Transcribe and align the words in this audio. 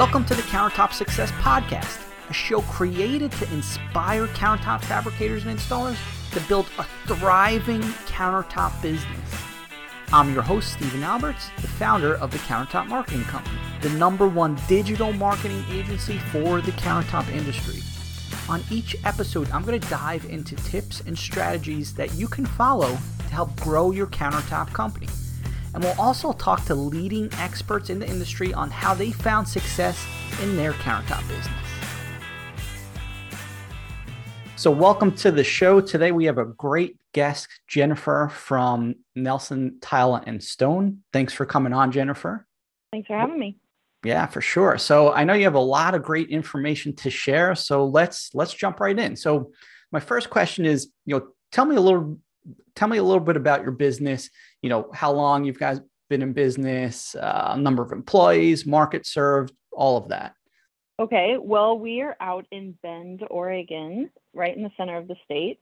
Welcome 0.00 0.24
to 0.24 0.34
the 0.34 0.40
Countertop 0.40 0.94
Success 0.94 1.30
Podcast, 1.32 2.00
a 2.30 2.32
show 2.32 2.62
created 2.62 3.30
to 3.32 3.52
inspire 3.52 4.28
countertop 4.28 4.82
fabricators 4.82 5.44
and 5.44 5.58
installers 5.58 5.98
to 6.32 6.40
build 6.48 6.70
a 6.78 6.84
thriving 7.06 7.82
countertop 8.08 8.80
business. 8.80 9.30
I'm 10.10 10.32
your 10.32 10.40
host, 10.40 10.72
Stephen 10.72 11.02
Alberts, 11.02 11.50
the 11.56 11.68
founder 11.68 12.14
of 12.14 12.30
the 12.30 12.38
Countertop 12.38 12.86
Marketing 12.86 13.24
Company, 13.24 13.58
the 13.82 13.90
number 13.90 14.26
one 14.26 14.58
digital 14.68 15.12
marketing 15.12 15.62
agency 15.70 16.16
for 16.16 16.62
the 16.62 16.72
countertop 16.72 17.30
industry. 17.30 17.82
On 18.48 18.62
each 18.70 18.96
episode, 19.04 19.50
I'm 19.50 19.66
going 19.66 19.78
to 19.78 19.90
dive 19.90 20.24
into 20.24 20.56
tips 20.56 21.02
and 21.02 21.16
strategies 21.16 21.92
that 21.96 22.14
you 22.14 22.26
can 22.26 22.46
follow 22.46 22.96
to 23.18 23.34
help 23.34 23.54
grow 23.60 23.90
your 23.90 24.06
countertop 24.06 24.72
company 24.72 25.08
and 25.74 25.84
we'll 25.84 26.00
also 26.00 26.32
talk 26.32 26.64
to 26.66 26.74
leading 26.74 27.28
experts 27.34 27.90
in 27.90 27.98
the 27.98 28.08
industry 28.08 28.52
on 28.52 28.70
how 28.70 28.94
they 28.94 29.12
found 29.12 29.46
success 29.46 30.04
in 30.42 30.56
their 30.56 30.72
countertop 30.72 31.26
business. 31.28 31.48
So, 34.56 34.70
welcome 34.70 35.12
to 35.16 35.30
the 35.30 35.44
show. 35.44 35.80
Today, 35.80 36.12
we 36.12 36.26
have 36.26 36.36
a 36.36 36.44
great 36.44 36.98
guest, 37.14 37.48
Jennifer 37.66 38.30
from 38.30 38.96
Nelson 39.14 39.78
Tile 39.80 40.16
and 40.16 40.42
Stone. 40.42 40.98
Thanks 41.14 41.32
for 41.32 41.46
coming 41.46 41.72
on, 41.72 41.92
Jennifer. 41.92 42.46
Thanks 42.92 43.06
for 43.06 43.16
having 43.16 43.38
me. 43.38 43.56
Yeah, 44.04 44.26
for 44.26 44.42
sure. 44.42 44.76
So, 44.76 45.12
I 45.12 45.24
know 45.24 45.32
you 45.32 45.44
have 45.44 45.54
a 45.54 45.60
lot 45.60 45.94
of 45.94 46.02
great 46.02 46.28
information 46.28 46.94
to 46.96 47.10
share. 47.10 47.54
So, 47.54 47.86
let's 47.86 48.34
let's 48.34 48.52
jump 48.52 48.80
right 48.80 48.98
in. 48.98 49.16
So, 49.16 49.52
my 49.92 50.00
first 50.00 50.28
question 50.28 50.66
is, 50.66 50.90
you 51.06 51.18
know, 51.18 51.28
tell 51.52 51.64
me 51.64 51.76
a 51.76 51.80
little 51.80 52.18
tell 52.74 52.88
me 52.88 52.98
a 52.98 53.02
little 53.02 53.20
bit 53.20 53.36
about 53.36 53.62
your 53.62 53.72
business 53.72 54.30
you 54.62 54.68
know, 54.68 54.90
how 54.92 55.12
long 55.12 55.44
you've 55.44 55.58
guys 55.58 55.80
been 56.08 56.22
in 56.22 56.32
business, 56.32 57.14
uh, 57.14 57.56
number 57.58 57.82
of 57.82 57.92
employees, 57.92 58.66
market 58.66 59.06
served, 59.06 59.54
all 59.72 59.96
of 59.96 60.08
that. 60.08 60.34
Okay, 60.98 61.36
well, 61.40 61.78
we 61.78 62.02
are 62.02 62.16
out 62.20 62.46
in 62.50 62.74
Bend, 62.82 63.22
Oregon, 63.30 64.10
right 64.34 64.54
in 64.54 64.62
the 64.62 64.70
center 64.76 64.98
of 64.98 65.08
the 65.08 65.16
state. 65.24 65.60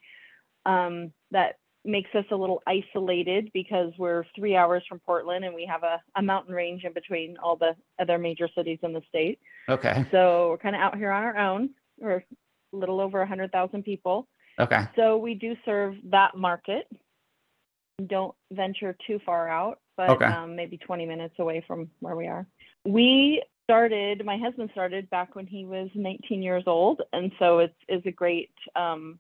Um, 0.67 1.13
that 1.31 1.57
makes 1.85 2.11
us 2.15 2.25
a 2.33 2.37
little 2.37 2.61
isolated 2.67 3.51
because 3.55 3.93
we're 3.99 4.25
three 4.35 4.57
hours 4.57 4.83
from 4.89 4.99
Portland 4.99 5.45
and 5.45 5.55
we 5.55 5.65
have 5.65 5.85
a, 5.85 6.03
a 6.17 6.23
mountain 6.23 6.55
range 6.55 6.83
in 6.85 6.93
between 6.93 7.37
all 7.43 7.57
the 7.57 7.77
other 8.01 8.19
major 8.19 8.49
cities 8.57 8.81
in 8.83 8.93
the 8.93 9.03
state. 9.09 9.39
Okay. 9.69 10.05
So 10.11 10.49
we're 10.51 10.59
kind 10.59 10.75
of 10.75 10.81
out 10.81 10.97
here 10.97 11.13
on 11.13 11.23
our 11.23 11.37
own. 11.37 11.71
We're 11.99 12.17
a 12.73 12.77
little 12.77 13.01
over 13.01 13.21
100,000 13.21 13.85
people. 13.85 14.29
Okay. 14.59 14.85
So 14.97 15.17
we 15.17 15.35
do 15.35 15.55
serve 15.65 15.95
that 16.11 16.37
market 16.37 16.89
don't 18.07 18.35
venture 18.53 18.97
too 19.07 19.19
far 19.27 19.49
out, 19.49 19.81
but 19.97 20.11
okay. 20.11 20.27
um, 20.27 20.55
maybe 20.55 20.77
20 20.77 21.07
minutes 21.07 21.35
away 21.39 21.65
from 21.67 21.91
where 22.01 22.15
we 22.15 22.27
are. 22.27 22.47
We 22.85 23.43
started, 23.65 24.25
my 24.25 24.39
husband 24.39 24.71
started 24.73 25.11
back 25.11 25.35
when 25.35 25.47
he 25.47 25.65
was 25.65 25.89
19 25.95 26.43
years 26.43 26.65
old. 26.67 27.03
And 27.13 27.33
so 27.39 27.59
it's, 27.59 27.75
it's 27.89 28.07
a 28.07 28.13
great, 28.13 28.53
um, 28.77 29.19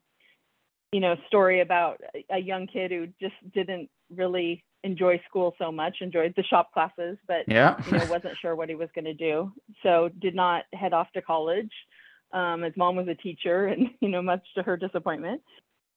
you 0.92 1.00
know, 1.00 1.16
story 1.26 1.60
about 1.60 2.00
a 2.30 2.38
young 2.38 2.66
kid 2.66 2.90
who 2.90 3.08
just 3.20 3.34
didn't 3.52 3.90
really 4.14 4.64
enjoy 4.84 5.20
school 5.28 5.54
so 5.58 5.72
much, 5.72 5.96
enjoyed 6.00 6.32
the 6.36 6.44
shop 6.44 6.72
classes, 6.72 7.18
but 7.26 7.44
yeah. 7.48 7.76
you 7.86 7.98
know, 7.98 8.06
wasn't 8.08 8.38
sure 8.40 8.54
what 8.54 8.68
he 8.68 8.74
was 8.74 8.88
going 8.94 9.04
to 9.04 9.14
do. 9.14 9.52
So 9.82 10.08
did 10.20 10.34
not 10.34 10.64
head 10.72 10.92
off 10.92 11.10
to 11.12 11.20
college. 11.20 11.72
Um, 12.32 12.62
his 12.62 12.76
mom 12.76 12.96
was 12.96 13.08
a 13.08 13.14
teacher 13.14 13.66
and, 13.66 13.88
you 14.00 14.08
know, 14.08 14.22
much 14.22 14.46
to 14.54 14.62
her 14.62 14.76
disappointment, 14.76 15.42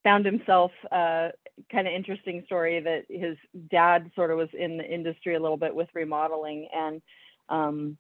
found 0.04 0.26
himself 0.26 0.72
uh, 0.92 1.30
kind 1.72 1.88
of 1.88 1.94
interesting 1.94 2.44
story 2.46 2.80
that 2.80 3.04
his 3.10 3.38
dad 3.70 4.12
sort 4.16 4.32
of 4.32 4.38
was 4.38 4.50
in 4.58 4.78
the 4.78 4.86
industry 4.86 5.36
a 5.36 5.40
little 5.40 5.58
bit 5.58 5.76
with 5.76 5.90
remodeling 5.94 6.68
and 6.74 7.02
um, 7.50 7.98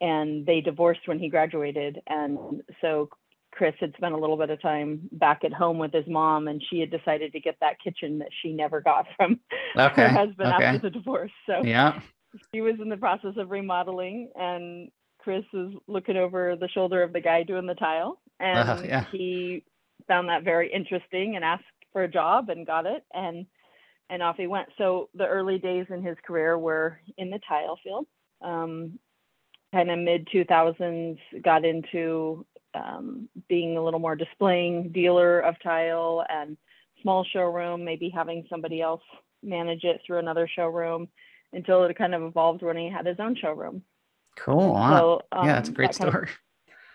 and 0.00 0.44
they 0.44 0.60
divorced 0.60 1.06
when 1.06 1.18
he 1.18 1.28
graduated 1.28 2.00
and 2.06 2.38
so 2.80 3.08
Chris 3.52 3.74
had 3.80 3.94
spent 3.96 4.14
a 4.14 4.18
little 4.18 4.36
bit 4.36 4.50
of 4.50 4.60
time 4.60 5.08
back 5.12 5.42
at 5.42 5.52
home 5.52 5.78
with 5.78 5.92
his 5.92 6.06
mom 6.06 6.48
and 6.48 6.62
she 6.68 6.80
had 6.80 6.90
decided 6.90 7.32
to 7.32 7.40
get 7.40 7.56
that 7.60 7.80
kitchen 7.82 8.18
that 8.18 8.28
she 8.42 8.52
never 8.52 8.80
got 8.80 9.06
from 9.16 9.40
okay. 9.76 10.02
her 10.02 10.08
husband 10.08 10.52
okay. 10.54 10.64
after 10.64 10.78
the 10.78 10.90
divorce 10.90 11.32
so 11.46 11.62
yeah 11.64 12.00
she 12.54 12.60
was 12.60 12.74
in 12.80 12.88
the 12.88 12.96
process 12.96 13.34
of 13.38 13.50
remodeling 13.50 14.30
and 14.34 14.90
Chris 15.26 15.44
was 15.52 15.72
looking 15.88 16.16
over 16.16 16.54
the 16.54 16.68
shoulder 16.68 17.02
of 17.02 17.12
the 17.12 17.20
guy 17.20 17.42
doing 17.42 17.66
the 17.66 17.74
tile 17.74 18.20
and 18.38 18.68
uh, 18.68 18.80
yeah. 18.84 19.04
he 19.10 19.64
found 20.06 20.28
that 20.28 20.44
very 20.44 20.72
interesting 20.72 21.34
and 21.34 21.44
asked 21.44 21.64
for 21.92 22.04
a 22.04 22.08
job 22.08 22.48
and 22.48 22.64
got 22.64 22.86
it 22.86 23.02
and 23.12 23.44
and 24.08 24.22
off 24.22 24.36
he 24.36 24.46
went. 24.46 24.68
So 24.78 25.08
the 25.16 25.26
early 25.26 25.58
days 25.58 25.86
in 25.90 26.00
his 26.00 26.16
career 26.24 26.56
were 26.56 27.00
in 27.18 27.28
the 27.28 27.40
tile 27.48 27.76
field. 27.82 28.06
Um, 28.40 29.00
kind 29.72 29.90
of 29.90 29.98
mid 29.98 30.28
2000s, 30.28 31.18
got 31.42 31.64
into 31.64 32.46
um, 32.74 33.28
being 33.48 33.76
a 33.76 33.82
little 33.82 33.98
more 33.98 34.14
displaying 34.14 34.92
dealer 34.92 35.40
of 35.40 35.56
tile 35.60 36.24
and 36.28 36.56
small 37.02 37.24
showroom, 37.24 37.84
maybe 37.84 38.10
having 38.10 38.46
somebody 38.48 38.80
else 38.80 39.02
manage 39.42 39.82
it 39.82 40.02
through 40.06 40.18
another 40.18 40.48
showroom 40.54 41.08
until 41.52 41.82
it 41.82 41.98
kind 41.98 42.14
of 42.14 42.22
evolved 42.22 42.62
when 42.62 42.76
he 42.76 42.88
had 42.88 43.06
his 43.06 43.18
own 43.18 43.34
showroom. 43.34 43.82
Cool. 44.36 44.74
Wow. 44.74 44.98
So, 44.98 45.38
um, 45.38 45.46
yeah, 45.46 45.54
that's 45.54 45.68
a 45.68 45.72
great 45.72 45.94
story. 45.94 46.28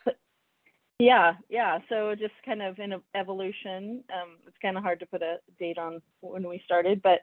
Of, 0.06 0.14
yeah, 1.00 1.34
yeah. 1.50 1.80
So 1.90 2.16
just 2.16 2.34
kind 2.46 2.62
of 2.62 2.80
in 2.80 2.94
evolution. 3.16 4.04
Um, 4.14 4.38
it's 4.48 4.58
kind 4.62 4.78
of 4.78 4.84
hard 4.84 5.00
to 5.00 5.06
put 5.06 5.22
a 5.22 5.38
date 5.60 5.78
on 5.78 6.02
when 6.22 6.48
we 6.48 6.62
started, 6.66 7.02
but 7.02 7.20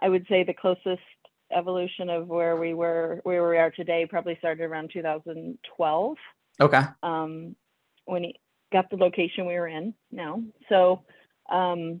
I 0.00 0.08
would 0.08 0.26
say 0.28 0.44
the 0.44 0.54
closest 0.54 1.00
evolution 1.52 2.10
of 2.10 2.28
where 2.28 2.56
we 2.56 2.74
were, 2.74 3.20
where 3.24 3.48
we 3.48 3.58
are 3.58 3.70
today, 3.70 4.06
probably 4.08 4.36
started 4.38 4.64
around 4.64 4.90
2012. 4.92 6.16
Okay. 6.60 6.82
Um, 7.02 7.56
when 8.04 8.24
he 8.24 8.40
got 8.72 8.90
the 8.90 8.96
location 8.96 9.46
we 9.46 9.54
were 9.54 9.68
in 9.68 9.94
now, 10.10 10.42
so 10.68 11.02
um, 11.50 12.00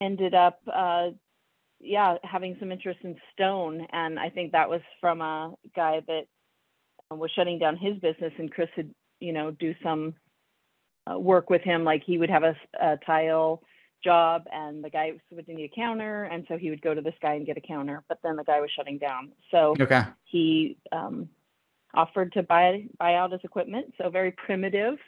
ended 0.00 0.34
up, 0.34 0.60
uh, 0.72 1.08
yeah, 1.80 2.16
having 2.22 2.56
some 2.58 2.72
interest 2.72 3.00
in 3.02 3.16
stone, 3.32 3.86
and 3.92 4.18
I 4.18 4.30
think 4.30 4.52
that 4.52 4.68
was 4.68 4.80
from 5.00 5.20
a 5.20 5.54
guy 5.74 6.00
that 6.06 6.26
was 7.10 7.30
shutting 7.34 7.58
down 7.58 7.76
his 7.76 7.98
business, 7.98 8.32
and 8.38 8.52
Chris 8.52 8.68
had 8.74 8.90
you 9.20 9.32
know, 9.32 9.50
do 9.50 9.74
some 9.82 10.14
uh, 11.10 11.18
work 11.18 11.50
with 11.50 11.62
him. 11.62 11.84
Like 11.84 12.02
he 12.04 12.18
would 12.18 12.30
have 12.30 12.42
a, 12.42 12.56
a 12.80 12.98
tile 13.04 13.62
job 14.04 14.44
and 14.52 14.84
the 14.84 14.90
guy 14.90 15.12
would 15.30 15.48
need 15.48 15.70
a 15.72 15.74
counter. 15.74 16.24
And 16.24 16.44
so 16.48 16.56
he 16.56 16.70
would 16.70 16.82
go 16.82 16.94
to 16.94 17.00
this 17.00 17.14
guy 17.22 17.34
and 17.34 17.46
get 17.46 17.56
a 17.56 17.60
counter, 17.60 18.04
but 18.08 18.18
then 18.22 18.36
the 18.36 18.44
guy 18.44 18.60
was 18.60 18.70
shutting 18.76 18.98
down. 18.98 19.32
So 19.50 19.74
okay. 19.80 20.02
he 20.24 20.76
um, 20.92 21.28
offered 21.94 22.32
to 22.32 22.42
buy, 22.42 22.84
buy 22.98 23.14
out 23.14 23.32
his 23.32 23.40
equipment. 23.44 23.94
So 24.00 24.10
very 24.10 24.32
primitive 24.32 24.98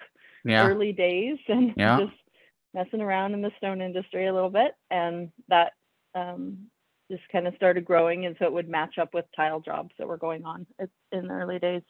yeah. 0.45 0.67
early 0.67 0.93
days 0.93 1.39
and 1.49 1.75
yeah. 1.77 2.01
just 2.01 2.17
messing 2.75 3.01
around 3.01 3.35
in 3.35 3.43
the 3.43 3.53
stone 3.59 3.81
industry 3.81 4.27
a 4.27 4.35
little 4.35 4.51
bit. 4.51 4.73
And 4.91 5.31
that 5.49 5.73
um, 6.15 6.69
just 7.11 7.23
kind 7.31 7.47
of 7.47 7.55
started 7.57 7.85
growing. 7.85 8.27
And 8.27 8.37
so 8.39 8.45
it 8.45 8.53
would 8.53 8.69
match 8.69 8.99
up 8.99 9.15
with 9.15 9.25
tile 9.35 9.61
jobs 9.61 9.91
that 9.99 10.07
were 10.07 10.17
going 10.17 10.45
on 10.45 10.67
in 11.13 11.27
the 11.27 11.33
early 11.33 11.59
days. 11.59 11.83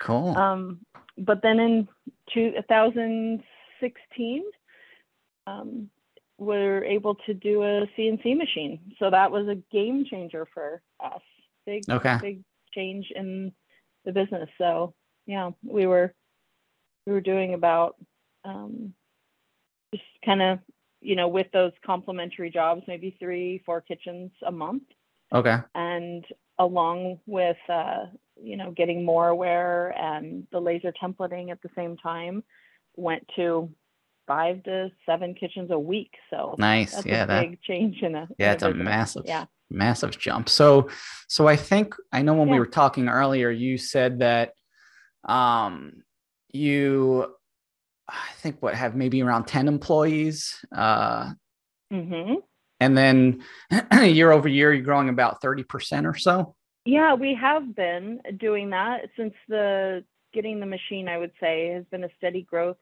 Cool. 0.00 0.36
Um, 0.36 0.80
but 1.18 1.40
then 1.42 1.60
in 1.60 1.86
2016, 2.32 4.42
um, 5.46 5.88
we're 6.38 6.82
able 6.84 7.14
to 7.26 7.34
do 7.34 7.62
a 7.62 7.86
CNC 7.96 8.36
machine. 8.36 8.80
So 8.98 9.10
that 9.10 9.30
was 9.30 9.46
a 9.48 9.62
game 9.72 10.04
changer 10.08 10.48
for 10.52 10.82
us. 11.02 11.22
Big, 11.66 11.82
okay. 11.88 12.18
big 12.20 12.42
change 12.74 13.10
in 13.14 13.52
the 14.04 14.12
business. 14.12 14.48
So 14.58 14.94
yeah, 15.26 15.50
we 15.62 15.86
were 15.86 16.12
we 17.06 17.12
were 17.12 17.20
doing 17.20 17.54
about 17.54 17.96
um, 18.44 18.92
just 19.94 20.04
kind 20.24 20.42
of 20.42 20.58
you 21.04 21.16
know 21.16 21.28
with 21.28 21.46
those 21.52 21.72
complementary 21.84 22.50
jobs, 22.50 22.82
maybe 22.88 23.16
three, 23.18 23.62
four 23.64 23.80
kitchens 23.80 24.30
a 24.46 24.52
month. 24.52 24.84
Okay. 25.32 25.58
And 25.74 26.24
along 26.58 27.18
with 27.26 27.56
uh, 27.68 28.06
you 28.42 28.56
know 28.56 28.70
getting 28.72 29.04
more 29.04 29.28
aware 29.28 29.90
and 29.90 30.46
the 30.52 30.60
laser 30.60 30.92
templating 31.02 31.50
at 31.50 31.60
the 31.62 31.70
same 31.76 31.96
time 31.96 32.42
went 32.96 33.26
to 33.36 33.70
five 34.26 34.62
to 34.64 34.90
seven 35.04 35.34
kitchens 35.34 35.70
a 35.70 35.78
week 35.78 36.12
so 36.30 36.54
nice 36.58 36.94
that's 36.94 37.06
yeah 37.06 37.24
a 37.24 37.26
that 37.26 37.40
big 37.42 37.62
change 37.62 38.02
in 38.02 38.14
a 38.14 38.28
yeah 38.38 38.48
in 38.48 38.54
it's 38.54 38.62
a, 38.62 38.70
a 38.70 38.74
massive 38.74 39.22
yeah 39.26 39.44
massive 39.70 40.18
jump 40.18 40.48
so 40.48 40.88
so 41.28 41.46
i 41.46 41.56
think 41.56 41.94
i 42.12 42.22
know 42.22 42.34
when 42.34 42.48
yeah. 42.48 42.54
we 42.54 42.58
were 42.58 42.66
talking 42.66 43.08
earlier 43.08 43.50
you 43.50 43.76
said 43.76 44.20
that 44.20 44.52
um 45.24 45.92
you 46.52 47.26
i 48.08 48.32
think 48.36 48.60
what 48.60 48.74
have 48.74 48.94
maybe 48.94 49.22
around 49.22 49.44
10 49.44 49.68
employees 49.68 50.64
uh 50.76 51.30
mm-hmm. 51.92 52.34
and 52.80 52.96
then 52.96 53.42
year 54.02 54.30
over 54.30 54.48
year 54.48 54.72
you're 54.72 54.82
growing 54.82 55.08
about 55.08 55.42
30% 55.42 56.06
or 56.06 56.16
so 56.16 56.54
yeah, 56.84 57.14
we 57.14 57.34
have 57.40 57.74
been 57.74 58.20
doing 58.38 58.70
that 58.70 59.08
since 59.16 59.34
the 59.48 60.04
getting 60.34 60.60
the 60.60 60.66
machine, 60.66 61.08
I 61.08 61.16
would 61.16 61.32
say, 61.40 61.68
has 61.70 61.84
been 61.90 62.04
a 62.04 62.10
steady 62.18 62.42
growth 62.42 62.76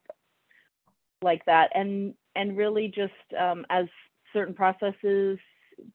like 1.23 1.45
that. 1.45 1.71
And 1.75 2.15
and 2.35 2.57
really 2.57 2.89
just 2.89 3.13
um, 3.39 3.65
as 3.71 3.87
certain 4.33 4.55
processes 4.55 5.39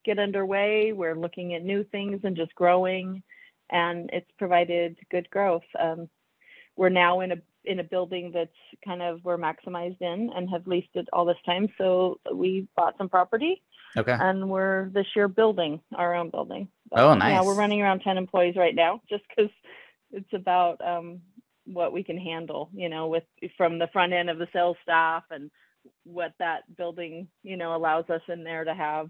get 0.05 0.19
underway, 0.19 0.93
we're 0.93 1.19
looking 1.19 1.53
at 1.53 1.63
new 1.63 1.83
things 1.83 2.21
and 2.23 2.35
just 2.35 2.55
growing 2.55 3.23
and 3.69 4.09
it's 4.13 4.29
provided 4.37 4.97
good 5.11 5.29
growth. 5.29 5.63
Um, 5.77 6.09
we're 6.77 6.89
now 6.89 7.19
in 7.19 7.33
a 7.33 7.41
in 7.67 7.79
a 7.79 7.83
building 7.83 8.31
that's 8.33 8.49
kind 8.83 9.01
of 9.01 9.23
we're 9.23 9.37
maximized 9.37 10.01
in 10.01 10.31
and 10.35 10.49
have 10.49 10.67
leased 10.67 10.95
it 10.95 11.07
all 11.13 11.25
this 11.25 11.37
time. 11.45 11.67
So 11.77 12.19
we 12.33 12.67
bought 12.75 12.97
some 12.97 13.09
property. 13.09 13.61
Okay. 13.95 14.15
And 14.19 14.49
we're 14.49 14.89
this 14.89 15.07
year 15.15 15.27
building 15.27 15.79
our 15.95 16.13
own 16.13 16.29
building. 16.29 16.67
But, 16.89 16.99
oh, 16.99 17.13
nice. 17.13 17.31
Yeah, 17.31 17.43
we're 17.43 17.55
running 17.55 17.81
around 17.81 18.01
ten 18.01 18.17
employees 18.17 18.55
right 18.55 18.75
now, 18.75 19.01
just 19.09 19.23
because 19.29 19.51
it's 20.11 20.33
about 20.33 20.79
um, 20.85 21.21
what 21.65 21.93
we 21.93 22.03
can 22.03 22.17
handle. 22.17 22.69
You 22.73 22.89
know, 22.89 23.07
with 23.07 23.23
from 23.57 23.79
the 23.79 23.87
front 23.93 24.13
end 24.13 24.29
of 24.29 24.37
the 24.37 24.47
sales 24.53 24.77
staff 24.83 25.23
and 25.31 25.49
what 26.03 26.33
that 26.39 26.63
building 26.75 27.27
you 27.43 27.57
know 27.57 27.75
allows 27.75 28.09
us 28.09 28.21
in 28.27 28.43
there 28.43 28.63
to 28.63 28.73
have 28.73 29.09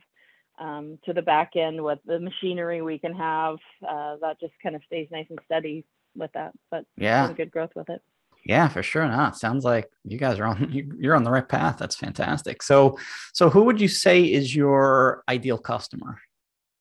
um, 0.60 0.98
to 1.06 1.14
the 1.14 1.22
back 1.22 1.52
end 1.56 1.84
what 1.84 2.00
the 2.06 2.20
machinery 2.20 2.82
we 2.82 2.98
can 2.98 3.14
have 3.14 3.58
uh, 3.88 4.16
that 4.22 4.40
just 4.40 4.54
kind 4.62 4.76
of 4.76 4.82
stays 4.86 5.08
nice 5.12 5.28
and 5.30 5.40
steady 5.46 5.86
with 6.16 6.32
that 6.34 6.52
but 6.72 6.86
yeah 6.98 7.32
good 7.34 7.52
growth 7.52 7.72
with 7.76 7.90
it 7.90 8.02
yeah 8.48 8.68
for 8.68 8.82
sure 8.82 9.08
no, 9.08 9.26
it 9.26 9.36
sounds 9.36 9.64
like 9.64 9.90
you 10.04 10.18
guys 10.18 10.40
are 10.40 10.46
on 10.46 10.72
you're 11.00 11.16
on 11.16 11.24
the 11.24 11.32
right 11.32 11.48
path. 11.48 11.78
That's 11.78 11.96
fantastic. 11.96 12.64
So 12.64 12.98
so 13.34 13.50
who 13.50 13.64
would 13.64 13.80
you 13.80 13.88
say 13.88 14.24
is 14.24 14.56
your 14.56 15.24
ideal 15.30 15.58
customer? 15.58 16.20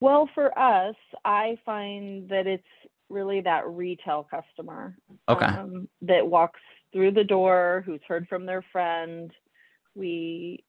Well 0.01 0.29
for 0.35 0.57
us 0.59 0.95
i 1.25 1.59
find 1.65 2.29
that 2.29 2.47
it's 2.47 2.65
really 3.09 3.41
that 3.41 3.69
retail 3.69 4.27
customer 4.29 4.97
okay. 5.29 5.47
um, 5.47 5.89
that 6.03 6.27
walks 6.27 6.61
through 6.93 7.13
the 7.13 7.25
door 7.25 7.83
who's 7.87 8.01
heard 8.09 8.27
from 8.29 8.47
their 8.47 8.65
friend. 8.73 9.31
We 9.95 10.65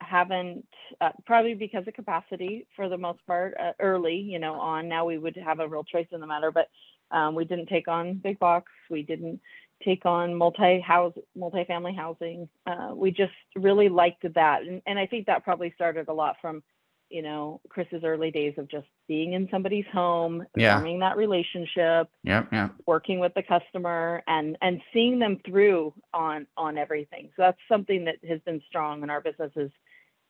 haven't 0.00 0.66
uh, 1.00 1.10
probably 1.24 1.54
because 1.54 1.86
of 1.86 1.94
capacity 1.94 2.66
for 2.76 2.88
the 2.88 2.98
most 2.98 3.24
part 3.26 3.54
uh, 3.58 3.72
early 3.80 4.16
you 4.16 4.38
know 4.38 4.54
on 4.54 4.88
now 4.88 5.06
we 5.06 5.16
would 5.16 5.36
have 5.36 5.58
a 5.58 5.66
real 5.66 5.84
choice 5.84 6.06
in 6.12 6.20
the 6.20 6.26
matter 6.26 6.50
but 6.50 6.68
um, 7.10 7.34
we 7.34 7.44
didn't 7.44 7.66
take 7.66 7.88
on 7.88 8.14
big 8.14 8.38
box. 8.38 8.70
We 8.90 9.02
didn't 9.02 9.40
take 9.84 10.06
on 10.06 10.34
multi 10.34 10.80
house 10.80 11.14
multi-family 11.34 11.94
housing. 11.94 12.48
Uh, 12.66 12.92
we 12.94 13.10
just 13.10 13.32
really 13.54 13.88
liked 13.88 14.24
that. 14.34 14.62
And, 14.62 14.82
and 14.86 14.98
i 14.98 15.06
think 15.06 15.26
that 15.26 15.44
probably 15.44 15.72
started 15.74 16.08
a 16.08 16.12
lot 16.12 16.36
from 16.40 16.62
you 17.10 17.22
know 17.22 17.60
chris's 17.68 18.02
early 18.04 18.30
days 18.30 18.54
of 18.58 18.68
just 18.68 18.86
being 19.06 19.34
in 19.34 19.48
somebody's 19.50 19.84
home 19.92 20.44
yeah. 20.56 20.74
forming 20.74 20.98
that 21.00 21.16
relationship 21.16 22.08
yeah 22.24 22.44
yeah 22.50 22.68
working 22.86 23.20
with 23.20 23.32
the 23.34 23.42
customer 23.42 24.22
and 24.26 24.56
and 24.60 24.80
seeing 24.92 25.18
them 25.18 25.40
through 25.46 25.94
on 26.12 26.46
on 26.56 26.78
everything. 26.78 27.30
So 27.36 27.42
that's 27.42 27.58
something 27.68 28.04
that 28.06 28.16
has 28.28 28.40
been 28.40 28.60
strong 28.68 29.02
in 29.02 29.10
our 29.10 29.20
business 29.20 29.52
is 29.56 29.70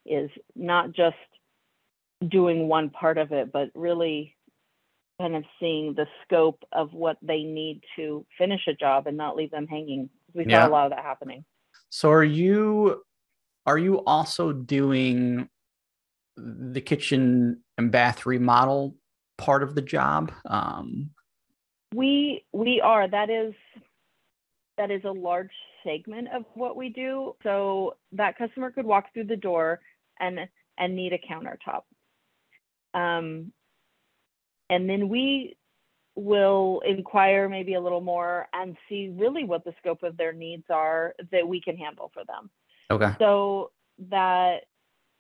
is 0.05 0.31
not 0.55 0.93
just 0.93 1.17
doing 2.29 2.69
one 2.69 2.91
part 2.91 3.19
of 3.19 3.33
it 3.33 3.53
but 3.53 3.71
really 3.75 4.36
kind 5.21 5.35
of 5.35 5.45
seeing 5.59 5.95
the 5.95 6.07
scope 6.25 6.63
of 6.73 6.93
what 6.93 7.17
they 7.23 7.43
need 7.43 7.81
to 7.97 8.25
finish 8.37 8.61
a 8.69 8.75
job 8.75 9.07
and 9.07 9.17
not 9.17 9.37
leave 9.37 9.51
them 9.51 9.67
hanging 9.67 10.09
we 10.35 10.45
Yeah. 10.47 10.65
saw 10.65 10.69
a 10.69 10.71
lot 10.71 10.85
of 10.87 10.91
that 10.91 11.05
happening 11.05 11.45
so 11.91 12.11
are 12.11 12.25
you 12.25 13.03
are 13.67 13.79
you 13.79 14.05
also 14.05 14.53
doing 14.53 15.49
the 16.37 16.81
kitchen 16.81 17.63
and 17.79 17.91
bath 17.91 18.27
remodel 18.27 18.95
part 19.39 19.63
of 19.63 19.75
the 19.75 19.83
job 19.83 20.33
um 20.47 21.11
We 21.95 22.45
we 22.53 22.81
are. 22.81 23.09
That 23.09 23.31
is 23.31 23.55
that 24.77 24.91
is 24.91 25.03
a 25.05 25.11
large 25.11 25.51
segment 25.85 26.29
of 26.35 26.45
what 26.55 26.77
we 26.77 26.91
do. 26.91 27.35
So 27.43 27.97
that 28.13 28.37
customer 28.37 28.71
could 28.71 28.85
walk 28.85 29.07
through 29.15 29.25
the 29.27 29.37
door 29.37 29.81
and 30.21 30.39
and 30.79 30.95
need 30.97 31.13
a 31.13 31.19
countertop. 31.19 31.83
Um, 32.93 33.53
and 34.71 34.89
then 34.89 35.09
we 35.09 35.57
will 36.15 36.83
inquire 36.87 37.49
maybe 37.49 37.75
a 37.75 37.81
little 37.81 38.01
more 38.01 38.49
and 38.53 38.77
see 38.89 39.13
really 39.15 39.45
what 39.45 39.65
the 39.65 39.75
scope 39.79 40.03
of 40.03 40.17
their 40.17 40.33
needs 40.33 40.65
are 40.71 41.15
that 41.31 41.47
we 41.47 41.61
can 41.61 41.77
handle 41.77 42.11
for 42.15 42.25
them. 42.25 42.51
okay 42.91 43.13
So 43.19 43.71
that 44.11 44.63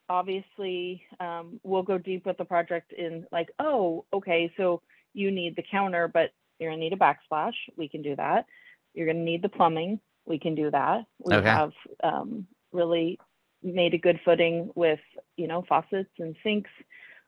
obviously 0.09 1.03
um, 1.21 1.61
we'll 1.63 1.83
go 1.83 1.99
deep 1.99 2.25
with 2.27 2.39
the 2.39 2.45
project 2.45 2.93
in 2.93 3.27
like, 3.31 3.51
oh, 3.59 4.05
okay, 4.13 4.53
so 4.57 4.81
you 5.13 5.31
need 5.31 5.57
the 5.57 5.65
counter, 5.71 6.09
but 6.09 6.31
you're 6.59 6.71
gonna 6.71 6.81
need 6.81 6.93
a 6.93 6.97
backsplash. 6.97 7.55
We 7.77 7.89
can 7.89 8.03
do 8.03 8.17
that. 8.17 8.47
You're 8.95 9.07
gonna 9.07 9.25
need 9.25 9.43
the 9.43 9.49
plumbing. 9.49 10.01
We 10.25 10.39
can 10.39 10.55
do 10.55 10.71
that. 10.71 11.05
We 11.19 11.35
Okay. 11.35 11.49
have 11.49 11.73
um, 12.03 12.47
really 12.73 13.19
made 13.63 13.95
a 13.95 13.99
good 13.99 14.21
footing 14.25 14.71
with 14.75 15.01
you 15.37 15.47
know 15.47 15.63
faucets 15.69 16.11
and 16.19 16.37
sinks. 16.43 16.71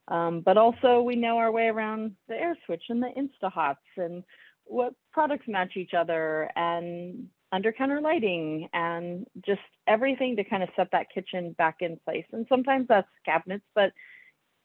Um, 0.09 0.41
but 0.41 0.57
also 0.57 1.03
we 1.03 1.17
know 1.17 1.39
our 1.39 1.53
way 1.53 1.67
around 1.67 2.17
the 2.29 2.35
air 2.35 2.57
switch 2.67 2.85
and 2.89 3.03
the 3.03 3.11
Instahots 3.17 3.77
and 3.97 4.25
what 4.65 4.95
products 5.13 5.47
match 5.49 5.77
each 5.77 5.95
other 5.95 6.51
and 6.57 7.29
under 7.53 7.73
counter 7.73 8.01
lighting 8.01 8.69
and 8.73 9.27
just 9.45 9.61
everything 9.87 10.37
to 10.37 10.45
kind 10.45 10.63
of 10.63 10.69
set 10.77 10.89
that 10.93 11.07
kitchen 11.13 11.55
back 11.59 11.77
in 11.81 11.99
place. 12.05 12.27
And 12.33 12.47
sometimes 12.49 12.87
that's 12.89 13.09
cabinets, 13.25 13.65
but 13.75 13.93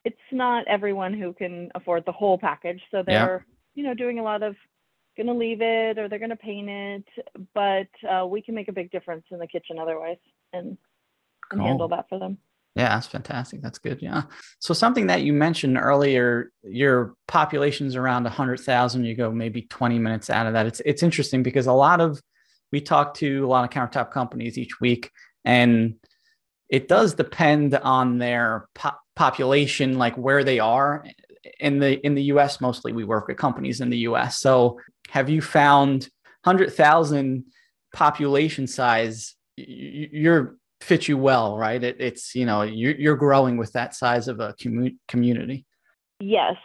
it's 0.06 0.18
not 0.32 0.68
everyone 0.68 1.14
who 1.14 1.34
can 1.34 1.70
afford 1.76 2.04
the 2.06 2.12
whole 2.12 2.38
package. 2.38 2.82
So 2.92 3.04
they're, 3.06 3.46
you 3.76 3.84
know, 3.84 3.94
doing 3.94 4.20
a 4.20 4.24
lot 4.24 4.44
of 4.44 4.56
gonna 5.18 5.34
leave 5.34 5.62
it 5.62 5.98
or 5.98 6.10
they're 6.10 6.20
gonna 6.20 6.36
paint 6.36 6.70
it, 6.70 7.06
but 7.54 7.88
uh, 8.10 8.26
we 8.26 8.42
can 8.42 8.56
make 8.56 8.68
a 8.68 8.74
big 8.74 8.92
difference 8.92 9.24
in 9.32 9.40
the 9.40 9.48
kitchen 9.48 9.80
otherwise 9.80 10.18
and, 10.52 10.78
and 11.52 11.62
handle 11.62 11.88
that 11.90 12.10
for 12.10 12.20
them. 12.20 12.38
Yeah, 12.76 12.90
that's 12.90 13.08
fantastic. 13.08 13.62
That's 13.62 13.78
good. 13.78 14.02
Yeah. 14.02 14.24
So 14.60 14.74
something 14.74 15.08
that 15.08 15.22
you 15.22 15.32
mentioned 15.32 15.78
earlier, 15.78 16.52
your 16.64 17.14
population's 17.28 17.96
around 17.96 18.24
100,000. 18.24 19.06
You 19.06 19.16
go 19.16 19.32
maybe 19.32 19.64
20 19.64 20.00
minutes 20.00 20.30
out 20.32 20.48
of 20.48 20.54
that. 20.54 20.66
It's 20.66 20.82
it's 20.84 21.04
interesting 21.04 21.44
because 21.44 21.68
a 21.68 21.74
lot 21.74 22.02
of 22.02 22.20
we 22.72 22.82
talk 22.82 23.14
to 23.16 23.46
a 23.46 23.48
lot 23.48 23.64
of 23.64 23.70
countertop 23.70 24.12
companies 24.12 24.58
each 24.58 24.82
week, 24.82 25.12
and 25.46 25.96
it 26.68 26.88
does 26.88 27.14
depend 27.14 27.76
on 27.76 28.18
their 28.18 28.68
po- 28.74 28.98
population, 29.16 30.00
like 30.00 30.16
where 30.18 30.44
they 30.44 30.58
are 30.58 31.06
in 31.60 31.78
the 31.78 32.04
in 32.04 32.16
the 32.16 32.24
U.S. 32.24 32.60
Mostly, 32.60 32.92
we 32.92 33.04
work 33.04 33.28
with 33.28 33.38
companies 33.38 33.82
in 33.82 33.92
the 33.92 34.00
U.S. 34.00 34.40
So, 34.40 34.80
have 35.10 35.30
you 35.30 35.42
found 35.42 36.10
100,000 36.44 37.46
population 37.94 38.66
size? 38.66 39.36
You're 39.56 40.58
fit 40.84 41.08
you 41.08 41.18
well, 41.18 41.58
right? 41.58 41.84
It, 41.84 41.98
it's 42.00 42.36
you 42.36 42.46
know 42.46 42.62
you're, 42.62 42.96
you're 42.96 43.16
growing 43.16 43.58
with 43.58 43.72
that 43.74 43.96
size 43.96 44.28
of 44.28 44.40
a 44.40 44.54
commu- 44.54 44.98
community. 45.08 45.66
Yes, 46.20 46.56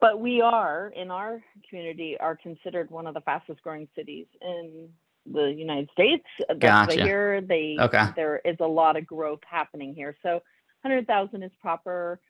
but 0.00 0.20
we 0.20 0.40
are 0.40 0.92
in 0.96 1.10
our 1.10 1.42
community 1.68 2.16
are 2.18 2.36
considered 2.36 2.90
one 2.90 3.06
of 3.06 3.14
the 3.14 3.20
fastest 3.20 3.62
growing 3.62 3.88
cities 3.94 4.26
in 4.40 4.88
the 5.30 5.46
United 5.46 5.88
States. 5.92 6.24
That's 6.48 6.58
Gotcha. 6.60 7.02
Hear. 7.02 7.40
They 7.40 7.76
Okay. 7.80 8.06
there 8.16 8.40
is 8.44 8.56
a 8.60 8.66
lot 8.66 8.96
of 8.96 9.06
growth 9.06 9.40
happening 9.48 9.94
here. 9.94 10.16
So 10.22 10.40
100,000 10.82 11.42
is 11.42 11.50
proper. 11.60 12.20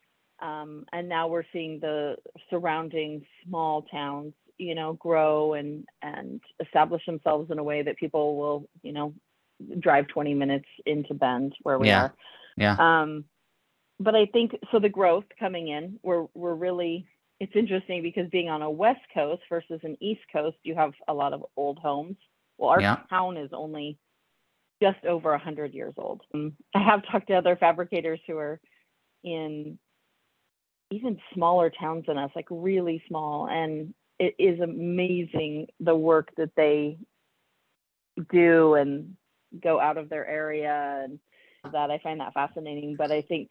Um, 0.41 0.85
and 0.93 1.09
now 1.09 1.29
we're 1.29 1.45
seeing 1.53 1.81
the 1.81 2.17
surrounding 2.51 3.25
small 3.47 3.83
towns, 3.83 4.35
you 4.59 4.75
know, 4.75 4.95
grow 4.95 5.55
and 5.55 5.87
and 6.03 6.41
establish 6.61 7.05
themselves 7.07 7.51
in 7.51 7.59
a 7.59 7.65
way 7.65 7.83
that 7.83 7.97
people 7.97 8.37
will, 8.37 8.69
you 8.83 8.93
know, 8.93 9.15
drive 9.81 10.09
20 10.09 10.35
minutes 10.35 10.67
into 10.85 11.15
Bend 11.15 11.55
where 11.63 11.79
we 11.79 11.89
Yeah. 11.89 12.05
are. 12.05 12.15
Yeah. 12.57 12.77
Um, 12.79 13.25
but 13.99 14.15
I 14.15 14.27
think 14.27 14.53
so. 14.71 14.79
The 14.79 14.89
growth 14.89 15.25
coming 15.39 15.69
in, 15.69 15.99
we're 16.03 16.27
we're 16.35 16.55
really. 16.55 17.07
It's 17.39 17.55
interesting 17.55 18.03
because 18.03 18.29
being 18.31 18.49
on 18.49 18.63
a 18.63 18.71
west 18.71 19.03
coast 19.13 19.43
versus 19.51 19.81
an 19.83 19.97
east 20.01 20.23
coast, 20.33 20.57
you 20.63 20.75
have 20.75 20.95
a 21.07 21.13
lot 21.13 21.35
of 21.35 21.45
old 21.57 21.79
homes. 21.79 22.17
Well, 22.57 22.71
our 22.71 22.81
Yeah. 22.81 23.01
town 23.11 23.37
is 23.37 23.51
only 23.53 23.99
just 24.83 25.05
over 25.05 25.33
a 25.33 25.39
hundred 25.39 25.75
years 25.75 25.95
old. 25.99 26.23
Um, 26.35 26.57
I 26.75 26.81
have 26.83 27.03
talked 27.11 27.29
to 27.29 27.35
other 27.35 27.57
fabricators 27.57 28.21
who 28.27 28.39
are 28.39 28.61
in 29.23 29.79
even 30.91 31.19
smaller 31.35 31.71
towns 31.71 32.05
than 32.07 32.17
us, 32.17 32.31
like 32.35 32.47
really 32.51 33.03
small, 33.09 33.49
and 33.49 33.93
it 34.19 34.35
is 34.39 34.61
amazing 34.61 35.67
the 35.81 35.95
work 35.95 36.31
that 36.37 36.55
they 36.57 36.99
do 38.31 38.75
and 38.75 39.17
go 39.63 39.81
out 39.81 39.99
of 39.99 40.09
their 40.09 40.27
area 40.27 41.03
and 41.05 41.19
that 41.73 41.91
I 41.91 41.99
find 41.99 42.21
that 42.21 42.35
fascinating. 42.35 42.97
But 42.97 43.11
I 43.11 43.23
think 43.23 43.51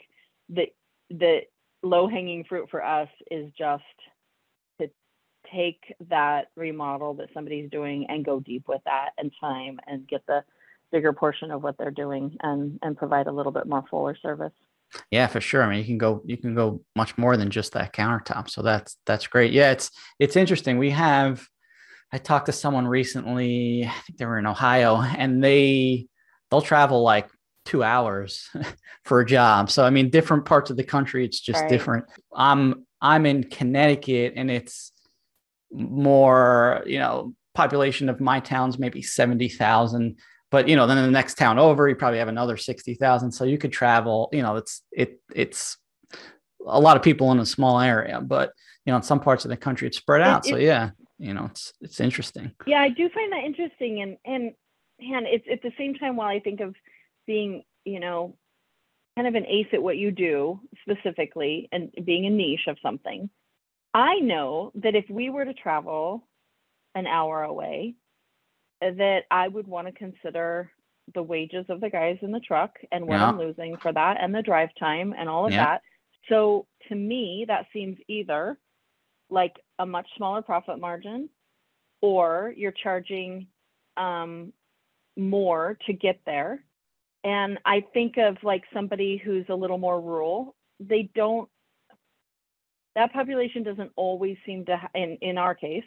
that 0.49 0.69
the 1.09 1.41
low 1.83 2.07
hanging 2.07 2.43
fruit 2.43 2.69
for 2.69 2.83
us 2.83 3.09
is 3.29 3.51
just 3.57 3.83
to 4.79 4.89
take 5.53 5.93
that 6.09 6.47
remodel 6.55 7.15
that 7.15 7.29
somebody's 7.33 7.69
doing 7.69 8.07
and 8.09 8.25
go 8.25 8.39
deep 8.39 8.67
with 8.67 8.81
that 8.85 9.11
and 9.17 9.31
time 9.39 9.79
and 9.87 10.07
get 10.07 10.25
the 10.27 10.43
bigger 10.91 11.13
portion 11.13 11.51
of 11.51 11.63
what 11.63 11.77
they're 11.77 11.91
doing 11.91 12.37
and 12.41 12.79
and 12.81 12.97
provide 12.97 13.27
a 13.27 13.31
little 13.31 13.51
bit 13.51 13.67
more 13.67 13.83
fuller 13.89 14.15
service. 14.21 14.53
Yeah, 15.11 15.27
for 15.27 15.41
sure. 15.41 15.63
I 15.63 15.69
mean, 15.69 15.79
you 15.79 15.85
can 15.85 15.97
go 15.97 16.21
you 16.25 16.37
can 16.37 16.55
go 16.55 16.81
much 16.95 17.17
more 17.17 17.37
than 17.37 17.49
just 17.49 17.73
that 17.73 17.93
countertop. 17.93 18.49
So 18.49 18.61
that's 18.61 18.97
that's 19.05 19.27
great. 19.27 19.51
Yeah, 19.51 19.71
it's 19.71 19.91
it's 20.19 20.35
interesting. 20.35 20.77
We 20.77 20.91
have 20.91 21.45
I 22.11 22.17
talked 22.17 22.45
to 22.45 22.51
someone 22.51 22.87
recently, 22.87 23.85
I 23.85 23.99
think 24.05 24.17
they 24.17 24.25
were 24.25 24.39
in 24.39 24.45
Ohio, 24.45 25.01
and 25.01 25.43
they 25.43 26.07
they'll 26.49 26.61
travel 26.61 27.01
like 27.01 27.29
two 27.65 27.83
hours 27.83 28.49
for 29.05 29.19
a 29.19 29.25
job. 29.25 29.69
So 29.69 29.83
I 29.83 29.89
mean, 29.89 30.09
different 30.09 30.45
parts 30.45 30.69
of 30.69 30.77
the 30.77 30.83
country, 30.83 31.25
it's 31.25 31.39
just 31.39 31.61
Right. 31.61 31.69
different. 31.69 32.05
I'm 32.35 32.85
I'm 33.01 33.25
in 33.25 33.43
Connecticut 33.43 34.33
and 34.35 34.49
it's 34.49 34.91
more, 35.71 36.83
you 36.85 36.99
know, 36.99 37.33
population 37.53 38.09
of 38.09 38.19
my 38.19 38.39
town's 38.39 38.79
maybe 38.79 39.01
70,000. 39.01 40.17
But 40.51 40.67
you 40.69 40.75
know, 40.75 40.87
then 40.87 40.97
in 40.97 41.05
the 41.05 41.11
next 41.11 41.37
town 41.37 41.59
over, 41.59 41.89
you 41.89 41.95
probably 41.95 42.19
have 42.19 42.27
another 42.27 42.55
60,000. 42.55 43.31
So 43.31 43.43
you 43.43 43.57
could 43.57 43.71
travel, 43.71 44.29
you 44.31 44.41
know, 44.41 44.55
it's 44.55 44.83
it 44.91 45.19
it's 45.33 45.77
a 46.65 46.79
lot 46.79 46.97
of 46.97 47.03
people 47.03 47.31
in 47.31 47.39
a 47.39 47.45
small 47.45 47.79
area, 47.79 48.21
but 48.21 48.51
you 48.85 48.91
know, 48.91 48.97
in 48.97 49.03
some 49.03 49.19
parts 49.19 49.43
of 49.43 49.49
the 49.49 49.57
country 49.57 49.87
it's 49.87 49.97
spread 49.97 50.21
out. 50.21 50.45
It, 50.45 50.49
so 50.49 50.55
yeah, 50.57 50.91
you 51.17 51.33
know, 51.33 51.45
it's 51.45 51.73
it's 51.81 51.99
interesting. 51.99 52.51
Yeah, 52.65 52.79
I 52.79 52.89
do 52.89 53.09
find 53.09 53.31
that 53.31 53.43
interesting 53.43 54.01
and 54.01 54.17
and 54.25 54.53
and 54.99 55.27
it's 55.27 55.45
at 55.51 55.61
the 55.61 55.71
same 55.77 55.95
time 55.95 56.15
while 56.15 56.27
I 56.27 56.39
think 56.39 56.61
of 56.61 56.75
being, 57.27 57.63
you 57.83 57.99
know, 57.99 58.37
kind 59.15 59.27
of 59.27 59.35
an 59.35 59.45
ace 59.45 59.67
at 59.73 59.81
what 59.81 59.97
you 59.97 60.11
do 60.11 60.59
specifically 60.81 61.69
and 61.71 61.91
being 62.03 62.25
a 62.25 62.29
niche 62.29 62.67
of 62.67 62.77
something, 62.81 63.29
I 63.93 64.19
know 64.19 64.71
that 64.75 64.95
if 64.95 65.05
we 65.09 65.29
were 65.29 65.45
to 65.45 65.53
travel 65.53 66.27
an 66.95 67.07
hour 67.07 67.43
away, 67.43 67.95
that 68.81 69.23
I 69.31 69.47
would 69.47 69.67
want 69.67 69.87
to 69.87 69.93
consider 69.93 70.71
the 71.13 71.23
wages 71.23 71.65
of 71.69 71.81
the 71.81 71.89
guys 71.89 72.17
in 72.21 72.31
the 72.31 72.39
truck 72.39 72.77
and 72.91 73.07
what 73.07 73.19
yeah. 73.19 73.27
I'm 73.27 73.37
losing 73.37 73.77
for 73.77 73.93
that 73.93 74.17
and 74.19 74.33
the 74.33 74.41
drive 74.41 74.69
time 74.79 75.13
and 75.17 75.29
all 75.29 75.45
of 75.45 75.51
yeah. 75.51 75.65
that. 75.65 75.81
So 76.29 76.65
to 76.89 76.95
me, 76.95 77.45
that 77.47 77.67
seems 77.71 77.97
either 78.07 78.57
like 79.35 79.53
a 79.77 79.85
much 79.85 80.07
smaller 80.17 80.41
profit 80.41 80.79
margin 80.79 81.29
or 82.01 82.53
you're 82.57 82.73
charging 82.83 83.47
um, 83.97 84.51
more 85.15 85.77
to 85.85 85.93
get 85.93 86.19
there 86.25 86.63
and 87.25 87.57
I 87.65 87.83
think 87.91 88.17
of 88.17 88.37
like 88.43 88.63
somebody 88.71 89.17
who's 89.17 89.45
a 89.49 89.55
little 89.55 89.79
more 89.79 89.99
rural, 89.99 90.55
they 90.79 91.09
don't, 91.15 91.49
that 92.95 93.11
population 93.13 93.63
doesn't 93.63 93.91
always 93.95 94.37
seem 94.45 94.63
to, 94.65 94.79
in, 94.93 95.17
in 95.21 95.39
our 95.39 95.55
case, 95.55 95.83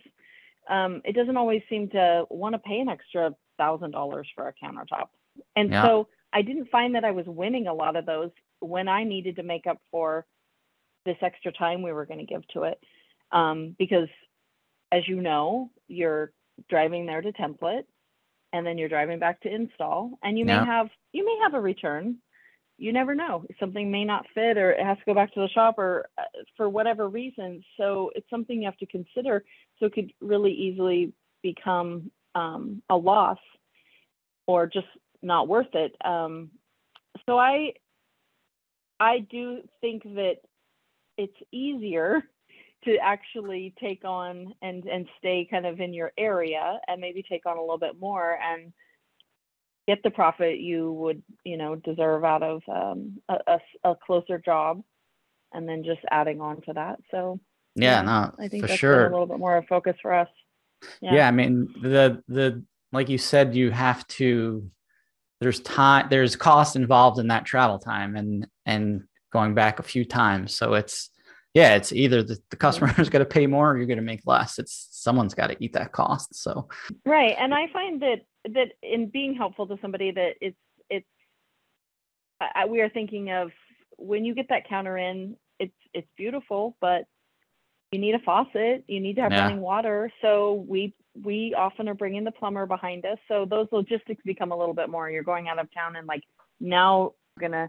um, 0.68 1.00
it 1.04 1.14
doesn't 1.14 1.36
always 1.36 1.62
seem 1.70 1.88
to 1.90 2.24
want 2.28 2.54
to 2.56 2.58
pay 2.58 2.80
an 2.80 2.88
extra 2.88 3.30
thousand 3.56 3.92
dollars 3.92 4.26
for 4.34 4.48
a 4.48 4.52
countertop. 4.52 5.10
And 5.54 5.70
yeah. 5.70 5.84
so 5.84 6.08
I 6.32 6.42
didn't 6.42 6.70
find 6.70 6.96
that 6.96 7.04
I 7.04 7.12
was 7.12 7.24
winning 7.26 7.68
a 7.68 7.74
lot 7.74 7.94
of 7.94 8.04
those 8.04 8.30
when 8.58 8.88
I 8.88 9.04
needed 9.04 9.36
to 9.36 9.44
make 9.44 9.68
up 9.68 9.78
for 9.92 10.26
this 11.06 11.16
extra 11.22 11.52
time 11.52 11.82
we 11.82 11.92
were 11.92 12.04
going 12.04 12.18
to 12.18 12.26
give 12.26 12.46
to 12.48 12.64
it. 12.64 12.80
Um, 13.32 13.76
because 13.78 14.08
as 14.92 15.06
you 15.06 15.20
know, 15.20 15.70
you're 15.86 16.32
driving 16.68 17.06
there 17.06 17.20
to 17.20 17.32
template 17.32 17.84
and 18.52 18.66
then 18.66 18.78
you're 18.78 18.88
driving 18.88 19.18
back 19.18 19.40
to 19.42 19.54
install 19.54 20.18
and 20.22 20.38
you 20.38 20.44
may 20.44 20.54
have 20.64 20.88
you 21.12 21.24
may 21.24 21.38
have 21.42 21.54
a 21.54 21.60
return. 21.60 22.16
You 22.78 22.92
never 22.92 23.14
know. 23.14 23.44
Something 23.58 23.90
may 23.90 24.04
not 24.04 24.24
fit 24.34 24.56
or 24.56 24.70
it 24.70 24.84
has 24.84 24.98
to 24.98 25.04
go 25.04 25.14
back 25.14 25.34
to 25.34 25.40
the 25.40 25.48
shop 25.48 25.78
or 25.78 26.08
uh, 26.16 26.22
for 26.56 26.68
whatever 26.68 27.08
reason. 27.08 27.62
So 27.76 28.10
it's 28.14 28.30
something 28.30 28.60
you 28.60 28.66
have 28.66 28.78
to 28.78 28.86
consider. 28.86 29.44
So 29.78 29.86
it 29.86 29.94
could 29.94 30.12
really 30.20 30.52
easily 30.52 31.12
become 31.42 32.10
um, 32.34 32.82
a 32.88 32.96
loss 32.96 33.38
or 34.46 34.66
just 34.66 34.86
not 35.22 35.48
worth 35.48 35.74
it. 35.74 35.94
Um, 36.04 36.50
so 37.26 37.38
i 37.38 37.72
i 39.00 39.18
do 39.30 39.60
think 39.80 40.02
that 40.02 40.36
it's 41.16 41.36
easier 41.52 42.22
to 42.84 42.96
actually 43.02 43.74
take 43.80 44.04
on 44.04 44.54
and 44.62 44.84
and 44.84 45.06
stay 45.18 45.46
kind 45.50 45.66
of 45.66 45.80
in 45.80 45.92
your 45.92 46.12
area 46.16 46.78
and 46.86 47.00
maybe 47.00 47.24
take 47.28 47.46
on 47.46 47.56
a 47.56 47.60
little 47.60 47.78
bit 47.78 47.98
more 47.98 48.38
and 48.40 48.72
get 49.86 50.02
the 50.02 50.10
profit 50.10 50.58
you 50.58 50.92
would 50.92 51.22
you 51.44 51.56
know 51.56 51.74
deserve 51.76 52.24
out 52.24 52.42
of 52.42 52.62
um, 52.68 53.18
a, 53.28 53.36
a, 53.46 53.90
a, 53.90 53.94
closer 53.96 54.38
job 54.38 54.82
and 55.52 55.68
then 55.68 55.82
just 55.82 56.00
adding 56.10 56.40
on 56.40 56.60
to 56.62 56.72
that. 56.74 56.98
So 57.10 57.40
yeah, 57.74 57.96
yeah 57.98 58.02
no 58.02 58.34
i 58.38 58.48
think 58.48 58.64
for 58.64 58.68
that's 58.68 58.80
sure 58.80 59.06
a 59.06 59.10
little 59.10 59.26
bit 59.26 59.38
more 59.38 59.56
of 59.56 59.66
focus 59.66 59.96
for 60.00 60.12
us. 60.12 60.28
Yeah. 61.00 61.14
yeah 61.14 61.28
i 61.28 61.30
mean 61.30 61.68
the 61.82 62.22
the 62.28 62.64
like 62.92 63.08
you 63.08 63.18
said 63.18 63.54
you 63.54 63.70
have 63.70 64.06
to 64.08 64.70
there's 65.40 65.60
time 65.60 66.06
there's 66.10 66.36
cost 66.36 66.76
involved 66.76 67.18
in 67.18 67.28
that 67.28 67.44
travel 67.44 67.78
time 67.78 68.16
and 68.16 68.46
and 68.66 69.02
going 69.32 69.54
back 69.54 69.78
a 69.78 69.82
few 69.82 70.04
times. 70.04 70.56
So 70.56 70.74
it's 70.74 71.10
yeah, 71.58 71.74
it's 71.74 71.92
either 71.92 72.22
the, 72.22 72.38
the 72.50 72.56
customer 72.56 72.94
is 72.98 73.08
going 73.10 73.24
to 73.24 73.28
pay 73.28 73.48
more 73.48 73.72
or 73.72 73.76
you're 73.76 73.86
going 73.86 73.98
to 73.98 74.02
make 74.02 74.20
less. 74.24 74.60
It's 74.60 74.86
someone's 74.92 75.34
got 75.34 75.48
to 75.48 75.56
eat 75.58 75.72
that 75.72 75.90
cost. 75.90 76.36
So 76.36 76.68
right, 77.04 77.34
and 77.36 77.52
I 77.52 77.66
find 77.72 78.00
that 78.02 78.20
that 78.54 78.68
in 78.80 79.08
being 79.08 79.34
helpful 79.34 79.66
to 79.66 79.76
somebody 79.82 80.12
that 80.12 80.34
it's 80.40 80.56
it's 80.88 81.06
I, 82.40 82.66
we 82.66 82.80
are 82.80 82.88
thinking 82.88 83.32
of 83.32 83.50
when 83.96 84.24
you 84.24 84.36
get 84.36 84.50
that 84.50 84.68
counter 84.68 84.96
in, 84.96 85.36
it's 85.58 85.74
it's 85.92 86.06
beautiful, 86.16 86.76
but 86.80 87.06
you 87.90 87.98
need 87.98 88.14
a 88.14 88.20
faucet, 88.20 88.84
you 88.86 89.00
need 89.00 89.16
to 89.16 89.22
have 89.22 89.32
yeah. 89.32 89.42
running 89.42 89.60
water. 89.60 90.12
So 90.22 90.64
we 90.68 90.94
we 91.20 91.56
often 91.58 91.88
are 91.88 91.94
bringing 91.94 92.22
the 92.22 92.30
plumber 92.30 92.66
behind 92.66 93.04
us. 93.04 93.18
So 93.26 93.44
those 93.44 93.66
logistics 93.72 94.22
become 94.24 94.52
a 94.52 94.56
little 94.56 94.74
bit 94.74 94.90
more. 94.90 95.10
You're 95.10 95.24
going 95.24 95.48
out 95.48 95.58
of 95.58 95.74
town 95.74 95.96
and 95.96 96.06
like 96.06 96.22
now 96.60 97.14
gonna 97.40 97.68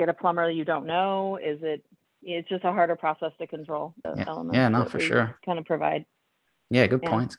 get 0.00 0.08
a 0.08 0.14
plumber 0.14 0.50
you 0.50 0.64
don't 0.64 0.86
know. 0.86 1.36
Is 1.36 1.60
it 1.62 1.84
it's 2.22 2.48
just 2.48 2.64
a 2.64 2.72
harder 2.72 2.96
process 2.96 3.32
to 3.38 3.46
control 3.46 3.94
the 4.04 4.14
yeah. 4.16 4.24
elements. 4.26 4.56
Yeah, 4.56 4.68
no, 4.68 4.84
for 4.84 5.00
sure. 5.00 5.38
Kind 5.44 5.58
of 5.58 5.64
provide. 5.64 6.04
Yeah, 6.70 6.86
good 6.86 7.00
yeah. 7.02 7.10
point. 7.10 7.36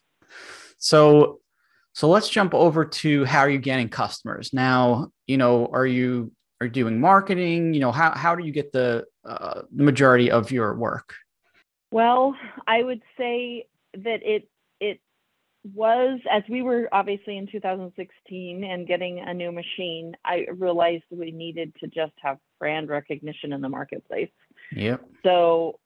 So, 0.78 1.40
so 1.94 2.10
let's 2.10 2.30
jump 2.30 2.54
over 2.54 2.86
to 2.86 3.26
how 3.26 3.42
are 3.42 3.50
you 3.50 3.60
getting 3.60 3.90
customers 3.90 4.52
now? 4.54 5.12
You 5.28 5.38
know, 5.38 5.68
are 5.72 5.86
you 5.86 6.32
are 6.62 6.68
doing 6.68 7.00
marketing? 7.00 7.74
You 7.74 7.82
know, 7.82 7.92
how 7.92 8.12
how 8.12 8.36
do 8.36 8.46
you 8.46 8.52
get 8.52 8.72
the 8.72 9.06
uh, 9.26 9.64
the 9.74 9.84
majority 9.84 10.32
of 10.32 10.52
your 10.52 10.74
work? 10.76 11.14
Well, 11.92 12.36
I 12.68 12.84
would 12.84 13.02
say 13.18 13.68
that 13.94 14.24
it 14.24 14.50
it 14.80 15.00
was 15.74 16.20
as 16.32 16.44
we 16.50 16.62
were 16.62 16.88
obviously 16.92 17.38
in 17.38 17.48
2016 17.48 18.64
and 18.64 18.88
getting 18.88 19.20
a 19.20 19.34
new 19.34 19.52
machine, 19.52 20.16
I 20.24 20.48
realized 20.58 21.04
we 21.10 21.32
needed 21.32 21.74
to 21.82 21.88
just 21.88 22.14
have 22.22 22.38
brand 22.60 22.90
recognition 22.90 23.54
in 23.54 23.62
the 23.62 23.70
marketplace. 23.70 24.30
Yep. 24.76 25.06
So 25.24 25.80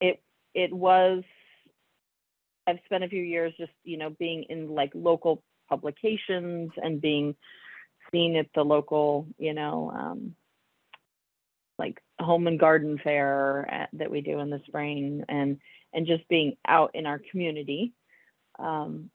it 0.00 0.22
it 0.54 0.72
was 0.72 1.24
I've 2.68 2.80
spent 2.84 3.04
a 3.04 3.08
few 3.08 3.22
years 3.22 3.54
just, 3.56 3.72
you 3.82 3.96
know, 3.96 4.10
being 4.10 4.44
in 4.50 4.68
like 4.68 4.92
local 4.94 5.42
publications 5.70 6.70
and 6.76 7.00
being 7.00 7.34
seen 8.12 8.36
at 8.36 8.46
the 8.54 8.62
local, 8.62 9.26
you 9.38 9.54
know, 9.54 9.90
um, 9.94 10.34
like 11.78 12.02
home 12.20 12.46
and 12.46 12.60
garden 12.60 13.00
fair 13.02 13.66
at, 13.70 13.88
that 13.94 14.10
we 14.10 14.20
do 14.20 14.38
in 14.40 14.50
the 14.50 14.60
spring 14.66 15.24
and 15.28 15.58
and 15.94 16.06
just 16.06 16.28
being 16.28 16.56
out 16.66 16.90
in 16.94 17.06
our 17.06 17.20
community. 17.30 17.94
Um, 18.58 19.10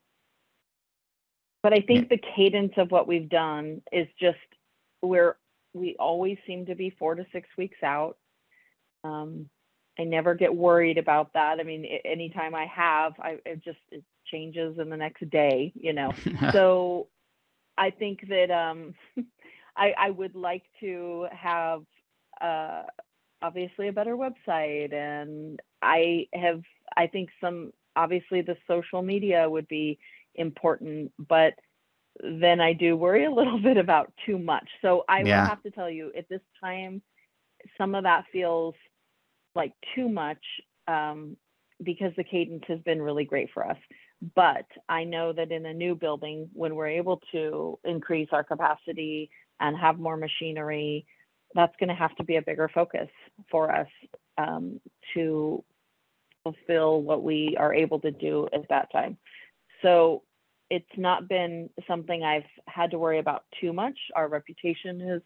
but 1.61 1.73
I 1.73 1.81
think 1.81 2.09
the 2.09 2.19
cadence 2.35 2.73
of 2.77 2.89
what 2.91 3.07
we've 3.07 3.29
done 3.29 3.83
is 3.91 4.07
just 4.19 4.37
where 5.01 5.37
we 5.73 5.95
always 5.99 6.37
seem 6.47 6.65
to 6.65 6.75
be 6.75 6.95
four 6.97 7.13
to 7.13 7.25
six 7.31 7.47
weeks 7.57 7.77
out 7.83 8.17
um, 9.03 9.49
I 9.99 10.03
never 10.03 10.33
get 10.35 10.53
worried 10.53 10.97
about 10.97 11.33
that. 11.33 11.59
I 11.59 11.63
mean, 11.63 11.85
anytime 12.05 12.55
I 12.55 12.65
have, 12.65 13.13
I 13.19 13.37
it 13.45 13.63
just 13.63 13.79
it 13.91 14.03
changes 14.31 14.77
in 14.79 14.89
the 14.89 14.97
next 14.97 15.29
day, 15.29 15.71
you 15.75 15.93
know. 15.93 16.11
so 16.51 17.07
I 17.77 17.91
think 17.91 18.27
that 18.29 18.51
um, 18.51 18.93
I, 19.77 19.93
I 19.97 20.09
would 20.09 20.35
like 20.35 20.63
to 20.79 21.27
have 21.31 21.83
uh, 22.41 22.83
obviously 23.41 23.87
a 23.87 23.93
better 23.93 24.15
website, 24.15 24.93
and 24.93 25.59
I 25.81 26.27
have 26.33 26.61
I 26.95 27.07
think 27.07 27.29
some 27.39 27.71
obviously 27.95 28.41
the 28.41 28.57
social 28.67 29.01
media 29.01 29.49
would 29.49 29.67
be 29.67 29.99
important, 30.35 31.11
but 31.19 31.53
then 32.21 32.59
I 32.61 32.73
do 32.73 32.95
worry 32.95 33.25
a 33.25 33.31
little 33.31 33.59
bit 33.61 33.77
about 33.77 34.11
too 34.25 34.39
much. 34.39 34.67
So 34.81 35.03
I 35.07 35.23
yeah. 35.23 35.41
will 35.41 35.49
have 35.49 35.61
to 35.63 35.71
tell 35.71 35.89
you 35.89 36.11
at 36.17 36.29
this 36.29 36.41
time, 36.63 37.01
some 37.77 37.95
of 37.95 38.03
that 38.03 38.25
feels 38.31 38.75
like 39.55 39.73
too 39.95 40.09
much 40.09 40.43
um, 40.87 41.37
because 41.83 42.11
the 42.17 42.23
cadence 42.23 42.63
has 42.67 42.79
been 42.79 43.01
really 43.01 43.25
great 43.25 43.49
for 43.53 43.65
us. 43.65 43.77
But 44.35 44.65
I 44.87 45.03
know 45.03 45.33
that 45.33 45.51
in 45.51 45.65
a 45.65 45.73
new 45.73 45.95
building, 45.95 46.49
when 46.53 46.75
we're 46.75 46.87
able 46.87 47.21
to 47.33 47.77
increase 47.83 48.29
our 48.31 48.43
capacity 48.43 49.29
and 49.59 49.77
have 49.77 49.99
more 49.99 50.15
machinery, 50.15 51.05
that's 51.55 51.75
going 51.79 51.89
to 51.89 51.95
have 51.95 52.15
to 52.15 52.23
be 52.23 52.37
a 52.37 52.41
bigger 52.41 52.69
focus 52.73 53.09
for 53.51 53.71
us 53.71 53.87
um, 54.37 54.79
to 55.13 55.63
fulfill 56.43 57.01
what 57.01 57.23
we 57.23 57.55
are 57.57 57.73
able 57.73 57.99
to 57.99 58.11
do 58.11 58.47
at 58.53 58.67
that 58.69 58.91
time. 58.91 59.17
So 59.81 60.23
it's 60.69 60.85
not 60.97 61.27
been 61.27 61.69
something 61.87 62.23
I've 62.23 62.43
had 62.67 62.91
to 62.91 62.99
worry 62.99 63.19
about 63.19 63.43
too 63.61 63.73
much. 63.73 63.97
Our 64.15 64.27
reputation 64.27 64.99
has 65.01 65.21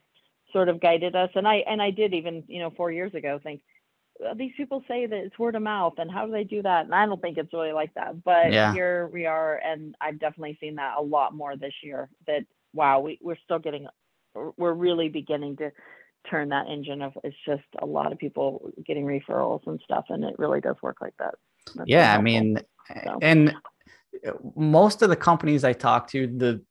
sort 0.52 0.70
of 0.70 0.82
guided 0.82 1.16
us, 1.16 1.30
and 1.36 1.48
I 1.48 1.58
and 1.68 1.82
I 1.82 1.92
did 1.92 2.14
even 2.14 2.44
you 2.48 2.60
know 2.60 2.72
four 2.76 2.92
years 2.92 3.14
ago 3.14 3.40
think 3.42 3.62
Uh, 4.26 4.34
these 4.34 4.52
people 4.58 4.84
say 4.88 5.06
that 5.06 5.18
it's 5.18 5.38
word 5.38 5.56
of 5.56 5.62
mouth 5.62 5.94
and 5.98 6.10
how 6.10 6.26
do 6.26 6.32
they 6.32 6.44
do 6.44 6.62
that 6.62 6.86
and 6.86 6.96
i 6.96 7.06
don't 7.06 7.22
think 7.22 7.38
it's 7.38 7.54
really 7.54 7.72
like 7.72 7.94
that 7.94 8.24
but 8.24 8.52
yeah. 8.52 8.74
here 8.74 9.10
we 9.14 9.26
are 9.26 9.58
and 9.58 9.96
i've 10.02 10.20
definitely 10.20 10.58
seen 10.60 10.76
that 10.76 10.96
a 10.98 11.02
lot 11.02 11.36
more 11.36 11.56
this 11.56 11.74
year 11.84 12.10
that 12.26 12.42
wow 12.74 13.00
we, 13.00 13.20
we're 13.22 13.38
still 13.44 13.60
getting 13.60 13.88
we're 14.58 14.74
really 14.74 15.10
beginning 15.10 15.56
to 15.56 15.72
turn 16.30 16.50
that 16.50 16.68
engine 16.68 17.02
of 17.02 17.14
it's 17.24 17.36
just 17.46 17.64
a 17.80 17.86
lot 17.86 18.12
of 18.12 18.18
people 18.18 18.72
getting 18.86 19.06
referrals 19.06 19.62
and 19.68 19.80
stuff 19.84 20.06
and 20.10 20.24
it 20.24 20.34
really 20.40 20.62
does 20.62 20.76
work 20.82 20.98
like 21.00 21.14
that 21.20 21.36
That's 21.76 21.88
yeah 21.88 22.18
i 22.18 22.22
mean 22.22 22.60
so. 23.04 23.20
and 23.22 23.56
uh, 24.28 24.32
most 24.56 25.02
of 25.04 25.10
the 25.10 25.16
companies 25.16 25.64
i 25.64 25.74
talk 25.74 26.08
to 26.10 26.28
the 26.28 26.62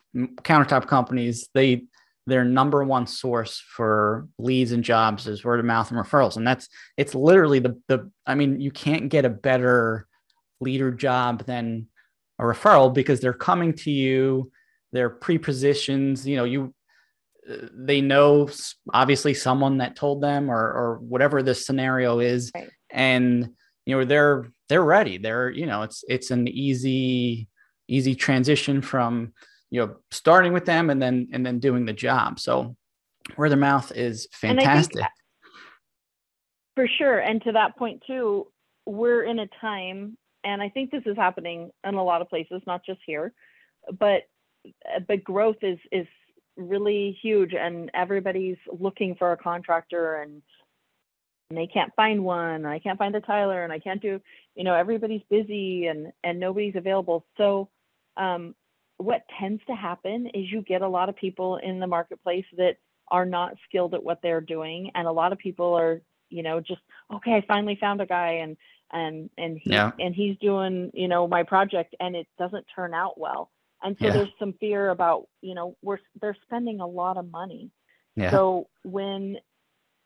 countertop 0.43 0.87
companies 0.87 1.49
they 1.55 1.85
their 2.27 2.45
number 2.45 2.83
one 2.83 3.07
source 3.07 3.63
for 3.69 4.29
leads 4.39 4.73
and 4.73 4.83
jobs 4.83 5.27
is 5.27 5.45
word 5.45 5.61
of 5.61 5.67
mouth 5.67 5.91
and 5.91 5.99
referrals. 5.99 6.37
And 6.37 6.47
that's 6.47 6.69
it's 6.97 7.15
literally 7.15 7.59
the 7.59 7.81
the 7.89 8.11
i 8.27 8.35
mean 8.35 8.61
you 8.61 8.71
can't 8.71 9.09
get 9.09 9.25
a 9.25 9.31
better 9.31 10.07
leader 10.61 10.91
job 10.91 11.45
than 11.45 11.87
a 12.39 12.43
referral 12.43 12.93
because 12.93 13.21
they're 13.21 13.33
coming 13.33 13.73
to 13.73 13.91
you 13.91 14.51
they're 14.93 15.11
pre-positions 15.11 16.27
you 16.27 16.37
know 16.37 16.45
you 16.45 16.75
they 17.73 18.01
know 18.01 18.49
obviously 18.93 19.35
someone 19.35 19.79
that 19.79 19.97
told 19.97 20.21
them 20.21 20.51
or 20.51 20.59
or 20.59 20.99
whatever 21.01 21.43
the 21.43 21.55
scenario 21.55 22.19
is. 22.19 22.51
Right. 22.55 22.71
and 22.91 23.51
you 23.85 23.97
know 23.97 24.05
they're 24.05 24.51
they're 24.69 24.85
ready. 24.85 25.19
They're 25.19 25.51
you 25.51 25.67
know 25.67 25.83
it's 25.83 26.05
it's 26.09 26.31
an 26.31 26.49
easy 26.49 27.49
easy 27.89 28.15
transition 28.15 28.83
from 28.83 29.33
you 29.71 29.81
know 29.81 29.97
starting 30.11 30.53
with 30.53 30.65
them 30.65 30.91
and 30.91 31.01
then 31.01 31.29
and 31.33 31.45
then 31.45 31.59
doing 31.59 31.85
the 31.85 31.93
job. 31.93 32.39
So 32.41 32.77
word 33.37 33.53
of 33.53 33.59
mouth 33.59 33.93
is 33.95 34.29
fantastic. 34.33 35.05
for 36.75 36.87
sure. 36.87 37.19
And 37.19 37.43
to 37.43 37.53
that 37.53 37.77
point 37.77 38.03
too 38.07 38.47
we're 38.89 39.25
in 39.25 39.41
a 39.41 39.49
time 39.61 40.17
and 40.45 40.63
i 40.63 40.69
think 40.69 40.93
this 40.93 41.03
is 41.07 41.17
happening 41.17 41.73
in 41.85 41.95
a 41.95 42.05
lot 42.05 42.23
of 42.23 42.29
places 42.29 42.63
not 42.69 42.87
just 42.87 43.01
here 43.05 43.33
but 43.99 44.23
but 45.09 45.25
growth 45.25 45.57
is 45.63 45.79
is 45.91 46.07
really 46.57 47.19
huge 47.21 47.53
and 47.53 47.91
everybody's 47.95 48.57
looking 48.79 49.17
for 49.17 49.33
a 49.33 49.37
contractor 49.37 50.23
and 50.23 50.41
and 51.51 51.59
they 51.59 51.67
can't 51.67 51.93
find 51.97 52.23
one 52.23 52.65
i 52.65 52.79
can't 52.79 52.97
find 52.97 53.17
a 53.17 53.21
tiler 53.21 53.65
and 53.65 53.73
i 53.73 53.79
can't 53.81 54.01
do 54.01 54.21
you 54.57 54.65
know 54.65 54.75
everybody's 54.75 55.23
busy 55.31 55.87
and 55.87 56.13
and 56.25 56.41
nobody's 56.41 56.75
available. 56.75 57.25
So 57.37 57.69
um, 58.17 58.55
what 58.99 59.23
tends 59.39 59.63
to 59.67 59.75
happen 59.75 60.27
is 60.35 60.51
you 60.51 60.63
get 60.63 60.83
a 60.83 60.89
lot 60.89 61.09
of 61.09 61.17
people 61.17 61.57
in 61.57 61.81
the 61.81 61.87
marketplace 61.87 62.47
that 62.57 62.77
are 63.09 63.27
not 63.27 63.55
skilled 63.69 63.95
at 63.95 64.03
what 64.03 64.21
they're 64.23 64.41
doing 64.41 64.91
and 64.95 65.07
a 65.07 65.13
lot 65.13 65.33
of 65.33 65.39
people 65.39 65.75
are 65.75 66.01
you 66.29 66.43
know 66.43 66.61
just 66.61 66.81
okay 67.13 67.35
i 67.35 67.45
finally 67.47 67.77
found 67.81 68.01
a 68.01 68.07
guy 68.07 68.39
and 68.43 68.57
and 68.93 69.31
and 69.39 69.59
he, 69.63 69.71
yeah. 69.71 69.93
and 69.99 70.15
he's 70.15 70.37
doing 70.39 70.91
you 70.95 71.09
know 71.09 71.27
my 71.27 71.43
project 71.43 71.95
and 72.01 72.17
it 72.17 72.27
doesn't 72.39 72.67
turn 72.75 72.95
out 72.95 73.19
well 73.19 73.51
and 73.83 73.97
so 74.01 74.07
yeah. 74.07 74.13
there's 74.13 74.29
some 74.39 74.55
fear 74.55 74.91
about 74.91 75.27
you 75.41 75.55
know 75.55 75.77
we're 75.83 75.99
they're 76.21 76.37
spending 76.45 76.81
a 76.81 76.87
lot 76.87 77.17
of 77.17 77.31
money 77.31 77.71
yeah. 78.17 78.31
so 78.31 78.69
when 78.83 79.37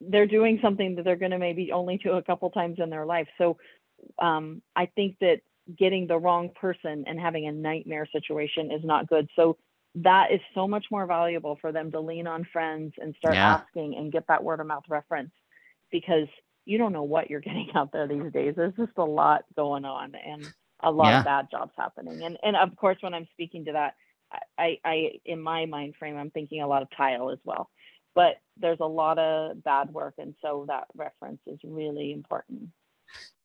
they're 0.01 0.27
doing 0.27 0.59
something 0.63 0.97
that 0.97 1.05
they're 1.05 1.17
going 1.17 1.31
to 1.31 1.39
maybe 1.39 1.73
only 1.73 1.99
do 1.99 2.13
a 2.13 2.23
couple 2.23 2.51
times 2.51 2.79
in 2.79 2.91
their 2.91 3.07
life 3.07 3.29
so 3.39 3.57
um, 4.19 4.61
i 4.77 4.87
think 4.87 5.17
that 5.21 5.41
getting 5.79 6.07
the 6.07 6.19
wrong 6.19 6.51
person 6.61 7.05
and 7.07 7.19
having 7.19 7.47
a 7.47 7.53
nightmare 7.53 8.07
situation 8.13 8.71
is 8.71 8.85
not 8.85 9.09
good 9.09 9.29
so 9.37 9.57
that 9.97 10.31
is 10.33 10.41
so 10.55 10.69
much 10.69 10.87
more 10.91 11.07
valuable 11.07 11.59
for 11.61 11.73
them 11.73 11.91
to 11.91 12.01
lean 12.01 12.27
on 12.27 12.47
friends 12.53 12.93
and 12.99 13.15
start 13.17 13.35
yeah. 13.35 13.57
asking 13.57 13.97
and 13.97 14.13
get 14.13 14.27
that 14.29 14.43
word 14.43 14.61
of 14.61 14.67
mouth 14.67 14.85
reference 14.89 15.33
because 15.91 16.29
you 16.65 16.79
don't 16.79 16.93
know 16.93 17.03
what 17.03 17.29
you're 17.29 17.41
getting 17.49 17.69
out 17.75 17.93
there 17.93 18.07
these 18.07 18.33
days 18.33 18.55
there's 18.57 18.75
just 18.77 18.97
a 18.99 19.05
lot 19.05 19.45
going 19.57 19.85
on 19.85 20.15
and 20.15 20.47
a 20.83 20.91
lot 20.91 21.09
yeah. 21.09 21.19
of 21.21 21.25
bad 21.25 21.49
jobs 21.51 21.73
happening. 21.77 22.23
And 22.23 22.39
and 22.43 22.57
of 22.57 22.75
course, 22.77 22.99
when 23.01 23.15
I'm 23.15 23.29
speaking 23.33 23.67
to 23.67 23.73
that, 23.73 23.95
I, 24.59 24.79
I 24.85 25.11
in 25.25 25.41
my 25.41 25.67
mind 25.67 25.95
frame, 25.99 26.17
I'm 26.17 26.31
thinking 26.31 26.63
a 26.63 26.67
lot 26.67 26.83
of 26.83 26.89
tile 26.97 27.31
as 27.31 27.39
well. 27.45 27.71
But 28.15 28.37
there's 28.57 28.81
a 28.81 28.87
lot 28.87 29.19
of 29.19 29.63
bad 29.63 29.91
work, 29.93 30.15
and 30.19 30.35
so 30.43 30.65
that 30.69 30.85
reference 30.95 31.41
is 31.47 31.59
really 31.63 32.13
important. 32.13 32.69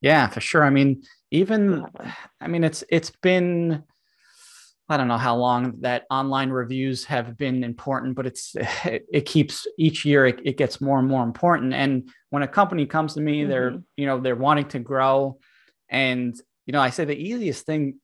Yeah, 0.00 0.28
for 0.28 0.40
sure. 0.40 0.64
I 0.64 0.70
mean, 0.70 1.02
even 1.36 1.84
I 2.40 2.48
mean, 2.48 2.64
it's 2.64 2.84
it's 2.88 3.10
been 3.22 3.84
I 4.88 4.96
don't 4.96 5.08
know 5.08 5.18
how 5.18 5.36
long 5.36 5.80
that 5.80 6.04
online 6.10 6.50
reviews 6.50 7.04
have 7.06 7.36
been 7.36 7.64
important, 7.64 8.14
but 8.16 8.26
it's 8.26 8.54
it, 8.84 9.06
it 9.12 9.26
keeps 9.26 9.66
each 9.78 10.04
year 10.04 10.26
it, 10.26 10.40
it, 10.44 10.56
gets 10.56 10.80
more 10.80 10.98
and 10.98 11.08
more 11.08 11.24
important. 11.24 11.74
And 11.74 12.08
when 12.30 12.44
a 12.44 12.48
company 12.48 12.86
comes 12.86 13.14
to 13.14 13.20
me, 13.20 13.40
mm-hmm. 13.40 13.50
they're 13.50 13.78
you 13.96 14.06
know 14.06 14.20
they're 14.20 14.36
wanting 14.36 14.68
to 14.68 14.78
grow, 14.78 15.38
and 15.88 16.34
you 16.66 16.72
know, 16.72 16.80
I 16.80 16.90
say 16.90 17.04
the 17.04 17.16
easiest 17.16 17.64
thing 17.64 18.00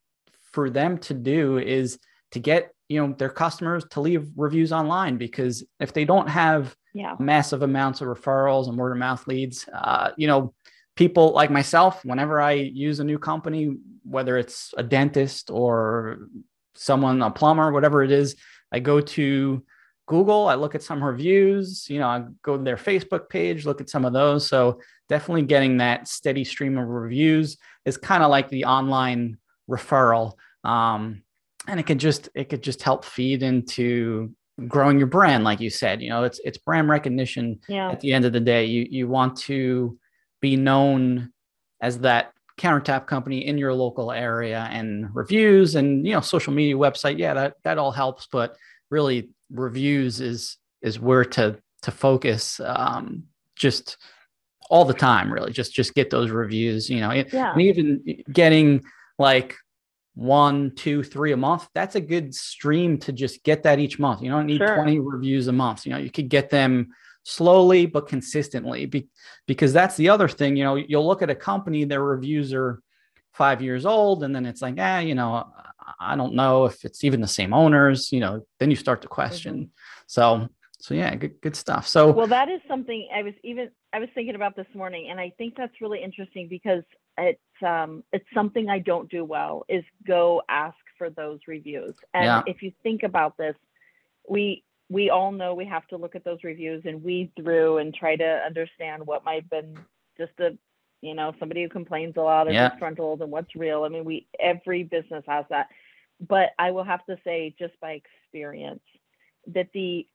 for 0.52 0.70
them 0.70 0.98
to 0.98 1.14
do 1.14 1.59
is 1.59 1.98
to 2.30 2.38
get, 2.38 2.72
you 2.88 3.00
know, 3.00 3.14
their 3.14 3.28
customers 3.28 3.85
to 3.90 4.00
leave 4.00 4.30
reviews 4.37 4.72
online 4.72 5.18
because 5.18 5.64
if 5.80 5.92
they 5.92 6.04
don't 6.04 6.28
have 6.28 6.74
yeah. 6.94 7.16
massive 7.18 7.62
amounts 7.62 8.00
of 8.00 8.09
referrals 8.09 8.68
and 8.68 8.78
word 8.78 8.92
of 8.92 8.98
mouth 8.98 9.26
leads, 9.26 9.68
uh, 9.74 10.11
you 10.16 10.26
know, 10.26 10.54
people 10.96 11.33
like 11.33 11.50
myself, 11.50 12.05
whenever 12.05 12.40
I 12.40 12.52
use 12.52 13.00
a 13.00 13.05
new 13.05 13.18
company, 13.18 13.76
whether 14.05 14.37
it's 14.37 14.74
a 14.76 14.83
dentist 14.83 15.50
or 15.50 16.28
someone, 16.74 17.22
a 17.22 17.31
plumber, 17.31 17.72
whatever 17.72 18.02
it 18.02 18.11
is, 18.11 18.37
I 18.72 18.81
go 18.81 19.00
to 19.00 19.62
Google, 20.07 20.48
I 20.48 20.55
look 20.55 20.74
at 20.74 20.83
some 20.83 21.02
reviews, 21.02 21.88
you 21.88 21.98
know, 21.98 22.09
I 22.09 22.24
go 22.42 22.57
to 22.57 22.62
their 22.62 22.76
Facebook 22.76 23.28
page, 23.28 23.64
look 23.64 23.81
at 23.81 23.88
some 23.88 24.05
of 24.05 24.12
those. 24.12 24.46
So 24.46 24.81
definitely 25.09 25.42
getting 25.42 25.78
that 25.78 26.09
steady 26.09 26.44
stream 26.44 26.76
of 26.76 26.88
reviews 26.88 27.57
is 27.85 27.96
kind 27.96 28.22
of 28.22 28.31
like 28.31 28.48
the 28.48 28.64
online 28.64 29.38
referral. 29.70 30.35
Um, 30.64 31.22
and 31.68 31.78
it 31.78 31.85
could 31.85 31.98
just 31.98 32.28
it 32.35 32.48
could 32.48 32.62
just 32.62 32.83
help 32.83 33.05
feed 33.05 33.42
into 33.42 34.33
growing 34.66 34.98
your 34.98 35.07
brand, 35.07 35.44
like 35.44 35.61
you 35.61 35.70
said. 35.70 36.02
You 36.02 36.11
know, 36.11 36.24
it's 36.24 36.40
it's 36.44 36.59
brand 36.59 36.88
recognition 36.88 37.61
yeah. 37.68 37.90
at 37.90 38.00
the 38.00 38.12
end 38.12 38.24
of 38.24 38.33
the 38.33 38.40
day. 38.40 38.64
You 38.64 38.87
you 38.90 39.09
want 39.09 39.37
to 39.38 39.98
be 40.42 40.57
known 40.57 41.33
as 41.81 42.00
that 42.00 42.33
countertop 42.59 43.07
company 43.07 43.46
in 43.46 43.57
your 43.57 43.72
local 43.72 44.12
area 44.12 44.68
and 44.70 45.09
reviews 45.14 45.74
and 45.74 46.07
you 46.07 46.12
know 46.12 46.20
social 46.20 46.52
media 46.52 46.74
website 46.74 47.18
yeah 47.18 47.33
that 47.33 47.55
that 47.64 47.78
all 47.78 47.90
helps 47.90 48.28
but 48.31 48.57
really 48.90 49.31
reviews 49.50 50.20
is 50.20 50.59
is 50.83 51.00
where 51.00 51.24
to 51.24 51.59
to 51.81 51.90
focus 51.90 52.61
um, 52.64 53.24
just 53.57 53.96
all 54.68 54.85
the 54.85 54.94
time 54.94 55.33
really 55.33 55.50
just 55.50 55.72
just 55.72 55.94
get 55.94 56.11
those 56.11 56.31
reviews 56.31 56.90
you 56.90 57.00
know 57.00 57.11
yeah. 57.11 57.52
and 57.52 57.62
even 57.62 58.22
getting 58.31 58.83
like 59.18 59.57
one 60.14 60.74
two 60.76 61.02
three 61.02 61.33
a 61.33 61.37
month 61.37 61.68
that's 61.74 61.94
a 61.94 62.00
good 62.00 62.35
stream 62.35 62.98
to 62.98 63.12
just 63.12 63.42
get 63.44 63.62
that 63.62 63.78
each 63.78 63.98
month 63.98 64.22
you 64.22 64.31
don't 64.31 64.46
need 64.46 64.59
sure. 64.59 64.76
20 64.76 65.00
reviews 65.00 65.48
a 65.48 65.52
month 65.52 65.87
you 65.87 65.92
know 65.92 65.98
you 65.98 66.11
could 66.11 66.28
get 66.28 66.50
them 66.50 66.92
slowly 67.24 67.87
but 67.87 68.08
consistently 68.08 68.87
be, 68.87 69.08
because 69.46 69.72
that's 69.72 69.96
the 69.96 70.08
other 70.08 70.28
thing 70.28 70.56
you 70.56 70.64
know 70.64 70.74
you'll 70.74 71.06
look 71.06 71.22
at 71.22 71.30
a 71.30 71.35
company 71.35 71.85
their 71.85 72.02
reviews 72.02 72.52
are 72.52 72.82
five 73.32 73.62
years 73.62 73.87
old 73.87 74.24
and 74.24 74.35
then 74.35 74.44
it's 74.44 74.61
like 74.61 74.74
ah 74.78 74.98
you 74.98 75.14
know 75.14 75.44
I 75.98 76.16
don't 76.16 76.35
know 76.35 76.66
if 76.66 76.85
it's 76.85 77.04
even 77.04 77.20
the 77.20 77.28
same 77.28 77.52
owners, 77.52 78.12
you 78.12 78.20
know, 78.20 78.46
then 78.58 78.70
you 78.70 78.76
start 78.76 79.02
to 79.02 79.08
question. 79.08 79.54
Mm-hmm. 79.54 80.02
So, 80.06 80.48
so 80.80 80.94
yeah, 80.94 81.14
good, 81.14 81.40
good 81.40 81.56
stuff. 81.56 81.87
So, 81.87 82.11
well, 82.11 82.26
that 82.26 82.48
is 82.48 82.61
something 82.68 83.08
I 83.14 83.22
was 83.22 83.35
even, 83.42 83.70
I 83.92 83.98
was 83.98 84.08
thinking 84.14 84.35
about 84.35 84.56
this 84.56 84.66
morning, 84.74 85.11
and 85.11 85.20
I 85.20 85.32
think 85.38 85.56
that's 85.56 85.80
really 85.80 86.02
interesting 86.02 86.48
because 86.48 86.82
it's, 87.18 87.40
um, 87.64 88.02
it's 88.12 88.24
something 88.35 88.68
I 88.68 88.78
don't 88.78 89.11
do 89.11 89.24
well 89.24 89.64
is 89.68 89.85
go 90.06 90.42
ask 90.48 90.76
for 90.98 91.11
those 91.11 91.40
reviews. 91.46 91.94
And 92.14 92.24
yeah. 92.24 92.42
if 92.46 92.62
you 92.62 92.72
think 92.82 93.02
about 93.02 93.37
this, 93.37 93.54
we, 94.28 94.64
we 94.92 95.09
all 95.09 95.33
know 95.33 95.55
we 95.55 95.64
have 95.64 95.87
to 95.88 95.96
look 95.96 96.14
at 96.14 96.24
those 96.24 96.44
reviews 96.44 96.83
and 96.85 97.02
weed 97.02 97.33
through 97.35 97.78
and 97.78 97.94
try 97.94 98.14
to 98.14 98.40
understand 98.44 99.07
what 99.07 99.24
might 99.24 99.42
have 99.42 99.50
been 99.50 99.78
just 100.18 100.33
a 100.40 100.57
you 101.00 101.14
know 101.14 101.33
somebody 101.40 101.62
who 101.62 101.68
complains 101.68 102.14
a 102.16 102.20
lot 102.20 102.46
of 102.46 102.52
yeah. 102.52 102.68
disgruntled 102.68 103.22
and 103.22 103.31
what's 103.31 103.57
real 103.57 103.85
i 103.85 103.88
mean 103.88 104.05
we 104.05 104.26
every 104.38 104.85
business 104.85 105.24
has 105.26 105.44
that 105.48 105.68
but 106.28 106.50
i 106.59 106.70
will 106.70 106.85
have 106.85 107.05
to 107.07 107.16
say 107.24 107.55
just 107.59 107.72
by 107.81 107.92
experience 107.92 108.83
that 109.46 109.68
the 109.72 110.07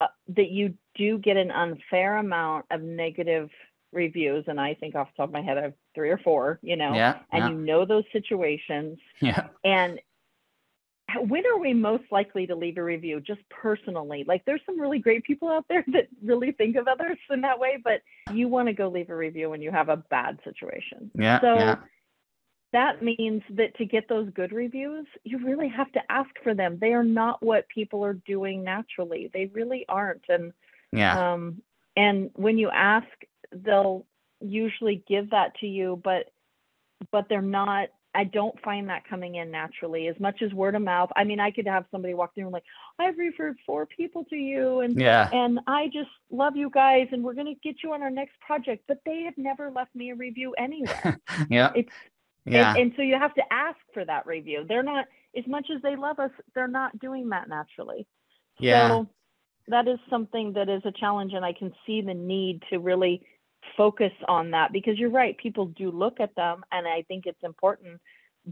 uh, 0.00 0.06
that 0.28 0.50
you 0.50 0.74
do 0.94 1.18
get 1.18 1.36
an 1.36 1.50
unfair 1.50 2.18
amount 2.18 2.66
of 2.70 2.82
negative 2.82 3.48
reviews 3.92 4.44
and 4.46 4.60
i 4.60 4.74
think 4.74 4.94
off 4.94 5.08
the 5.08 5.22
top 5.22 5.30
of 5.30 5.32
my 5.32 5.42
head 5.42 5.56
i 5.56 5.62
have 5.62 5.74
three 5.94 6.10
or 6.10 6.18
four 6.18 6.58
you 6.62 6.76
know 6.76 6.92
yeah, 6.94 7.18
and 7.32 7.44
yeah. 7.44 7.50
you 7.50 7.56
know 7.56 7.84
those 7.86 8.04
situations 8.12 8.98
yeah 9.20 9.48
and 9.64 9.98
when 11.20 11.44
are 11.46 11.58
we 11.58 11.74
most 11.74 12.04
likely 12.10 12.46
to 12.46 12.54
leave 12.54 12.76
a 12.78 12.82
review? 12.82 13.20
Just 13.20 13.40
personally. 13.48 14.24
Like 14.26 14.44
there's 14.44 14.60
some 14.66 14.80
really 14.80 14.98
great 14.98 15.24
people 15.24 15.48
out 15.48 15.64
there 15.68 15.84
that 15.92 16.08
really 16.22 16.52
think 16.52 16.76
of 16.76 16.88
others 16.88 17.18
in 17.30 17.40
that 17.42 17.58
way 17.58 17.78
but 17.82 18.00
you 18.32 18.48
want 18.48 18.68
to 18.68 18.72
go 18.72 18.88
leave 18.88 19.10
a 19.10 19.16
review 19.16 19.50
when 19.50 19.62
you 19.62 19.70
have 19.70 19.88
a 19.88 19.96
bad 19.96 20.38
situation. 20.44 21.10
Yeah 21.14 21.40
so 21.40 21.54
yeah. 21.54 21.76
that 22.72 23.02
means 23.02 23.42
that 23.50 23.76
to 23.76 23.84
get 23.84 24.08
those 24.08 24.28
good 24.30 24.52
reviews 24.52 25.06
you 25.24 25.38
really 25.44 25.68
have 25.68 25.90
to 25.92 26.00
ask 26.08 26.30
for 26.42 26.54
them. 26.54 26.78
They 26.80 26.92
are 26.92 27.04
not 27.04 27.42
what 27.42 27.68
people 27.68 28.04
are 28.04 28.14
doing 28.14 28.64
naturally. 28.64 29.30
They 29.32 29.46
really 29.46 29.84
aren't. 29.88 30.24
And 30.28 30.52
yeah. 30.92 31.32
um 31.32 31.62
and 31.96 32.30
when 32.34 32.58
you 32.58 32.70
ask 32.70 33.06
they'll 33.52 34.06
usually 34.40 35.04
give 35.06 35.30
that 35.30 35.54
to 35.56 35.66
you 35.66 36.00
but 36.02 36.30
but 37.10 37.28
they're 37.28 37.42
not 37.42 37.88
I 38.14 38.24
don't 38.24 38.60
find 38.62 38.88
that 38.90 39.08
coming 39.08 39.36
in 39.36 39.50
naturally 39.50 40.06
as 40.08 40.18
much 40.20 40.42
as 40.42 40.52
word 40.52 40.74
of 40.74 40.82
mouth. 40.82 41.10
I 41.16 41.24
mean, 41.24 41.40
I 41.40 41.50
could 41.50 41.66
have 41.66 41.86
somebody 41.90 42.12
walk 42.14 42.34
through 42.34 42.44
and 42.44 42.52
like, 42.52 42.64
I've 42.98 43.16
referred 43.16 43.56
four 43.64 43.86
people 43.86 44.24
to 44.26 44.36
you 44.36 44.80
and 44.80 45.00
Yeah. 45.00 45.30
and 45.32 45.60
I 45.66 45.86
just 45.86 46.10
love 46.30 46.54
you 46.56 46.68
guys 46.70 47.08
and 47.12 47.22
we're 47.24 47.34
gonna 47.34 47.54
get 47.62 47.76
you 47.82 47.92
on 47.94 48.02
our 48.02 48.10
next 48.10 48.38
project, 48.40 48.84
but 48.86 48.98
they 49.06 49.22
have 49.22 49.38
never 49.38 49.70
left 49.70 49.94
me 49.94 50.10
a 50.10 50.14
review 50.14 50.54
anywhere. 50.58 51.18
Yeah. 51.48 51.72
It's 51.74 51.92
Yeah. 52.44 52.70
and, 52.72 52.78
and 52.78 52.92
so 52.96 53.02
you 53.02 53.14
have 53.18 53.34
to 53.34 53.42
ask 53.52 53.78
for 53.94 54.04
that 54.04 54.26
review. 54.26 54.64
They're 54.68 54.82
not 54.82 55.06
as 55.36 55.46
much 55.46 55.68
as 55.74 55.80
they 55.82 55.96
love 55.96 56.18
us, 56.18 56.30
they're 56.54 56.68
not 56.68 56.98
doing 56.98 57.30
that 57.30 57.48
naturally. 57.48 58.06
Yeah. 58.58 58.88
So 58.88 59.08
that 59.68 59.88
is 59.88 59.98
something 60.10 60.52
that 60.54 60.68
is 60.68 60.82
a 60.84 60.92
challenge 60.92 61.32
and 61.34 61.44
I 61.44 61.52
can 61.54 61.72
see 61.86 62.02
the 62.02 62.14
need 62.14 62.62
to 62.70 62.78
really 62.78 63.24
focus 63.76 64.12
on 64.28 64.50
that 64.52 64.72
because 64.72 64.98
you're 64.98 65.10
right, 65.10 65.36
people 65.38 65.66
do 65.66 65.90
look 65.90 66.20
at 66.20 66.34
them 66.34 66.64
and 66.72 66.86
I 66.86 67.02
think 67.02 67.26
it's 67.26 67.42
important, 67.42 68.00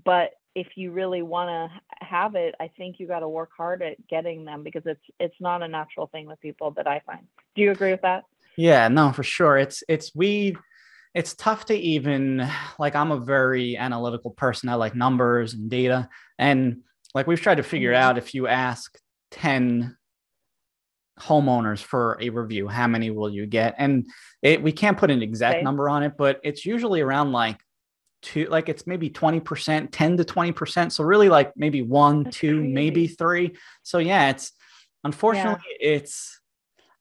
but 0.05 0.31
if 0.55 0.66
you 0.77 0.90
really 0.90 1.23
want 1.23 1.49
to 1.49 2.05
have 2.05 2.35
it, 2.35 2.55
I 2.59 2.68
think 2.77 2.99
you 2.99 3.07
got 3.07 3.20
to 3.20 3.29
work 3.29 3.51
hard 3.57 3.83
at 3.83 4.07
getting 4.09 4.44
them 4.44 4.62
because 4.64 4.83
it's 4.85 5.05
it's 5.20 5.35
not 5.40 5.62
a 5.62 5.68
natural 5.68 6.09
thing 6.09 6.27
with 6.27 6.40
people 6.40 6.73
that 6.73 6.87
I 6.88 7.01
find. 7.07 7.27
Do 7.55 7.62
you 7.62 7.70
agree 7.70 7.92
with 7.92 8.03
that? 8.03 8.25
Yeah, 8.57 8.88
no, 8.88 9.12
for 9.12 9.23
sure. 9.23 9.57
It's 9.57 9.83
it's 9.88 10.14
we 10.14 10.57
it's 11.14 11.35
tough 11.35 11.66
to 11.66 11.75
even 11.75 12.49
like 12.79 12.94
I'm 12.94 13.11
a 13.12 13.20
very 13.20 13.77
analytical 13.77 14.31
person. 14.33 14.68
I 14.68 14.75
like 14.75 14.94
numbers 14.94 15.55
and 15.55 15.70
data. 15.70 16.09
And 16.38 16.83
like 17.14 17.27
we've 17.27 17.40
tried 17.40 17.57
to 17.57 17.62
figure 17.62 17.92
Mhm. 17.92 17.96
out 17.96 18.18
if 18.18 18.35
you 18.35 18.46
ask 18.46 18.96
10 19.31 19.96
homeowners 21.21 21.83
for 21.83 22.17
a 22.21 22.31
review, 22.31 22.67
how 22.69 22.87
many 22.87 23.11
will 23.11 23.31
you 23.31 23.47
get? 23.47 23.75
And 23.79 24.09
it 24.43 24.63
we 24.63 24.73
can't 24.73 24.99
put 24.99 25.11
an 25.11 25.23
exact 25.23 25.57
Okay. 25.57 25.65
number 25.65 25.89
on 25.89 26.03
it, 26.03 26.15
but 26.17 26.41
it's 26.43 26.65
usually 26.65 27.01
around 27.01 27.33
like 27.33 27.59
two, 28.23 28.47
like 28.47 28.69
it's 28.69 28.87
maybe 28.87 29.11
20%, 29.11 29.89
10 29.91 30.17
to 30.17 30.25
20%. 30.25 30.93
So 30.93 31.05
really 31.05 31.29
like 31.29 31.53
maybe 31.57 31.83
one, 31.83 32.25
That's 32.25 32.37
two, 32.37 32.63
maybe 32.63 33.07
three. 33.07 33.57
So 33.83 33.99
yeah, 33.99 34.31
it's 34.31 34.53
unfortunately 35.05 35.63
it's 35.81 36.39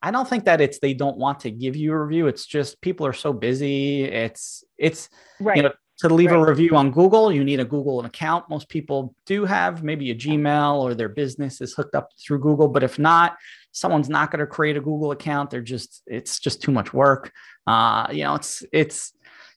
I 0.02 0.12
don't 0.12 0.28
think 0.28 0.46
that 0.46 0.62
it's 0.62 0.80
they 0.80 0.94
don't 0.94 1.18
want 1.18 1.42
to 1.42 1.52
give 1.52 1.76
you 1.76 1.92
a 1.92 2.02
review. 2.02 2.28
It's 2.28 2.46
just 2.46 2.80
people 2.82 3.06
are 3.06 3.14
so 3.14 3.34
busy. 3.34 4.04
It's 4.04 4.64
it's 4.78 5.10
Right. 5.40 5.58
you 5.58 5.64
know 5.64 5.74
to 6.08 6.14
leave 6.14 6.32
a 6.32 6.46
review 6.46 6.76
on 6.78 6.92
Google, 6.92 7.32
you 7.32 7.44
need 7.44 7.60
a 7.60 7.66
Google 7.66 8.06
account. 8.06 8.50
Most 8.50 8.70
people 8.70 9.14
do 9.26 9.44
have 9.44 9.84
maybe 9.84 10.12
a 10.12 10.16
Gmail 10.16 10.76
or 10.76 10.94
their 10.94 11.10
business 11.10 11.60
is 11.60 11.74
hooked 11.74 11.94
up 11.94 12.10
through 12.18 12.40
Google. 12.40 12.70
But 12.70 12.84
if 12.84 12.98
not, 12.98 13.36
someone's 13.74 14.10
not 14.10 14.32
going 14.32 14.40
to 14.40 14.48
create 14.48 14.78
a 14.78 14.82
Google 14.82 15.12
account. 15.12 15.50
They're 15.50 15.62
just 15.62 16.02
it's 16.08 16.40
just 16.40 16.62
too 16.62 16.72
much 16.72 16.94
work. 16.94 17.32
Uh, 17.68 18.08
you 18.12 18.24
know, 18.24 18.36
it's 18.36 18.64
it's 18.72 19.12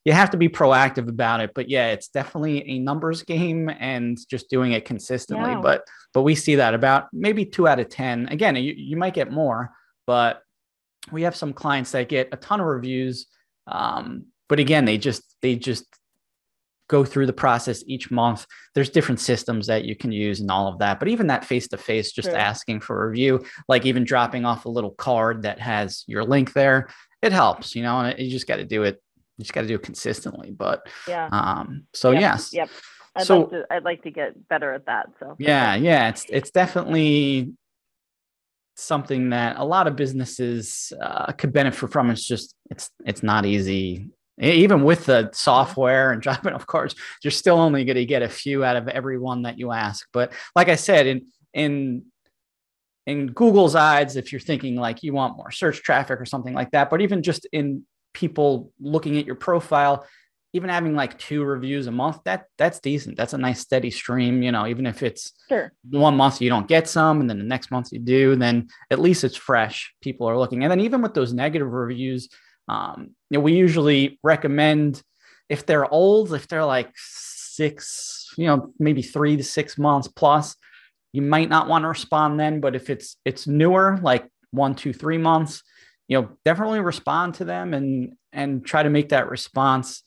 you 0.05 0.13
have 0.13 0.31
to 0.31 0.37
be 0.37 0.49
proactive 0.49 1.09
about 1.09 1.41
it. 1.41 1.53
But 1.55 1.69
yeah, 1.69 1.89
it's 1.89 2.09
definitely 2.09 2.69
a 2.69 2.79
numbers 2.81 3.23
game 3.23 3.69
and 3.69 4.19
just 4.29 4.51
doing 4.51 4.73
it 4.73 4.85
consistently. 4.85 5.53
Yeah. 5.53 5.61
But 5.61 5.87
but 6.13 6.23
we 6.23 6.35
see 6.35 6.57
that 6.57 6.75
about 6.75 7.07
maybe 7.13 7.45
two 7.45 7.69
out 7.69 7.79
of 7.79 7.89
ten. 7.89 8.27
Again, 8.29 8.57
you, 8.57 8.75
you 8.77 8.97
might 8.97 9.15
get 9.15 9.31
more, 9.31 9.71
but 10.07 10.43
we 11.11 11.23
have 11.23 11.37
some 11.37 11.53
clients 11.53 11.93
that 11.93 12.09
get 12.09 12.31
a 12.33 12.37
ton 12.37 12.61
of 12.61 12.67
reviews. 12.67 13.27
Um, 13.67 14.27
but 14.49 14.59
again, 14.59 14.85
they 14.85 14.99
just 14.99 15.23
they 15.41 15.57
just 15.57 15.87
go 16.93 17.07
through 17.07 17.25
the 17.25 17.33
process 17.33 17.83
each 17.87 18.11
month. 18.11 18.47
There's 18.75 18.91
different 18.91 19.19
systems 19.19 19.67
that 19.69 19.87
you 19.87 19.97
can 19.97 20.13
use 20.13 20.41
and 20.41 20.51
all 20.51 20.69
of 20.69 20.79
that. 20.81 20.99
But 20.99 21.09
even 21.09 21.29
that 21.29 21.47
face 21.47 21.67
to 21.69 21.79
face, 21.79 22.13
just 22.13 22.29
asking 22.29 22.81
for 22.81 23.03
a 23.03 23.09
review, 23.09 23.45
like 23.67 23.87
even 23.87 24.05
dropping 24.05 24.45
off 24.45 24.67
a 24.67 24.69
little 24.69 24.91
card 24.91 25.43
that 25.45 25.59
has 25.59 26.05
your 26.07 26.23
link 26.23 26.53
there, 26.53 26.89
it 27.23 27.33
helps, 27.33 27.75
you 27.75 27.83
know, 27.83 28.01
and 28.01 28.19
you 28.19 28.31
just 28.31 28.47
got 28.47 28.57
to 28.57 28.67
do 28.67 28.83
it. 28.83 29.03
You 29.39 29.45
just 29.45 29.55
got 29.55 29.63
to 29.63 29.69
do 29.69 29.77
it 29.77 29.83
consistently. 29.83 30.51
But 30.51 30.87
yeah. 31.09 31.29
um, 31.33 31.87
so 31.95 32.11
Yep, 32.11 32.21
yes, 32.21 32.53
Yep. 32.53 32.69
I'd 33.17 33.27
So- 33.27 33.41
like 33.41 33.51
to 33.51 33.67
I'd 33.71 33.85
like 33.85 34.03
to 34.03 34.11
get 34.11 34.49
better 34.49 34.73
at 34.75 34.85
that. 34.87 35.07
So 35.19 35.37
yeah, 35.39 35.75
yeah, 35.75 36.11
it's 36.11 36.27
it's 36.29 36.51
definitely 36.51 37.53
something 38.77 39.31
that 39.31 39.57
a 39.59 39.65
lot 39.65 39.87
of 39.87 39.97
businesses 39.97 40.93
uh, 41.01 41.33
could 41.33 41.53
benefit 41.53 41.91
from. 41.91 42.11
It's 42.11 42.27
just 42.27 42.55
it's 42.71 42.91
it's 43.05 43.23
not 43.23 43.47
easy. 43.47 44.09
Even 44.41 44.83
with 44.83 45.07
the 45.07 45.31
software 45.33 46.13
and 46.13 46.23
dropping 46.27 46.55
of 46.55 46.67
course 46.67 46.95
you're 47.23 47.31
still 47.31 47.59
only 47.59 47.85
going 47.85 47.97
to 47.97 48.07
get 48.07 48.23
a 48.23 48.29
few 48.29 48.65
out 48.65 48.77
of 48.77 48.89
every 48.89 49.19
one 49.19 49.43
that 49.43 49.59
you 49.59 49.73
ask. 49.73 50.07
But 50.13 50.33
like 50.57 50.69
I 50.69 50.77
said, 50.77 51.07
in 51.07 51.27
in 51.55 52.05
in 53.07 53.27
Google's 53.29 53.75
eyes, 53.75 54.17
if 54.17 54.33
you're 54.33 54.41
thinking 54.41 54.77
like 54.77 55.03
you 55.03 55.13
want 55.13 55.37
more 55.37 55.51
search 55.51 55.83
traffic 55.83 56.21
or 56.21 56.25
something 56.25 56.55
like 56.55 56.71
that, 56.71 56.89
but 56.89 57.01
even 57.01 57.23
just 57.23 57.47
in 57.53 57.85
people 58.15 58.71
looking 58.81 59.19
at 59.19 59.27
your 59.27 59.35
profile, 59.35 60.07
even 60.53 60.69
having 60.69 60.95
like 60.95 61.19
two 61.19 61.43
reviews 61.43 61.87
a 61.87 61.91
month, 61.91 62.19
that 62.25 62.45
that's 62.59 62.79
decent. 62.79 63.17
That's 63.17 63.33
a 63.33 63.39
nice 63.39 63.61
steady 63.61 63.91
stream, 63.91 64.43
you 64.43 64.53
know, 64.53 64.67
even 64.67 64.87
if 64.87 65.03
it's 65.03 65.33
Sure. 65.49 65.73
one 65.91 66.17
month 66.17 66.41
you 66.41 66.49
don't 66.49 66.69
get 66.69 66.89
some 66.89 67.21
and 67.21 67.29
then 67.29 67.39
the 67.39 67.45
next 67.45 67.71
month 67.71 67.91
you 67.93 67.99
do, 67.99 68.37
then 68.37 68.69
at 68.91 68.99
least 69.01 69.25
it's 69.25 69.37
fresh. 69.37 69.93
People 70.03 70.29
are 70.29 70.39
looking. 70.39 70.63
And 70.63 70.71
then 70.71 70.81
even 70.81 71.03
with 71.03 71.15
those 71.15 71.33
negative 71.33 71.73
reviews, 71.73 72.29
um, 72.69 73.11
you 73.31 73.39
know, 73.39 73.41
we 73.41 73.55
usually 73.55 74.19
recommend 74.23 75.03
if 75.49 75.67
they're 75.67 75.91
old, 75.93 76.33
if 76.33 76.49
they're 76.49 76.65
like 76.65 76.91
six, 76.97 78.33
you 78.37 78.47
know, 78.47 78.73
maybe 78.79 79.03
three 79.03 79.37
to 79.37 79.45
six 79.45 79.77
months 79.77 80.09
plus, 80.09 80.57
you 81.13 81.23
might 81.23 81.49
not 81.49 81.69
want 81.69 81.83
to 81.83 81.89
respond 81.89 82.41
then. 82.41 82.61
But 82.61 82.75
if 82.75 82.89
it's 82.89 83.17
it's 83.25 83.47
newer, 83.47 83.99
like 84.03 84.27
one, 84.51 84.75
two, 84.75 84.93
three 84.93 85.19
months, 85.19 85.63
you 86.09 86.21
know, 86.21 86.31
definitely 86.45 86.81
respond 86.81 87.35
to 87.35 87.45
them 87.45 87.75
and 87.75 88.15
and 88.33 88.65
try 88.65 88.83
to 88.83 88.91
make 88.91 89.11
that 89.11 89.29
response 89.29 90.03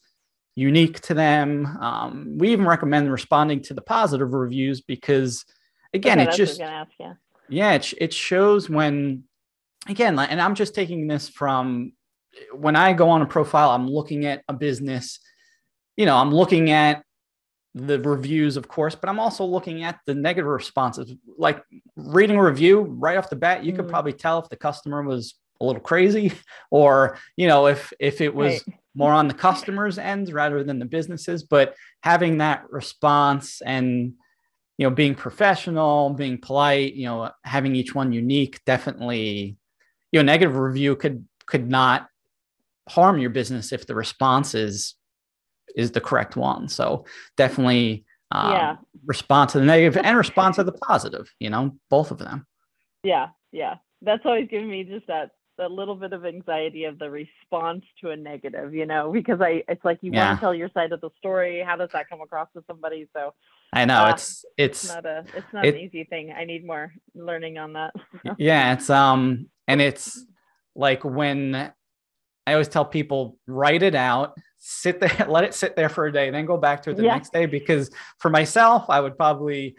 unique 0.56 1.02
to 1.02 1.14
them. 1.14 1.66
Um, 1.66 2.38
we 2.38 2.52
even 2.52 2.66
recommend 2.66 3.12
responding 3.12 3.62
to 3.64 3.74
the 3.74 3.82
positive 3.82 4.34
reviews 4.34 4.82
because 4.82 5.46
again, 5.94 6.20
Okay, 6.20 6.24
it 6.24 6.38
that's 6.38 6.40
what 6.40 6.40
I 6.40 6.44
was 6.44 6.58
just 6.58 6.62
ask 6.62 6.92
you. 7.00 7.18
yeah, 7.50 7.74
it, 7.74 7.94
it 8.00 8.14
shows 8.14 8.70
when, 8.70 9.26
again, 9.88 10.18
and 10.18 10.42
I'm 10.42 10.56
just 10.56 10.74
taking 10.74 11.08
this 11.08 11.30
from 11.30 11.94
when 12.54 12.76
I 12.76 12.94
go 12.94 13.10
on 13.10 13.22
a 13.22 13.26
profile, 13.26 13.72
I'm 13.72 13.88
looking 13.88 14.26
at 14.26 14.44
a 14.48 14.54
business, 14.54 15.20
you 15.98 16.06
know, 16.06 16.18
I'm 16.18 16.34
looking 16.34 16.72
at 16.72 17.04
the 17.74 18.00
reviews, 18.00 18.58
of 18.58 18.68
course, 18.68 18.96
but 18.96 19.10
I'm 19.10 19.20
also 19.20 19.44
looking 19.46 19.84
at 19.84 20.00
the 20.06 20.16
negative 20.16 20.50
responses. 20.50 21.14
Like 21.38 21.62
reading 21.96 22.38
a 22.38 22.44
review 22.44 22.82
right 22.82 23.18
off 23.18 23.30
the 23.30 23.36
bat, 23.36 23.64
you 23.64 23.74
could 23.74 23.86
Mhm. 23.86 23.90
probably 23.90 24.14
tell 24.14 24.40
if 24.40 24.50
the 24.50 24.56
customer 24.56 25.04
was 25.04 25.36
a 25.60 25.66
little 25.66 25.82
crazy 25.82 26.32
or, 26.72 27.18
you 27.36 27.48
know, 27.48 27.68
if, 27.68 27.92
if 28.00 28.22
it 28.22 28.34
was 28.34 28.64
Right. 28.66 28.76
more 28.96 29.12
on 29.12 29.28
the 29.28 29.34
customer's 29.34 29.98
end 29.98 30.32
rather 30.32 30.64
than 30.64 30.80
the 30.80 30.86
businesses 30.86 31.44
but 31.44 31.76
having 32.02 32.38
that 32.38 32.64
response 32.72 33.62
and 33.62 34.14
you 34.78 34.88
know 34.88 34.90
being 34.90 35.14
professional 35.14 36.12
being 36.12 36.38
polite 36.38 36.94
you 36.94 37.06
know 37.06 37.30
having 37.44 37.76
each 37.76 37.94
one 37.94 38.14
unique 38.14 38.62
definitely 38.66 39.58
you 40.12 40.20
know 40.20 40.24
negative 40.24 40.56
review 40.56 40.96
could 40.96 41.26
could 41.46 41.70
not 41.70 42.08
harm 42.90 43.20
your 43.20 43.30
business 43.32 43.72
if 43.72 43.88
the 43.88 43.96
response 43.96 44.54
is 44.56 44.96
is 45.76 45.92
the 45.92 46.02
correct 46.02 46.36
one 46.36 46.68
so 46.70 47.06
definitely 47.38 48.06
um, 48.32 48.52
Yeah. 48.52 48.76
respond 49.06 49.50
to 49.52 49.60
the 49.60 49.66
negative 49.66 50.02
and 50.04 50.18
respond 50.18 50.56
to 50.56 50.64
the 50.64 50.72
positive 50.90 51.32
you 51.40 51.50
know 51.50 51.76
both 51.90 52.12
of 52.12 52.18
them 52.18 52.46
Yeah, 53.04 53.30
yeah. 53.52 53.76
That's 54.02 54.26
always 54.26 54.48
given 54.50 54.70
me 54.70 54.84
just 54.84 55.08
that 55.08 55.32
that 55.58 55.72
little 55.72 55.96
bit 55.96 56.12
of 56.12 56.26
anxiety 56.26 56.84
of 56.84 57.00
the 57.00 57.10
response 57.10 57.86
to 58.02 58.10
a 58.10 58.16
negative, 58.18 58.74
you 58.74 58.86
know, 58.86 59.12
because 59.12 59.40
I 59.42 59.64
it's 59.68 59.84
like 59.86 60.00
you 60.02 60.12
Yeah. 60.12 60.26
want 60.28 60.38
to 60.38 60.42
tell 60.42 60.54
your 60.54 60.70
side 60.74 60.92
of 60.92 61.02
the 61.02 61.10
story. 61.18 61.64
How 61.66 61.76
does 61.78 61.90
that 61.94 62.10
come 62.10 62.20
across 62.22 62.50
to 62.56 62.64
somebody? 62.68 63.08
So 63.16 63.34
i 63.74 63.84
know 63.86 64.02
Ah, 64.06 64.12
it's 64.14 64.46
it's 64.58 64.84
it's 64.84 64.94
not 64.94 65.06
a 65.06 65.26
it's 65.38 65.54
not 65.54 65.66
it- 65.66 65.76
an 65.76 65.80
easy 65.82 66.04
thing. 66.04 66.34
I 66.38 66.44
need 66.46 66.66
more 66.66 66.94
learning 67.16 67.58
on 67.58 67.74
that. 67.74 67.94
yeah 68.38 68.74
it's 68.74 68.90
um 68.90 69.48
and 69.68 69.82
it's 69.82 70.24
like 70.76 71.04
when 71.06 71.72
i 72.48 72.54
always 72.54 72.68
tell 72.68 72.86
people 72.86 73.38
write 73.48 73.84
it 73.84 73.96
out 73.96 74.36
sit 74.58 75.00
there 75.00 75.26
let 75.30 75.44
it 75.44 75.54
sit 75.54 75.76
there 75.76 75.90
for 75.90 76.06
a 76.06 76.12
day 76.12 76.30
then 76.30 76.46
go 76.46 76.58
back 76.58 76.82
to 76.84 76.90
it 76.92 76.98
the 76.98 77.04
Yeah. 77.04 77.14
next 77.14 77.34
day 77.34 77.46
because 77.46 77.90
for 78.20 78.30
myself 78.30 78.86
i 78.90 79.00
would 79.00 79.18
probably 79.18 79.76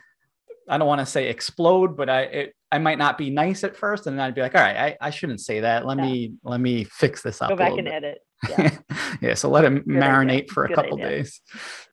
i 0.68 0.76
don't 0.79 0.88
want 0.88 1.00
to 1.00 1.07
say 1.07 1.29
explode 1.29 1.96
but 1.96 2.09
i 2.09 2.20
it, 2.22 2.55
i 2.72 2.79
might 2.79 2.98
not 2.98 3.16
be 3.18 3.31
nice 3.31 3.62
at 3.64 3.76
first 3.76 4.07
and 4.07 4.18
then 4.18 4.24
i'd 4.26 4.35
be 4.35 4.40
like 4.42 4.55
all 4.55 4.61
right 4.61 4.76
i, 4.76 5.07
I 5.09 5.11
shouldn't 5.11 5.40
say 5.40 5.61
that 5.61 5.87
let 5.87 5.98
Yeah. 5.98 6.05
me 6.07 6.33
let 6.42 6.61
me 6.61 6.85
fix 6.85 7.22
this 7.22 7.40
up 7.42 7.48
Go 7.50 7.57
back 7.57 7.72
and 7.72 7.85
bit. 7.85 7.92
edit. 7.94 8.18
Yeah. 8.50 8.76
yeah 9.22 9.35
so 9.35 9.48
let 9.48 9.64
it 9.64 9.72
idea. 9.72 9.83
marinate 9.85 10.50
for 10.50 10.64
a 10.64 10.68
Good 10.68 10.74
couple 10.76 10.98
idea. 10.98 11.09
days 11.09 11.40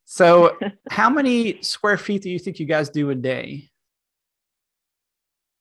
so 0.05 0.57
how 0.89 1.09
many 1.09 1.61
square 1.61 1.97
feet 1.97 2.21
do 2.21 2.29
you 2.29 2.37
think 2.39 2.59
you 2.59 2.65
guys 2.65 2.89
do 2.89 3.09
a 3.11 3.15
day 3.15 3.69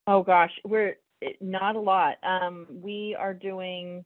Oh 0.08 0.24
gosh, 0.24 0.50
we're 0.64 0.96
not 1.40 1.76
a 1.76 1.80
lot. 1.80 2.16
Um, 2.24 2.66
we 2.68 3.14
are 3.16 3.32
doing. 3.32 4.04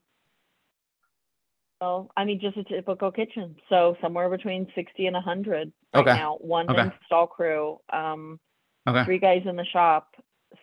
Well, 1.81 2.11
I 2.17 2.25
mean, 2.25 2.41
just 2.41 2.57
a 2.57 2.65
typical 2.65 3.11
kitchen, 3.12 3.55
so 3.69 3.97
somewhere 4.01 4.31
between 4.31 4.67
sixty 4.75 5.07
and 5.07 5.17
hundred 5.17 5.73
right 5.93 6.01
Okay. 6.03 6.15
now. 6.15 6.37
One 6.41 6.71
Okay. 6.71 6.91
install 7.01 7.27
crew, 7.27 7.81
um, 7.93 8.41
okay 8.89 9.05
three 9.05 9.19
guys 9.19 9.43
in 9.45 9.57
the 9.57 9.65
shop. 9.67 10.15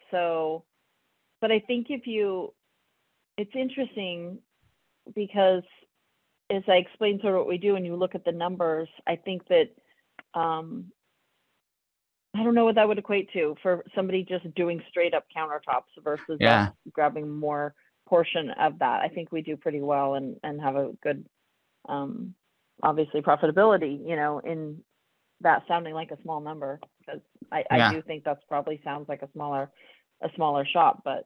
So, 0.10 0.66
but 1.40 1.52
I 1.52 1.60
think 1.60 1.88
if 1.90 2.08
you, 2.08 2.54
it's 3.38 3.52
interesting 3.56 4.40
because 5.16 5.64
as 6.50 6.64
I 6.68 6.74
explain 6.74 7.20
sort 7.22 7.34
of 7.36 7.40
what 7.40 7.48
we 7.48 7.58
do, 7.58 7.76
and 7.76 7.86
you 7.86 7.96
look 7.96 8.16
at 8.16 8.26
the 8.26 8.32
numbers, 8.32 8.90
I 9.06 9.16
think 9.16 9.44
that 9.50 9.70
um, 10.34 10.92
I 12.36 12.44
don't 12.44 12.56
know 12.56 12.66
what 12.66 12.76
that 12.76 12.88
would 12.88 12.98
equate 12.98 13.32
to 13.34 13.56
for 13.62 13.86
somebody 13.94 14.24
just 14.24 14.52
doing 14.56 14.82
straight 14.90 15.14
up 15.14 15.26
countertops 15.36 16.04
versus 16.04 16.40
Yeah. 16.40 16.70
grabbing 16.92 17.30
more 17.30 17.76
portion 18.14 18.52
of 18.52 18.78
that. 18.80 19.02
I 19.02 19.08
think 19.08 19.32
we 19.32 19.42
do 19.42 19.58
pretty 19.58 19.82
well 19.82 20.14
and 20.14 20.38
and 20.44 20.62
have 20.62 20.76
a 20.76 20.92
good, 21.02 21.26
um, 21.90 22.36
obviously 22.84 23.22
profitability. 23.22 24.08
You 24.08 24.16
know, 24.16 24.40
in 24.40 24.84
that 25.42 25.64
sounding 25.68 25.96
like 25.96 26.12
a 26.12 26.22
small 26.22 26.40
number 26.40 26.80
because 27.00 27.22
I, 27.52 27.64
Yeah. 27.72 27.92
Do 27.92 28.02
think 28.04 28.24
that's 28.24 28.44
probably 28.48 28.80
sounds 28.84 29.10
like 29.10 29.24
a 29.24 29.30
smaller 29.34 29.72
a 30.22 30.30
smaller 30.36 30.64
shop, 30.66 31.02
but 31.04 31.26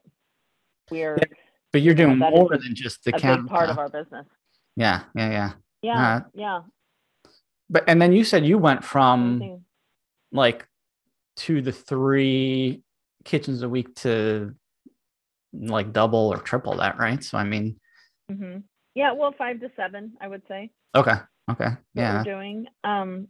we're 0.90 1.18
But 1.72 1.82
you're 1.82 1.94
doing 1.94 2.16
more 2.18 2.56
than 2.56 2.74
just 2.74 3.04
the 3.04 3.10
a 3.14 3.20
big 3.20 3.46
part 3.46 3.68
of 3.68 3.78
our 3.78 3.90
business. 3.90 4.26
yeah, 4.76 5.04
yeah, 5.14 5.30
yeah. 5.30 5.52
Yeah, 5.82 6.16
Uh, 6.16 6.20
yeah. 6.34 6.60
But 7.68 7.84
and 7.86 8.00
then 8.00 8.12
you 8.12 8.24
said 8.24 8.46
you 8.46 8.56
went 8.56 8.82
from 8.82 9.62
like 10.32 10.66
two 11.36 11.60
to 11.60 11.70
three 11.70 12.82
kitchens 13.24 13.62
a 13.62 13.68
week 13.68 13.94
to 13.96 14.54
like 15.58 15.92
double 15.92 16.32
or 16.32 16.38
triple 16.38 16.76
that, 16.76 16.98
right? 16.98 17.22
So 17.22 17.38
I 17.38 17.44
mean, 17.44 17.78
mhm. 18.30 18.62
Yeah, 18.94 19.12
well, 19.12 19.34
five 19.36 19.60
to 19.60 19.70
seven, 19.76 20.14
I 20.20 20.28
would 20.28 20.42
say. 20.48 20.70
okay, 20.94 21.16
okay, 21.50 21.70
yeah, 21.94 22.18
we're 22.18 22.24
doing. 22.24 22.66
Um, 22.84 23.28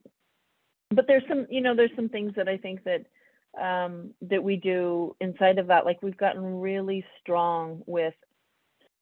but 0.90 1.06
there's 1.06 1.24
some, 1.28 1.46
you 1.50 1.60
know, 1.60 1.74
there's 1.74 1.94
some 1.96 2.08
things 2.08 2.32
that 2.36 2.48
I 2.48 2.56
think 2.56 2.80
that 2.84 3.04
um, 3.60 4.14
that 4.22 4.42
we 4.42 4.56
do 4.56 5.16
inside 5.20 5.58
of 5.58 5.66
that. 5.66 5.84
Like 5.84 6.02
we've 6.02 6.16
gotten 6.16 6.60
really 6.60 7.04
strong 7.20 7.82
with 7.86 8.14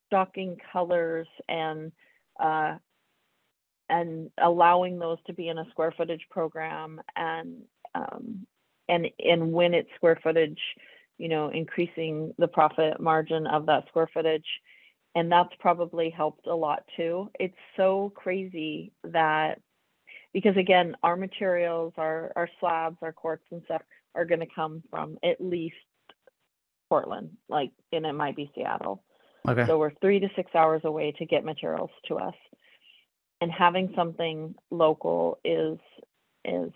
stocking 0.07 0.57
colors 0.73 1.29
and 1.49 1.93
uh, 2.41 2.77
and 3.89 4.31
allowing 4.43 4.99
those 4.99 5.19
to 5.27 5.33
be 5.33 5.49
in 5.49 5.59
a 5.59 5.71
square 5.71 5.95
footage 5.97 6.27
program 6.31 7.01
and 7.15 7.63
um, 7.95 8.47
and 8.89 9.07
and 9.19 9.53
when 9.53 9.75
it's 9.75 9.91
square 9.97 10.19
footage, 10.23 10.61
you 11.19 11.29
know, 11.29 11.49
increasing 11.49 12.35
the 12.39 12.49
profit 12.49 13.01
margin 13.01 13.47
of 13.47 13.67
that 13.67 13.87
square 13.89 14.09
footage 14.13 14.47
and 15.17 15.33
that's 15.33 15.53
probably 15.59 16.11
helped 16.11 16.47
a 16.47 16.55
lot 16.55 16.85
too. 16.95 17.31
It's 17.41 17.57
so 17.77 18.13
crazy 18.15 18.93
that 19.03 19.59
because 20.35 20.59
again, 20.59 20.95
our 21.03 21.17
materials, 21.17 21.95
our 21.97 22.31
our 22.37 22.49
slabs, 22.61 22.99
our 23.01 23.15
quartz 23.15 23.45
and 23.51 23.63
stuff 23.65 23.81
are 24.15 24.27
going 24.27 24.41
to 24.41 24.55
come 24.55 24.83
from 24.91 25.17
at 25.25 25.41
least 25.41 25.75
Portland, 26.91 27.31
like 27.49 27.71
and 27.93 28.05
it 28.05 28.13
might 28.13 28.37
be 28.37 28.53
Seattle. 28.55 29.03
okay, 29.49 29.65
So 29.67 29.79
we're 29.79 29.93
three 30.03 30.21
to 30.21 30.29
six 30.37 30.55
hours 30.55 30.83
away 30.85 31.13
to 31.13 31.25
get 31.25 31.47
materials 31.47 31.91
to 32.09 32.17
us, 32.17 32.35
and 33.41 33.51
having 33.51 33.95
something 33.97 34.55
local 34.71 35.39
is 35.43 35.79
is 36.45 36.73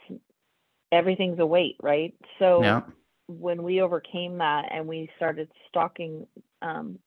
everything's 0.91 1.41
a 1.41 1.47
wait, 1.47 1.77
right? 1.83 2.15
So 2.39 2.63
yeah, 2.63 2.81
when 3.39 3.63
we 3.63 3.81
overcame 3.81 4.39
that 4.39 4.67
and 4.71 4.87
we 4.87 5.11
started 5.17 5.49
stocking 5.69 6.27
um, 6.63 6.99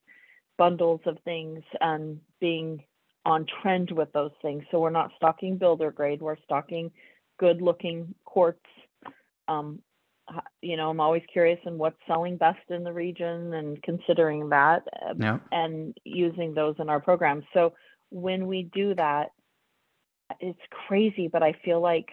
bundles 0.57 1.01
of 1.05 1.17
things 1.25 1.63
and 1.81 2.19
being 2.39 2.83
on 3.25 3.45
trend 3.61 3.91
with 3.91 4.11
those 4.13 4.31
things. 4.41 4.63
So 4.71 4.79
we're 4.79 4.89
not 4.89 5.11
stocking 5.15 5.57
builder 5.57 5.91
grade, 5.91 6.21
we're 6.21 6.37
stocking 6.43 6.91
good 7.39 7.61
looking 7.61 8.13
quartz. 8.25 8.59
Um, 9.47 9.79
you 10.61 10.77
know, 10.77 10.89
I'm 10.89 11.01
always 11.01 11.23
curious 11.31 11.59
in 11.65 11.77
what's 11.77 11.97
selling 12.07 12.37
best 12.37 12.69
in 12.69 12.83
the 12.83 12.93
region 12.93 13.53
and 13.53 13.81
considering 13.83 14.49
that 14.49 14.83
uh, 15.05 15.13
yeah, 15.17 15.39
and 15.51 15.95
using 16.05 16.53
those 16.53 16.75
in 16.79 16.89
our 16.89 17.01
programs. 17.01 17.43
So 17.53 17.73
when 18.09 18.47
we 18.47 18.69
do 18.73 18.95
that, 18.95 19.31
it's 20.39 20.59
crazy, 20.87 21.27
but 21.27 21.43
I 21.43 21.53
feel 21.65 21.81
like 21.81 22.07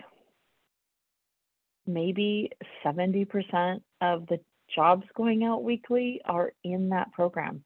maybe 1.87 2.51
70% 2.85 3.81
of 4.01 4.27
the 4.27 4.41
jobs 4.75 5.05
going 5.15 5.45
out 5.45 5.65
weekly 5.65 6.21
are 6.25 6.53
in 6.65 6.91
that 6.91 7.13
program, 7.13 7.65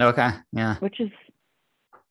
okay, 0.00 0.30
yeah, 0.52 0.76
which 0.78 1.00
is 1.00 1.10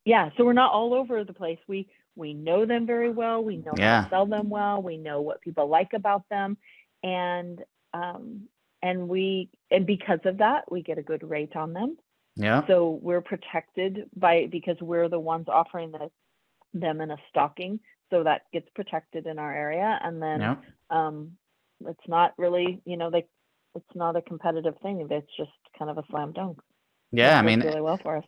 yeah, 0.05 0.29
so 0.35 0.45
we're 0.45 0.53
not 0.53 0.71
all 0.73 0.93
over 0.93 1.23
the 1.23 1.33
place. 1.33 1.59
We 1.67 1.87
we 2.15 2.33
know 2.33 2.65
them 2.65 2.85
very 2.85 3.09
well, 3.11 3.43
we 3.43 3.57
know 3.57 3.73
how 3.77 4.03
to 4.03 4.09
sell 4.09 4.25
them 4.25 4.49
well, 4.49 4.81
we 4.81 4.97
know 4.97 5.21
what 5.21 5.41
people 5.41 5.67
like 5.67 5.93
about 5.93 6.23
them. 6.29 6.57
And 7.03 7.63
um 7.93 8.47
and 8.81 9.07
we 9.07 9.49
and 9.69 9.85
because 9.85 10.19
of 10.25 10.37
that, 10.39 10.71
we 10.71 10.81
get 10.81 10.97
a 10.97 11.03
good 11.03 11.23
rate 11.27 11.55
on 11.55 11.73
them. 11.73 11.97
yeah, 12.35 12.65
So 12.67 12.99
we're 13.01 13.21
protected 13.21 14.09
by 14.15 14.47
because 14.51 14.77
we're 14.81 15.09
the 15.09 15.19
ones 15.19 15.45
offering 15.47 15.91
the, 15.91 16.09
them 16.73 17.01
in 17.01 17.11
a 17.11 17.17
stocking, 17.29 17.79
so 18.09 18.23
that 18.23 18.43
gets 18.51 18.67
protected 18.75 19.27
in 19.27 19.39
our 19.39 19.53
area. 19.53 19.99
And 20.03 20.21
then 20.21 20.41
yeah, 20.41 20.55
um, 20.89 21.31
it's 21.85 22.07
not 22.07 22.33
really, 22.37 22.81
you 22.85 22.97
know, 22.97 23.07
like 23.09 23.27
it's 23.75 23.95
not 23.95 24.15
a 24.15 24.21
competitive 24.21 24.75
thing. 24.81 25.07
It's 25.09 25.27
just 25.37 25.51
kind 25.77 25.89
of 25.91 25.97
a 25.97 26.03
slam 26.09 26.33
dunk. 26.33 26.59
yeah. 27.11 27.37
I 27.39 27.41
mean, 27.41 27.61
really 27.61 27.81
well 27.81 27.99
for 28.01 28.17
us. 28.17 28.25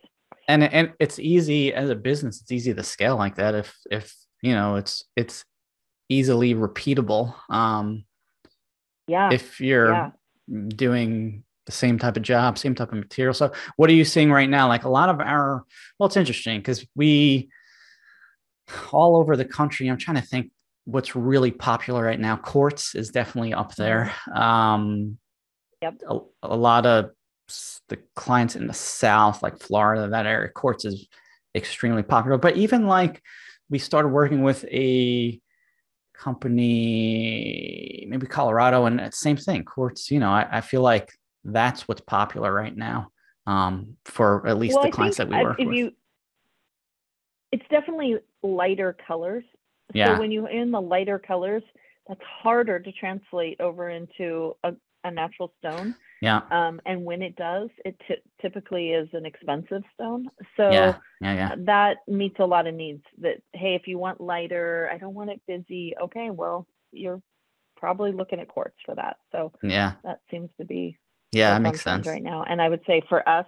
and 0.48 0.64
and 0.64 0.94
it's 1.00 1.20
easy 1.20 1.74
as 1.74 1.90
a 1.90 1.96
business. 1.96 2.42
It's 2.42 2.52
easy 2.52 2.74
to 2.74 2.84
scale 2.84 3.16
like 3.18 3.36
that 3.36 3.56
if 3.56 3.76
if 3.92 4.16
you 4.42 4.54
know 4.54 4.76
it's 4.76 5.04
it's 5.16 5.44
easily 6.10 6.54
repeatable. 6.56 7.34
Um, 7.50 8.06
Yeah, 9.08 9.32
if 9.32 9.60
you're 9.60 9.92
yeah. 9.92 10.10
doing 10.68 11.44
the 11.66 11.72
same 11.72 11.98
type 11.98 12.18
of 12.18 12.24
job, 12.24 12.58
same 12.58 12.76
type 12.76 12.92
of 12.92 12.98
material. 12.98 13.34
So, 13.34 13.52
what 13.78 13.90
are 13.90 13.94
you 13.94 14.06
seeing 14.06 14.32
right 14.32 14.50
now? 14.50 14.68
Like 14.68 14.84
a 14.84 14.90
lot 14.90 15.10
of 15.10 15.20
our, 15.22 15.64
well, 15.98 16.08
it's 16.08 16.18
interesting 16.18 16.60
because 16.60 16.86
we 16.96 17.50
all 18.92 19.16
over 19.18 19.36
the 19.38 19.46
country. 19.46 19.88
I'm 19.88 19.98
trying 19.98 20.18
to 20.22 20.28
think 20.28 20.52
what's 20.86 21.16
really 21.16 21.52
popular 21.52 22.04
right 22.04 22.20
now. 22.20 22.36
Quartz 22.36 22.96
is 22.96 23.10
definitely 23.10 23.54
up 23.54 23.76
there. 23.76 24.12
Um, 24.36 25.18
Yep. 25.84 26.02
A, 26.10 26.20
a 26.44 26.56
lot 26.56 26.86
of 26.86 27.12
the 27.90 28.00
clients 28.16 28.56
in 28.56 28.68
the 28.68 28.74
South, 28.74 29.44
like 29.44 29.60
Florida, 29.60 30.08
that 30.08 30.26
area, 30.26 30.50
quartz 30.50 30.86
is 30.86 31.08
extremely 31.54 32.04
popular. 32.04 32.38
But 32.38 32.56
even 32.56 32.88
like 32.88 33.22
we 33.70 33.80
started 33.80 34.08
working 34.10 34.44
with 34.44 34.64
a 34.66 35.40
company, 36.16 38.06
maybe 38.08 38.28
Colorado, 38.28 38.86
and 38.86 39.00
it's 39.02 39.20
same 39.20 39.38
thing. 39.38 39.66
Quartz, 39.66 40.10
you 40.10 40.20
know, 40.20 40.30
I, 40.30 40.48
I 40.50 40.62
feel 40.62 40.82
like 40.82 41.12
that's 41.44 41.88
what's 41.88 42.02
popular 42.02 42.54
right 42.54 42.76
now 42.76 43.10
um, 43.46 43.98
for 44.06 44.48
at 44.48 44.58
least 44.58 44.76
well, 44.76 44.84
the 44.84 44.90
I 44.90 44.92
clients 44.92 45.18
that 45.18 45.28
we 45.28 45.36
work 45.36 45.58
with. 45.58 45.76
you, 45.76 45.92
it's 47.52 47.66
definitely 47.70 48.18
lighter 48.42 48.96
colors. 49.06 49.44
Yeah. 49.94 50.16
So 50.16 50.22
when 50.22 50.32
you're 50.32 50.50
in 50.50 50.72
the 50.72 50.82
lighter 50.82 51.20
colors, 51.20 51.64
that's 52.08 52.22
harder 52.24 52.80
to 52.80 52.92
translate 52.94 53.60
over 53.60 53.90
into 53.90 54.56
a, 54.64 54.74
a 55.04 55.12
natural 55.12 55.54
stone. 55.60 55.96
yeah, 56.22 56.42
Um, 56.52 56.82
and 56.86 57.04
when 57.04 57.22
it 57.22 57.36
does, 57.36 57.70
it 57.86 58.00
ty- 58.08 58.22
typically 58.42 58.92
is 58.92 59.10
an 59.14 59.26
expensive 59.26 59.84
stone. 59.94 60.30
So 60.58 60.72
yeah, 60.72 60.98
yeah, 61.22 61.34
yeah, 61.34 61.56
that 61.60 61.98
meets 62.08 62.40
a 62.40 62.46
lot 62.46 62.68
of 62.68 62.76
needs. 62.76 63.04
That 63.20 63.42
hey, 63.54 63.76
if 63.76 63.88
you 63.88 63.98
want 63.98 64.22
lighter, 64.22 64.90
I 64.92 64.98
don't 64.98 65.14
want 65.14 65.30
it 65.30 65.42
busy. 65.48 65.96
Okay, 66.02 66.30
well, 66.30 66.68
you're 66.92 67.22
probably 67.76 68.12
looking 68.12 68.40
at 68.40 68.48
quartz 68.48 68.78
for 68.86 68.96
that. 68.96 69.18
So 69.32 69.52
yeah, 69.62 69.94
that 70.04 70.20
seems 70.32 70.50
to 70.60 70.66
be 70.66 70.98
yeah. 71.32 71.54
That 71.54 71.62
makes 71.62 71.82
sense. 71.82 72.08
right 72.08 72.24
now. 72.24 72.44
And 72.44 72.62
I 72.62 72.70
would 72.70 72.82
say 72.86 73.02
for 73.10 73.28
us, 73.28 73.48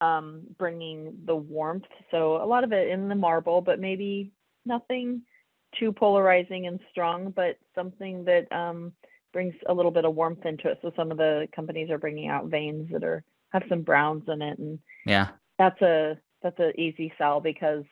um, 0.00 0.42
bringing 0.58 1.18
the 1.26 1.36
warmth. 1.36 1.84
So 2.10 2.42
a 2.42 2.46
lot 2.46 2.64
of 2.64 2.72
it 2.72 2.88
in 2.88 3.08
the 3.08 3.14
marble, 3.14 3.60
but 3.60 3.78
maybe 3.78 4.32
nothing 4.64 5.22
too 5.78 5.92
polarizing 5.92 6.66
and 6.66 6.80
strong, 6.90 7.30
but 7.30 7.58
something 7.74 8.24
that 8.24 8.50
um, 8.52 8.92
brings 9.32 9.54
a 9.68 9.74
little 9.74 9.90
bit 9.90 10.04
of 10.04 10.14
warmth 10.14 10.44
into 10.44 10.68
it. 10.68 10.78
So 10.82 10.92
some 10.96 11.10
of 11.10 11.18
the 11.18 11.48
companies 11.54 11.90
are 11.90 11.98
bringing 11.98 12.28
out 12.28 12.46
veins 12.46 12.90
that 12.92 13.04
are 13.04 13.24
have 13.52 13.64
some 13.68 13.82
browns 13.82 14.24
in 14.28 14.42
it, 14.42 14.58
and 14.58 14.78
Yeah, 15.06 15.28
that's 15.58 15.80
a 15.82 16.18
that's 16.42 16.58
an 16.58 16.72
easy 16.78 17.12
sell 17.18 17.40
because 17.40 17.84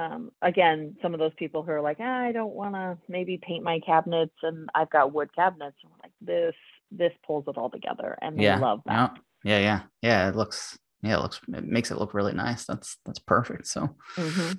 um, 0.00 0.30
again, 0.42 0.96
some 1.02 1.12
of 1.12 1.18
those 1.20 1.34
people 1.36 1.62
who 1.62 1.72
are 1.72 1.80
like, 1.80 1.96
ah, 2.00 2.20
I 2.20 2.32
don't 2.32 2.54
want 2.54 2.74
to 2.74 2.98
maybe 3.08 3.38
paint 3.42 3.64
my 3.64 3.80
cabinets, 3.80 4.34
and 4.42 4.68
I've 4.74 4.90
got 4.90 5.12
wood 5.12 5.34
cabinets. 5.34 5.76
I'm 5.84 5.90
like, 6.02 6.12
this 6.20 6.54
this 6.90 7.12
pulls 7.26 7.44
it 7.48 7.58
all 7.58 7.68
together, 7.70 8.16
and 8.22 8.38
they 8.38 8.42
yeah, 8.42 8.58
love 8.60 8.80
that. 8.86 9.10
yeah, 9.44 9.58
yeah, 9.58 9.58
yeah, 9.58 9.80
yeah. 10.02 10.28
It 10.28 10.36
looks, 10.36 10.78
yeah, 11.02 11.16
it 11.18 11.22
looks, 11.22 11.40
it 11.52 11.64
makes 11.64 11.90
it 11.90 11.98
look 11.98 12.14
really 12.14 12.32
nice. 12.32 12.64
That's 12.64 12.96
that's 13.04 13.18
perfect. 13.18 13.66
So, 13.66 13.96
hmm 14.16 14.52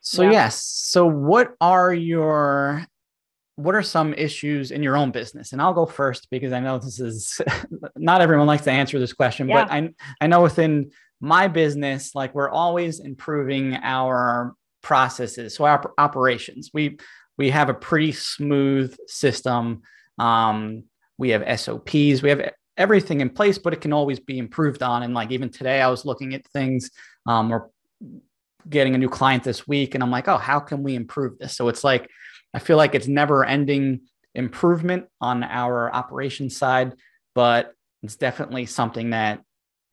so 0.00 0.22
Yeah. 0.22 0.32
yes. 0.32 0.64
So, 0.64 1.06
what 1.06 1.54
are 1.60 1.92
your 1.92 2.86
what 3.60 3.74
are 3.74 3.82
some 3.82 4.14
issues 4.14 4.70
in 4.70 4.82
your 4.82 4.96
own 4.96 5.10
business? 5.10 5.52
And 5.52 5.60
I'll 5.60 5.74
go 5.74 5.86
first 5.86 6.28
because 6.30 6.52
I 6.52 6.60
know 6.60 6.78
this 6.78 6.98
is 6.98 7.40
not 7.96 8.22
everyone 8.22 8.46
likes 8.46 8.64
to 8.64 8.70
answer 8.70 8.98
this 8.98 9.12
question, 9.12 9.48
but 9.48 9.70
I 9.70 9.90
I 10.20 10.26
know 10.26 10.42
within 10.42 10.90
my 11.20 11.48
business, 11.48 12.14
like 12.14 12.34
we're 12.34 12.48
always 12.48 13.00
improving 13.00 13.76
our 13.82 14.54
processes, 14.82 15.54
so 15.54 15.64
our 15.64 15.92
operations. 15.98 16.70
We 16.72 16.98
we 17.36 17.50
have 17.50 17.68
a 17.68 17.74
pretty 17.74 18.12
smooth 18.12 18.96
system. 19.06 19.82
Um, 20.18 20.84
we 21.18 21.30
have 21.30 21.60
SOPs. 21.60 22.22
We 22.22 22.30
have 22.30 22.52
everything 22.76 23.20
in 23.20 23.30
place, 23.30 23.58
but 23.58 23.74
it 23.74 23.82
can 23.82 23.92
always 23.92 24.20
be 24.20 24.38
improved 24.38 24.82
on. 24.82 25.02
And 25.02 25.12
like 25.12 25.30
even 25.30 25.50
today, 25.50 25.82
I 25.82 25.88
was 25.88 26.06
looking 26.06 26.34
at 26.34 26.46
things. 26.48 26.90
Um, 27.26 27.50
we're 27.50 27.66
getting 28.68 28.94
a 28.94 28.98
new 28.98 29.08
client 29.08 29.44
this 29.44 29.68
week, 29.68 29.94
and 29.94 30.02
I'm 30.02 30.10
like, 30.10 30.28
oh, 30.28 30.38
how 30.38 30.60
can 30.60 30.82
we 30.82 30.94
improve 30.94 31.38
this? 31.38 31.56
So 31.56 31.68
it's 31.68 31.84
like 31.84 32.08
I 32.54 32.58
feel 32.58 32.76
like 32.76 32.94
it's 32.94 33.08
never 33.08 33.44
ending 33.44 34.00
improvement 34.34 35.06
on 35.20 35.42
our 35.42 35.92
operations 35.92 36.56
side, 36.56 36.94
but 37.34 37.72
it's 38.02 38.16
definitely 38.16 38.66
something 38.66 39.10
that 39.10 39.42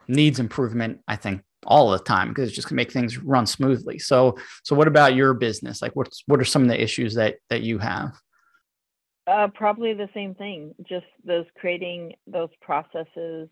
needs 0.08 0.40
improvement, 0.40 1.00
I 1.08 1.16
think, 1.16 1.42
all 1.66 1.92
the 1.92 2.00
time 2.00 2.30
because 2.30 2.48
it's 2.48 2.56
just 2.56 2.70
gonna 2.70 2.78
make 2.78 2.92
things 2.92 3.18
run 3.18 3.46
smoothly. 3.46 4.00
So 4.00 4.38
so 4.64 4.76
what 4.76 4.88
about 4.88 5.16
your 5.16 5.34
business? 5.34 5.82
Like 5.82 5.96
what's 5.96 6.24
what 6.28 6.40
are 6.40 6.46
some 6.46 6.64
of 6.64 6.70
the 6.70 6.82
issues 6.82 7.16
that 7.16 7.36
that 7.50 7.62
you 7.62 7.80
have? 7.80 8.14
Uh, 9.26 9.48
probably 9.54 9.94
the 9.94 10.10
same 10.14 10.34
thing. 10.36 10.74
Just 10.88 11.06
those 11.26 11.46
creating 11.58 12.14
those 12.28 12.50
processes 12.62 13.50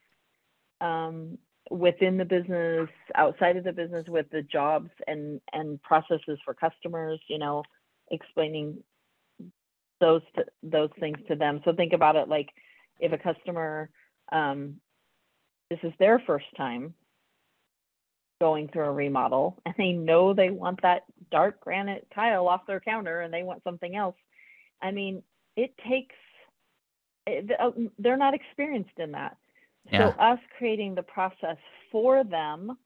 um, 0.80 1.38
within 1.70 2.18
the 2.18 2.24
business, 2.24 2.88
outside 3.15 3.58
of 3.58 3.65
the 3.65 3.74
business, 3.74 4.06
with 4.08 4.30
the 4.32 4.41
jobs 4.41 4.89
and 5.08 5.41
and 5.52 5.82
processes 5.82 6.39
for 6.46 6.54
customers. 6.54 7.20
You 7.28 7.39
know, 7.39 7.63
explaining 8.12 8.82
those 9.99 10.21
to, 10.36 10.45
those 10.63 10.89
things 10.99 11.17
to 11.27 11.36
them. 11.36 11.62
So 11.65 11.73
think 11.73 11.93
about 11.93 12.15
it 12.15 12.27
like 12.27 12.49
if 12.99 13.12
a 13.12 13.17
customer 13.17 13.89
um, 14.31 14.75
this 15.69 15.79
is 15.84 15.93
their 15.99 16.19
first 16.19 16.45
time 16.58 16.93
going 18.41 18.67
through 18.67 18.86
a 18.86 18.91
remodel 18.91 19.62
and 19.65 19.73
they 19.77 19.91
know 19.91 20.34
they 20.34 20.49
want 20.49 20.81
that 20.81 21.03
dark 21.31 21.60
granite 21.62 22.08
tile 22.13 22.47
off 22.47 22.67
their 22.67 22.79
counter 22.79 23.21
and 23.21 23.34
they 23.34 23.43
want 23.43 23.63
something 23.63 23.95
else. 23.95 24.15
I 24.81 24.91
mean, 24.91 25.23
it 25.55 25.73
takes 25.88 26.15
uh, 27.27 27.71
they're 27.97 28.17
not 28.17 28.34
experienced 28.34 28.97
in 28.97 29.12
that. 29.13 29.38
Yeah. 29.91 30.12
So 30.12 30.19
us 30.19 30.39
creating 30.58 30.95
the 30.95 31.03
process 31.03 31.58
for 31.91 32.23
them 32.23 32.77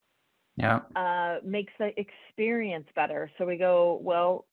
yeah. 0.58 0.82
uh, 0.96 1.38
makes 1.44 1.74
the 1.80 1.92
experience 1.98 2.88
better. 2.96 3.32
So 3.38 3.46
we 3.46 3.58
go, 3.58 4.00
well, 4.02 4.46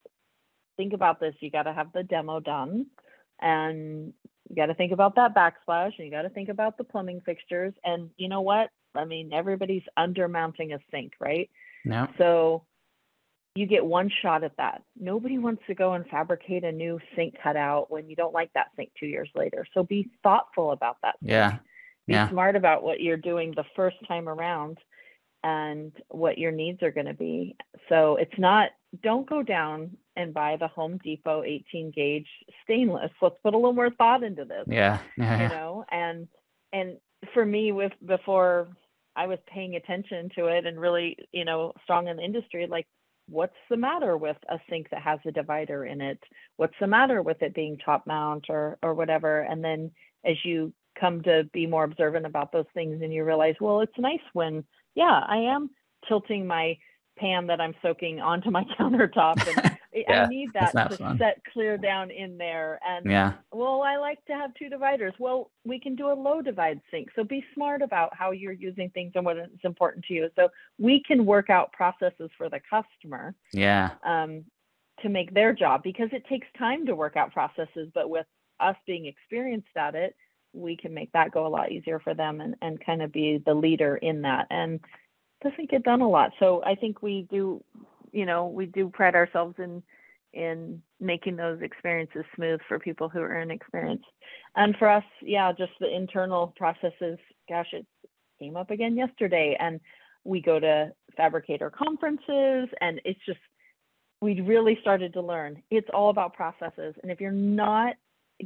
think 0.76 0.92
about 0.92 1.20
this. 1.20 1.34
You 1.40 1.50
got 1.50 1.64
to 1.64 1.72
have 1.72 1.92
the 1.92 2.02
demo 2.02 2.40
done, 2.40 2.86
and 3.40 4.12
you 4.48 4.56
got 4.56 4.66
to 4.66 4.74
think 4.74 4.92
about 4.92 5.16
that 5.16 5.34
backsplash, 5.34 5.92
and 5.98 6.06
you 6.06 6.10
got 6.10 6.22
to 6.22 6.30
think 6.30 6.48
about 6.48 6.78
the 6.78 6.84
plumbing 6.84 7.20
fixtures. 7.24 7.74
And 7.84 8.10
you 8.16 8.28
know 8.28 8.42
what? 8.42 8.70
I 8.94 9.04
mean, 9.04 9.32
everybody's 9.32 9.82
undermounting 9.98 10.74
a 10.74 10.78
sink, 10.90 11.12
right? 11.20 11.50
Yeah. 11.84 12.06
So 12.18 12.64
you 13.54 13.66
get 13.66 13.84
one 13.84 14.10
shot 14.22 14.44
at 14.44 14.56
that. 14.58 14.82
Nobody 14.98 15.38
wants 15.38 15.62
to 15.66 15.74
go 15.74 15.94
and 15.94 16.06
fabricate 16.06 16.64
a 16.64 16.72
new 16.72 17.00
sink 17.14 17.34
cutout 17.42 17.90
when 17.90 18.08
you 18.08 18.16
don't 18.16 18.34
like 18.34 18.52
that 18.54 18.68
sink 18.76 18.90
two 18.98 19.06
years 19.06 19.30
later. 19.34 19.66
So 19.74 19.82
be 19.82 20.10
thoughtful 20.22 20.72
about 20.72 20.98
that. 21.02 21.16
Sink. 21.20 21.30
Yeah. 21.30 21.56
Be 22.06 22.12
yeah. 22.12 22.28
smart 22.30 22.54
about 22.54 22.82
what 22.82 23.00
you're 23.00 23.16
doing 23.16 23.52
the 23.56 23.64
first 23.74 23.96
time 24.06 24.28
around 24.28 24.78
and 25.42 25.92
what 26.08 26.38
your 26.38 26.52
needs 26.52 26.82
are 26.82 26.90
going 26.90 27.06
to 27.06 27.14
be. 27.14 27.56
So 27.88 28.16
it's 28.16 28.38
not, 28.38 28.70
don't 29.02 29.28
go 29.28 29.42
down 29.42 29.96
and 30.16 30.34
buy 30.34 30.56
the 30.58 30.68
Home 30.68 30.98
Depot 31.02 31.42
18 31.44 31.92
gauge 31.94 32.28
stainless. 32.64 33.10
Let's 33.20 33.36
put 33.42 33.54
a 33.54 33.56
little 33.56 33.72
more 33.72 33.90
thought 33.90 34.22
into 34.22 34.44
this. 34.44 34.64
Yeah. 34.66 34.98
yeah. 35.16 35.42
You 35.42 35.48
know, 35.48 35.84
and, 35.90 36.28
and 36.72 36.96
for 37.32 37.44
me, 37.44 37.72
with 37.72 37.92
before 38.04 38.68
I 39.14 39.26
was 39.26 39.38
paying 39.46 39.76
attention 39.76 40.30
to 40.36 40.46
it 40.46 40.66
and 40.66 40.80
really, 40.80 41.16
you 41.32 41.44
know, 41.44 41.72
strong 41.84 42.08
in 42.08 42.16
the 42.16 42.22
industry, 42.22 42.66
like 42.68 42.86
what's 43.28 43.56
the 43.70 43.76
matter 43.76 44.16
with 44.16 44.36
a 44.48 44.58
sink 44.68 44.88
that 44.90 45.02
has 45.02 45.18
a 45.26 45.32
divider 45.32 45.84
in 45.84 46.00
it? 46.00 46.18
What's 46.56 46.74
the 46.80 46.86
matter 46.86 47.22
with 47.22 47.42
it 47.42 47.54
being 47.54 47.78
top 47.78 48.06
mount 48.06 48.46
or 48.48 48.78
or 48.82 48.94
whatever? 48.94 49.40
And 49.40 49.64
then 49.64 49.90
as 50.24 50.36
you 50.44 50.72
come 50.98 51.22
to 51.22 51.44
be 51.52 51.66
more 51.66 51.84
observant 51.84 52.26
about 52.26 52.52
those 52.52 52.66
things 52.74 53.00
and 53.02 53.12
you 53.12 53.24
realize, 53.24 53.54
well, 53.60 53.80
it's 53.80 53.98
nice 53.98 54.20
when, 54.32 54.64
yeah, 54.96 55.22
I 55.26 55.36
am 55.36 55.70
tilting 56.08 56.46
my 56.46 56.76
pan 57.16 57.46
that 57.46 57.60
I'm 57.60 57.74
soaking 57.80 58.20
onto 58.20 58.50
my 58.50 58.64
countertop 58.78 59.46
and 59.46 59.78
yeah, 59.92 60.24
I 60.24 60.26
need 60.26 60.50
that 60.54 60.72
to 60.72 60.96
fun. 60.96 61.18
set 61.18 61.40
clear 61.52 61.78
down 61.78 62.10
in 62.10 62.36
there. 62.36 62.80
And 62.86 63.08
yeah, 63.08 63.34
well, 63.52 63.82
I 63.82 63.96
like 63.96 64.24
to 64.26 64.32
have 64.32 64.52
two 64.54 64.68
dividers. 64.68 65.14
Well, 65.18 65.50
we 65.64 65.78
can 65.78 65.94
do 65.94 66.10
a 66.10 66.14
low 66.14 66.42
divide 66.42 66.80
sink. 66.90 67.08
So 67.14 67.24
be 67.24 67.44
smart 67.54 67.82
about 67.82 68.14
how 68.14 68.32
you're 68.32 68.52
using 68.52 68.90
things 68.90 69.12
and 69.14 69.24
what 69.24 69.38
is 69.38 69.48
important 69.64 70.04
to 70.06 70.14
you. 70.14 70.28
So 70.36 70.48
we 70.78 71.02
can 71.06 71.24
work 71.24 71.50
out 71.50 71.72
processes 71.72 72.30
for 72.36 72.48
the 72.48 72.60
customer. 72.70 73.34
Yeah. 73.52 73.92
Um, 74.04 74.44
to 75.02 75.10
make 75.10 75.34
their 75.34 75.52
job 75.52 75.82
because 75.82 76.08
it 76.12 76.24
takes 76.26 76.46
time 76.58 76.86
to 76.86 76.94
work 76.94 77.16
out 77.16 77.30
processes, 77.30 77.90
but 77.94 78.08
with 78.08 78.24
us 78.60 78.76
being 78.86 79.04
experienced 79.04 79.68
at 79.76 79.94
it, 79.94 80.16
we 80.52 80.76
can 80.76 80.94
make 80.94 81.12
that 81.12 81.32
go 81.32 81.46
a 81.46 81.48
lot 81.48 81.72
easier 81.72 81.98
for 82.00 82.14
them 82.14 82.40
and, 82.40 82.56
and 82.62 82.84
kind 82.84 83.02
of 83.02 83.12
be 83.12 83.42
the 83.44 83.54
leader 83.54 83.96
in 83.96 84.22
that. 84.22 84.46
And 84.50 84.80
doesn't 85.42 85.70
get 85.70 85.82
done 85.82 86.00
a 86.00 86.08
lot. 86.08 86.32
So 86.38 86.62
I 86.64 86.74
think 86.74 87.02
we 87.02 87.26
do 87.30 87.62
you 88.16 88.24
know 88.24 88.46
we 88.46 88.66
do 88.66 88.88
pride 88.88 89.14
ourselves 89.14 89.54
in 89.58 89.82
in 90.32 90.82
making 91.00 91.36
those 91.36 91.60
experiences 91.62 92.24
smooth 92.34 92.60
for 92.66 92.78
people 92.78 93.08
who 93.08 93.20
are 93.20 93.40
inexperienced 93.40 94.06
and 94.56 94.74
for 94.76 94.88
us 94.88 95.04
yeah 95.22 95.52
just 95.52 95.72
the 95.80 95.94
internal 95.94 96.52
processes 96.56 97.18
gosh 97.48 97.68
it 97.72 97.86
came 98.40 98.56
up 98.56 98.70
again 98.70 98.96
yesterday 98.96 99.56
and 99.60 99.80
we 100.24 100.40
go 100.40 100.58
to 100.58 100.90
fabricator 101.16 101.70
conferences 101.70 102.68
and 102.80 103.00
it's 103.04 103.20
just 103.26 103.38
we 104.20 104.40
really 104.40 104.78
started 104.80 105.12
to 105.12 105.20
learn 105.20 105.62
it's 105.70 105.88
all 105.92 106.10
about 106.10 106.34
processes 106.34 106.94
and 107.02 107.12
if 107.12 107.20
you're 107.20 107.30
not 107.30 107.94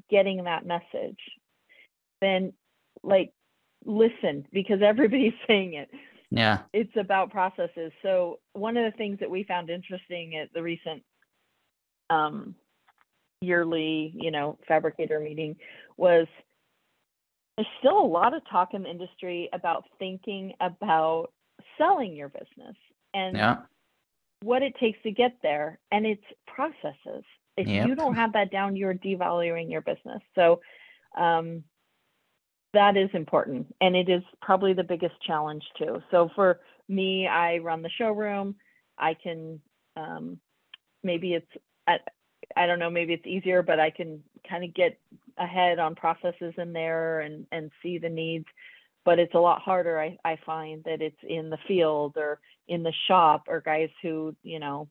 getting 0.08 0.44
that 0.44 0.66
message 0.66 1.18
then 2.20 2.52
like 3.02 3.32
listen 3.84 4.46
because 4.52 4.82
everybody's 4.82 5.32
saying 5.46 5.74
it 5.74 5.90
yeah. 6.30 6.58
It's 6.72 6.96
about 6.96 7.30
processes. 7.30 7.92
So 8.02 8.38
one 8.52 8.76
of 8.76 8.90
the 8.90 8.96
things 8.96 9.18
that 9.20 9.30
we 9.30 9.42
found 9.42 9.68
interesting 9.68 10.36
at 10.36 10.52
the 10.54 10.62
recent 10.62 11.02
um, 12.08 12.54
yearly, 13.40 14.12
you 14.14 14.30
know, 14.30 14.58
fabricator 14.68 15.18
meeting 15.18 15.56
was 15.96 16.28
there's 17.56 17.68
still 17.80 17.98
a 17.98 18.06
lot 18.06 18.34
of 18.34 18.42
talk 18.48 18.74
in 18.74 18.84
the 18.84 18.90
industry 18.90 19.48
about 19.52 19.84
thinking 19.98 20.52
about 20.60 21.32
selling 21.76 22.14
your 22.14 22.28
business 22.28 22.76
and 23.12 23.36
yeah. 23.36 23.56
what 24.42 24.62
it 24.62 24.74
takes 24.78 25.02
to 25.02 25.10
get 25.10 25.36
there. 25.42 25.80
And 25.90 26.06
it's 26.06 26.22
processes. 26.46 27.24
If 27.56 27.66
yep. 27.66 27.88
you 27.88 27.96
don't 27.96 28.14
have 28.14 28.34
that 28.34 28.52
down, 28.52 28.76
you're 28.76 28.94
devaluing 28.94 29.70
your 29.70 29.80
business. 29.80 30.22
So 30.36 30.60
um, 31.18 31.64
that 32.72 32.96
is 32.96 33.10
important 33.14 33.74
and 33.80 33.96
it 33.96 34.08
is 34.08 34.22
probably 34.40 34.72
the 34.72 34.84
biggest 34.84 35.14
challenge 35.26 35.64
too. 35.76 36.02
So 36.10 36.30
for 36.34 36.60
me 36.88 37.26
i 37.26 37.58
run 37.58 37.82
the 37.82 37.90
showroom. 37.90 38.56
I 38.98 39.14
can 39.14 39.60
um, 39.96 40.38
maybe 41.02 41.34
it's 41.34 41.50
at, 41.86 42.00
i 42.56 42.66
don't 42.66 42.78
know 42.78 42.90
maybe 42.90 43.12
it's 43.12 43.26
easier 43.26 43.62
but 43.62 43.80
i 43.80 43.90
can 43.90 44.22
kind 44.48 44.64
of 44.64 44.74
get 44.74 44.98
ahead 45.38 45.78
on 45.78 45.94
processes 45.94 46.54
in 46.58 46.72
there 46.72 47.20
and 47.20 47.46
and 47.52 47.70
see 47.82 47.98
the 47.98 48.08
needs 48.08 48.46
but 49.04 49.18
it's 49.18 49.34
a 49.34 49.38
lot 49.38 49.62
harder 49.62 49.98
I, 49.98 50.18
I 50.24 50.38
find 50.44 50.82
that 50.84 51.00
it's 51.00 51.16
in 51.22 51.50
the 51.50 51.58
field 51.66 52.14
or 52.16 52.40
in 52.68 52.82
the 52.82 52.92
shop 53.08 53.44
or 53.48 53.60
guys 53.60 53.90
who 54.02 54.34
you 54.42 54.58
know 54.58 54.88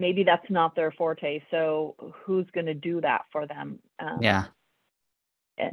maybe 0.00 0.22
that's 0.22 0.50
not 0.50 0.76
their 0.76 0.92
forte 0.92 1.42
so 1.50 1.94
who's 2.24 2.46
going 2.52 2.66
to 2.66 2.74
do 2.74 3.00
that 3.00 3.22
for 3.32 3.46
them? 3.46 3.78
Um, 3.98 4.18
yeah 4.20 4.44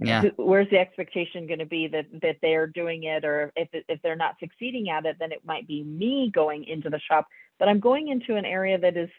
yeah. 0.01 0.23
where's 0.37 0.69
the 0.69 0.77
expectation 0.77 1.47
going 1.47 1.59
to 1.59 1.65
be 1.65 1.87
that 1.87 2.05
that 2.21 2.37
they're 2.41 2.67
doing 2.67 3.03
it 3.03 3.23
or 3.23 3.51
if 3.55 3.69
if 3.71 4.01
they're 4.01 4.15
not 4.15 4.35
succeeding 4.39 4.89
at 4.89 5.05
it 5.05 5.17
then 5.19 5.31
it 5.31 5.41
might 5.45 5.67
be 5.67 5.83
me 5.83 6.31
going 6.33 6.63
into 6.65 6.89
the 6.89 6.99
shop. 6.99 7.27
But 7.59 7.69
i'm 7.69 7.79
going 7.79 8.09
into 8.09 8.35
an 8.35 8.45
area 8.45 8.77
that 8.77 8.97
is 8.97 9.09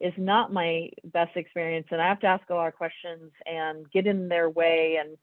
is 0.00 0.12
not 0.16 0.52
my 0.52 0.88
best 1.04 1.36
experience 1.36 1.86
and 1.90 2.00
i 2.00 2.08
have 2.08 2.20
to 2.20 2.26
ask 2.26 2.48
a 2.50 2.54
lot 2.54 2.68
of 2.68 2.74
questions 2.74 3.32
and 3.46 3.90
get 3.90 4.06
in 4.06 4.28
their 4.28 4.50
way 4.50 4.98
and 5.00 5.16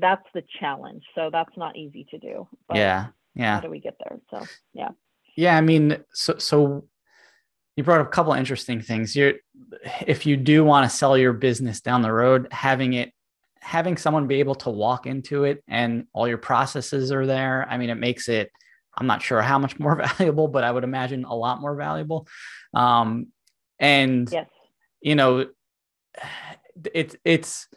that's 0.00 0.26
the 0.34 0.44
challenge. 0.60 1.02
So 1.16 1.30
that's 1.32 1.56
not 1.56 1.76
easy 1.76 2.06
to 2.10 2.18
do 2.18 2.46
but 2.68 2.76
yeah 2.76 3.06
yeah. 3.34 3.56
how 3.56 3.60
do 3.60 3.70
we 3.70 3.80
get 3.80 3.96
there? 3.98 4.18
So 4.30 4.46
yeah. 4.74 4.90
Yeah 5.36 5.56
i 5.56 5.60
mean 5.60 5.98
so 6.12 6.36
so 6.38 6.84
you 7.76 7.84
brought 7.84 8.00
up 8.00 8.08
a 8.08 8.10
couple 8.10 8.32
interesting 8.34 8.82
things. 8.82 9.16
You 9.16 9.36
if 10.06 10.26
you 10.26 10.36
do 10.36 10.64
want 10.64 10.90
to 10.90 10.94
sell 10.94 11.16
your 11.16 11.32
business 11.32 11.80
down 11.80 12.02
the 12.02 12.12
road 12.12 12.48
having 12.50 12.92
it 12.92 13.12
having 13.60 13.96
someone 13.96 14.26
be 14.26 14.40
able 14.40 14.54
to 14.56 14.70
walk 14.70 15.06
into 15.06 15.44
it 15.44 15.62
and 15.68 16.06
all 16.12 16.26
your 16.26 16.38
processes 16.38 17.12
are 17.12 17.26
there, 17.26 17.66
I 17.68 17.78
mean, 17.78 17.90
it 17.90 17.96
makes 17.96 18.28
it, 18.28 18.50
I'm 18.96 19.06
not 19.06 19.22
sure 19.22 19.42
how 19.42 19.58
much 19.58 19.78
more 19.78 19.96
valuable, 19.96 20.48
but 20.48 20.64
I 20.64 20.70
would 20.70 20.84
imagine 20.84 21.24
a 21.24 21.34
lot 21.34 21.60
more 21.60 21.76
valuable. 21.76 22.26
Um, 22.74 23.28
and, 23.78 24.28
yes. 24.30 24.48
you 25.00 25.14
know, 25.14 25.46
it's, 26.94 27.16
it's, 27.24 27.68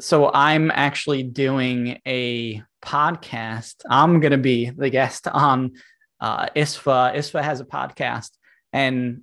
so 0.00 0.30
I'm 0.32 0.70
actually 0.70 1.22
doing 1.22 2.00
a 2.06 2.62
podcast. 2.84 3.76
I'm 3.88 4.20
going 4.20 4.32
to 4.32 4.38
be 4.38 4.70
the 4.70 4.90
guest 4.90 5.28
on 5.28 5.72
uh, 6.20 6.48
ISFA. 6.56 7.14
ISFA 7.14 7.42
has 7.42 7.60
a 7.60 7.64
podcast. 7.64 8.30
And 8.72 9.22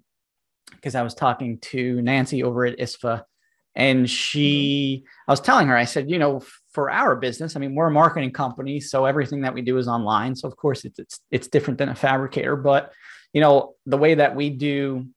because 0.71 0.95
I 0.95 1.01
was 1.01 1.15
talking 1.15 1.59
to 1.59 2.01
Nancy 2.01 2.43
over 2.43 2.65
at 2.65 2.77
ISFA 2.77 3.23
and 3.79 4.09
she, 4.09 5.03
mm-hmm. 5.03 5.31
I 5.31 5.33
was 5.33 5.39
telling 5.39 5.67
her, 5.67 5.77
I 5.77 5.85
said, 5.85 6.09
you 6.09 6.19
know, 6.19 6.41
for 6.73 6.91
our 6.91 7.15
business, 7.15 7.55
I 7.55 7.59
mean, 7.59 7.73
we're 7.73 7.87
a 7.87 7.91
marketing 7.91 8.31
company, 8.31 8.81
so 8.81 9.05
everything 9.05 9.41
that 9.41 9.53
we 9.53 9.61
do 9.61 9.77
is 9.77 9.87
online. 9.87 10.35
So 10.35 10.47
of 10.47 10.55
course, 10.57 10.85
it's 10.85 10.99
it's 10.99 11.19
it's 11.31 11.47
different 11.47 11.79
than 11.79 11.89
a 11.89 11.95
fabricator, 11.95 12.55
but 12.55 12.93
you 13.33 13.41
know, 13.41 13.75
the 13.85 13.97
way 13.97 14.15
that 14.15 14.35
we 14.35 14.49
do 14.49 15.07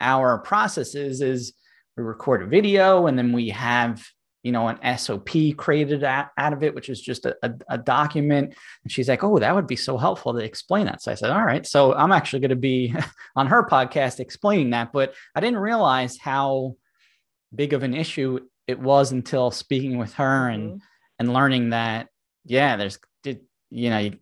our 0.00 0.38
processes 0.38 1.22
is 1.22 1.54
we 1.96 2.02
record 2.02 2.42
a 2.42 2.46
video 2.46 3.06
and 3.06 3.18
then 3.18 3.32
we 3.32 3.48
have 3.50 4.04
you 4.42 4.52
know 4.52 4.68
an 4.68 4.98
sop 4.98 5.28
created 5.56 6.04
out, 6.04 6.28
out 6.38 6.52
of 6.52 6.62
it 6.62 6.74
which 6.74 6.88
is 6.88 7.00
just 7.00 7.24
a, 7.24 7.36
a, 7.42 7.52
a, 7.70 7.78
document. 7.78 8.54
And 8.82 8.92
she's 8.92 9.08
like 9.08 9.24
oh 9.24 9.38
that 9.38 9.54
would 9.54 9.66
be 9.66 9.76
so 9.76 9.96
helpful 9.96 10.32
to 10.32 10.44
explain 10.44 10.86
that. 10.86 11.02
So 11.02 11.12
i 11.12 11.14
said 11.14 11.30
all 11.30 11.44
right. 11.44 11.66
So 11.66 11.94
i'm 11.94 12.12
actually 12.12 12.40
going 12.40 12.50
to 12.50 12.56
be 12.56 12.94
on 13.36 13.46
her 13.46 13.64
podcast 13.64 14.20
explaining 14.20 14.70
that 14.70 14.92
but 14.92 15.14
i 15.34 15.40
didn't 15.40 15.58
realize 15.58 16.18
how 16.18 16.76
big 17.54 17.72
of 17.72 17.82
an 17.82 17.94
issue 17.94 18.38
it 18.66 18.78
was 18.78 19.12
until 19.12 19.50
speaking 19.50 19.98
with 19.98 20.14
her 20.14 20.48
and 20.48 20.70
mm-hmm. 20.70 20.78
and 21.18 21.32
learning 21.32 21.70
that 21.70 22.08
yeah 22.44 22.76
there's 22.76 22.98
you 23.70 23.90
know 23.90 23.98
you, 23.98 24.18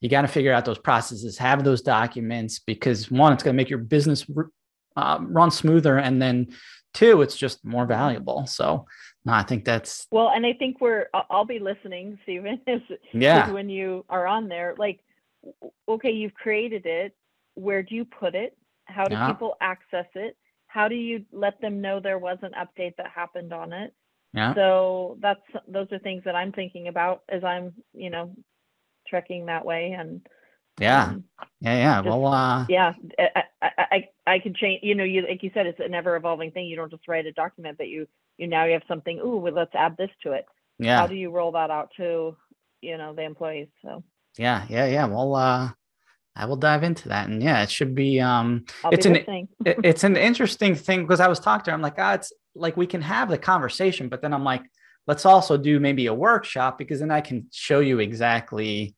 you 0.00 0.08
got 0.08 0.22
to 0.22 0.28
figure 0.28 0.52
out 0.52 0.64
those 0.64 0.78
processes 0.78 1.38
have 1.38 1.64
those 1.64 1.82
documents 1.82 2.60
because 2.60 3.10
one 3.10 3.32
it's 3.32 3.42
going 3.42 3.54
to 3.54 3.56
make 3.56 3.70
your 3.70 3.78
business 3.78 4.26
uh, 4.96 5.18
run 5.20 5.50
smoother 5.50 5.98
and 5.98 6.20
then 6.20 6.48
two 6.94 7.22
it's 7.22 7.36
just 7.36 7.64
more 7.64 7.86
valuable. 7.86 8.46
So 8.46 8.86
no, 9.24 9.32
i 9.32 9.42
think 9.42 9.64
that's 9.64 10.06
well 10.10 10.30
and 10.34 10.46
i 10.46 10.52
think 10.52 10.80
we're 10.80 11.06
i'll 11.28 11.44
be 11.44 11.58
listening 11.58 12.18
stephen 12.22 12.60
is, 12.66 12.80
yeah. 13.12 13.50
when 13.50 13.68
you 13.68 14.04
are 14.08 14.26
on 14.26 14.48
there 14.48 14.74
like 14.78 15.00
okay 15.88 16.10
you've 16.10 16.34
created 16.34 16.86
it. 16.86 17.14
Where 17.54 17.82
do 17.82 17.94
you 17.94 18.04
put 18.04 18.34
it? 18.34 18.56
How 18.84 19.04
do 19.04 19.14
yeah. 19.14 19.32
people 19.32 19.56
access 19.60 20.06
it 20.14 20.36
how 20.68 20.86
do 20.88 20.94
you 20.94 21.24
let 21.32 21.60
them 21.60 21.80
know 21.80 21.98
there 22.00 22.18
was 22.18 22.38
an 22.42 22.52
update 22.52 22.96
that 22.96 23.10
happened 23.14 23.52
on 23.52 23.72
it? 23.72 23.92
Yeah. 24.32 24.54
So 24.54 25.18
that's 25.20 25.40
those 25.66 25.88
are 25.90 25.98
things 25.98 26.22
that 26.24 26.34
i'm 26.34 26.52
thinking 26.52 26.88
about 26.88 27.22
as 27.28 27.42
i'm 27.44 27.72
you 27.94 28.10
know 28.10 28.34
trekking 29.08 29.46
that 29.46 29.64
way 29.64 29.96
and 29.98 30.20
yeah. 30.78 31.04
um, 31.04 31.24
yeah 31.60 31.76
yeah. 31.76 31.96
just, 31.96 32.06
well 32.06 32.26
uh 32.26 32.66
yeah 32.68 32.92
I, 33.18 33.42
I 33.62 33.70
i 33.90 34.08
i 34.26 34.38
can 34.38 34.54
change 34.54 34.80
you 34.82 34.94
know 34.94 35.04
you 35.04 35.22
like 35.22 35.42
you 35.42 35.50
said 35.54 35.66
it's 35.66 35.80
an 35.80 35.94
ever 35.94 36.14
evolving 36.14 36.50
thing. 36.50 36.66
You 36.66 36.76
don't 36.76 36.90
just 36.90 37.08
write 37.08 37.26
a 37.26 37.32
document 37.32 37.78
that 37.78 37.88
you 37.88 38.06
you 38.36 38.46
now 38.46 38.64
you 38.66 38.74
have 38.74 38.82
something 38.86 39.18
ooh 39.18 39.38
well, 39.38 39.54
let's 39.54 39.74
add 39.74 39.96
this 39.96 40.10
to 40.22 40.32
it. 40.32 40.44
Yeah. 40.78 41.00
How 41.00 41.06
do 41.06 41.14
you 41.14 41.30
roll 41.30 41.52
that 41.52 41.70
out 41.70 41.90
to 41.96 42.36
you 42.82 42.98
know 42.98 43.14
the 43.14 43.22
employees? 43.22 43.68
So 43.82 44.04
yeah 44.36 44.66
yeah 44.68 44.86
yeah. 44.86 45.06
Well 45.06 45.34
uh 45.34 45.70
I 46.38 46.44
will 46.44 46.56
dive 46.56 46.84
into 46.84 47.08
that. 47.08 47.28
And 47.28 47.42
yeah, 47.42 47.62
it 47.62 47.70
should 47.70 47.94
be 47.94 48.20
um 48.20 48.64
I'll 48.84 48.92
it's 48.92 49.06
be 49.06 49.20
an 49.26 49.48
it, 49.66 49.78
it's 49.82 50.04
an 50.04 50.16
interesting 50.16 50.74
thing 50.74 51.02
because 51.02 51.20
I 51.20 51.28
was 51.28 51.40
talking 51.40 51.64
to 51.64 51.70
her. 51.72 51.74
I'm 51.74 51.82
like, 51.82 51.96
ah, 51.98 52.14
it's 52.14 52.32
like 52.54 52.76
we 52.76 52.86
can 52.86 53.02
have 53.02 53.28
the 53.28 53.38
conversation, 53.38 54.08
but 54.08 54.22
then 54.22 54.32
I'm 54.32 54.44
like, 54.44 54.62
let's 55.06 55.26
also 55.26 55.56
do 55.56 55.80
maybe 55.80 56.06
a 56.06 56.14
workshop 56.14 56.78
because 56.78 57.00
then 57.00 57.10
I 57.10 57.20
can 57.20 57.46
show 57.50 57.80
you 57.80 57.98
exactly 57.98 58.94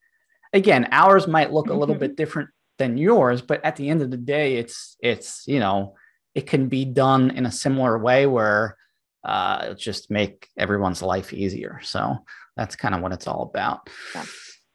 again, 0.53 0.87
ours 0.91 1.27
might 1.27 1.51
look 1.51 1.69
a 1.69 1.73
little 1.73 1.95
bit 1.95 2.11
mm-hmm. 2.11 2.15
different 2.15 2.49
than 2.77 2.97
yours, 2.97 3.41
but 3.41 3.63
at 3.63 3.75
the 3.75 3.89
end 3.89 4.01
of 4.01 4.11
the 4.11 4.17
day, 4.17 4.57
it's 4.57 4.95
it's 5.01 5.43
you 5.47 5.59
know, 5.59 5.95
it 6.35 6.47
can 6.47 6.67
be 6.67 6.85
done 6.85 7.31
in 7.31 7.45
a 7.45 7.51
similar 7.51 7.97
way 7.97 8.27
where 8.27 8.77
uh 9.23 9.73
just 9.73 10.11
make 10.11 10.47
everyone's 10.57 11.01
life 11.01 11.33
easier. 11.33 11.79
So 11.83 12.17
that's 12.55 12.75
kind 12.75 12.93
of 12.93 13.01
what 13.01 13.13
it's 13.13 13.27
all 13.27 13.43
about. 13.43 13.89
Yeah. 14.13 14.25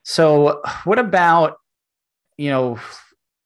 So 0.02 0.62
what 0.84 0.98
about 0.98 1.58
you 2.36 2.50
know, 2.50 2.78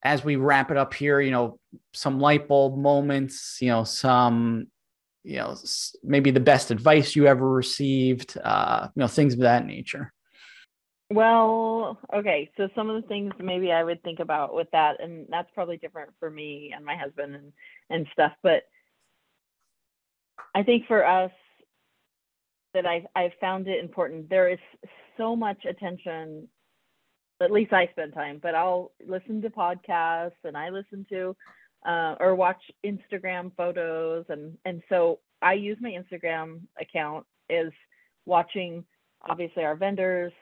as 0.02 0.24
we 0.24 0.36
wrap 0.36 0.70
it 0.70 0.76
up 0.76 0.94
here, 0.94 1.20
you 1.20 1.30
know, 1.30 1.58
some 1.92 2.20
light 2.20 2.48
bulb 2.48 2.76
moments, 2.78 3.58
you 3.60 3.68
know, 3.68 3.84
some, 3.84 4.66
you 5.22 5.36
know, 5.36 5.54
maybe 6.02 6.30
the 6.30 6.40
best 6.40 6.70
advice 6.70 7.14
you 7.14 7.26
ever 7.26 7.48
received, 7.48 8.38
uh, 8.42 8.88
you 8.94 9.00
know, 9.00 9.06
things 9.06 9.34
of 9.34 9.40
that 9.40 9.66
nature. 9.66 10.12
Well, 11.12 11.98
okay. 12.14 12.50
So 12.56 12.68
some 12.74 12.88
of 12.88 13.02
the 13.02 13.08
things 13.08 13.32
maybe 13.38 13.72
I 13.72 13.82
would 13.82 14.02
think 14.02 14.20
about 14.20 14.54
with 14.54 14.68
that, 14.72 15.02
and 15.02 15.26
that's 15.28 15.50
probably 15.54 15.76
different 15.76 16.10
for 16.20 16.30
me 16.30 16.72
and 16.74 16.84
my 16.84 16.96
husband 16.96 17.34
and, 17.34 17.52
and 17.90 18.06
stuff. 18.12 18.32
But 18.42 18.62
I 20.54 20.62
think 20.62 20.86
for 20.86 21.04
us 21.04 21.32
that 22.72 22.86
I've, 22.86 23.06
I've 23.14 23.32
found 23.40 23.66
it 23.66 23.82
important, 23.82 24.30
there 24.30 24.48
is 24.48 24.60
so 25.18 25.34
much 25.34 25.64
attention 25.68 26.48
at 27.40 27.50
least 27.50 27.72
I 27.72 27.88
spend 27.92 28.12
time, 28.12 28.38
but 28.42 28.54
I'll 28.54 28.92
listen 29.06 29.40
to 29.42 29.50
podcasts 29.50 30.32
and 30.44 30.56
I 30.56 30.68
listen 30.70 31.06
to 31.10 31.36
uh, 31.86 32.14
or 32.20 32.34
watch 32.34 32.62
Instagram 32.84 33.52
photos. 33.56 34.26
And 34.28 34.56
and 34.64 34.82
so 34.88 35.20
I 35.40 35.54
use 35.54 35.78
my 35.80 35.90
Instagram 35.90 36.60
account 36.80 37.26
as 37.48 37.68
watching 38.26 38.84
obviously 39.28 39.64
our 39.64 39.74
vendors 39.74 40.32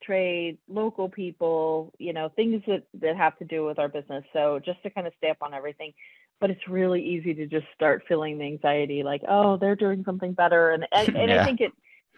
trade 0.00 0.58
local 0.68 1.08
people 1.08 1.92
you 1.98 2.12
know 2.12 2.28
things 2.36 2.62
that 2.68 2.84
that 3.00 3.16
have 3.16 3.36
to 3.38 3.44
do 3.44 3.64
with 3.64 3.78
our 3.78 3.88
business. 3.88 4.24
So 4.32 4.60
just 4.64 4.82
to 4.82 4.90
kind 4.90 5.06
of 5.06 5.12
stay 5.18 5.30
up 5.30 5.38
on 5.42 5.54
everything 5.54 5.92
but 6.40 6.50
it's 6.50 6.68
really 6.68 7.02
easy 7.04 7.34
to 7.34 7.46
just 7.46 7.66
start 7.74 8.04
feeling 8.06 8.38
the 8.38 8.44
anxiety 8.44 9.02
like 9.02 9.22
oh 9.28 9.56
they're 9.56 9.76
doing 9.76 10.02
something 10.04 10.32
better. 10.32 10.70
And 10.70 10.86
and, 10.92 11.16
and 11.16 11.30
yeah. 11.30 11.42
i 11.42 11.44
think 11.44 11.60
it 11.60 11.72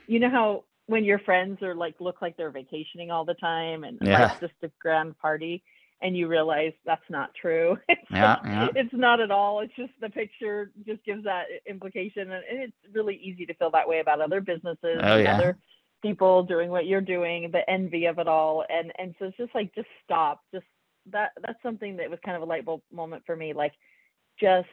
you 0.06 0.18
know 0.18 0.30
how 0.30 0.64
when 0.90 1.04
your 1.04 1.20
friends 1.20 1.62
are 1.62 1.74
like 1.74 1.94
look 2.00 2.20
like 2.20 2.36
they're 2.36 2.50
vacationing 2.50 3.12
all 3.12 3.24
the 3.24 3.34
time 3.34 3.84
and 3.84 3.96
yeah. 4.02 4.22
life's 4.22 4.40
just 4.40 4.52
a 4.64 4.70
grand 4.80 5.16
party 5.18 5.62
and 6.02 6.16
you 6.16 6.26
realize 6.26 6.72
that's 6.84 7.08
not 7.08 7.30
true. 7.40 7.78
It's, 7.88 8.00
yeah, 8.10 8.36
yeah. 8.44 8.68
it's 8.74 8.92
not 8.92 9.20
at 9.20 9.30
all. 9.30 9.60
It's 9.60 9.74
just 9.76 9.92
the 10.00 10.10
picture 10.10 10.72
just 10.84 11.04
gives 11.04 11.22
that 11.24 11.44
implication 11.68 12.32
and 12.32 12.42
it's 12.48 12.72
really 12.92 13.14
easy 13.22 13.46
to 13.46 13.54
feel 13.54 13.70
that 13.70 13.88
way 13.88 14.00
about 14.00 14.20
other 14.20 14.40
businesses 14.40 14.98
oh, 15.00 15.16
and 15.16 15.22
yeah. 15.22 15.36
other 15.36 15.58
people 16.02 16.42
doing 16.42 16.70
what 16.70 16.86
you're 16.86 17.00
doing, 17.00 17.50
the 17.52 17.68
envy 17.70 18.06
of 18.06 18.18
it 18.18 18.26
all. 18.26 18.64
And 18.68 18.92
and 18.98 19.14
so 19.18 19.26
it's 19.26 19.36
just 19.36 19.54
like 19.54 19.72
just 19.76 19.86
stop. 20.04 20.40
Just 20.52 20.66
that 21.12 21.30
that's 21.40 21.62
something 21.62 21.98
that 21.98 22.10
was 22.10 22.18
kind 22.24 22.36
of 22.36 22.42
a 22.42 22.46
light 22.46 22.64
bulb 22.64 22.82
moment 22.92 23.22
for 23.24 23.36
me. 23.36 23.52
Like 23.52 23.74
just 24.40 24.66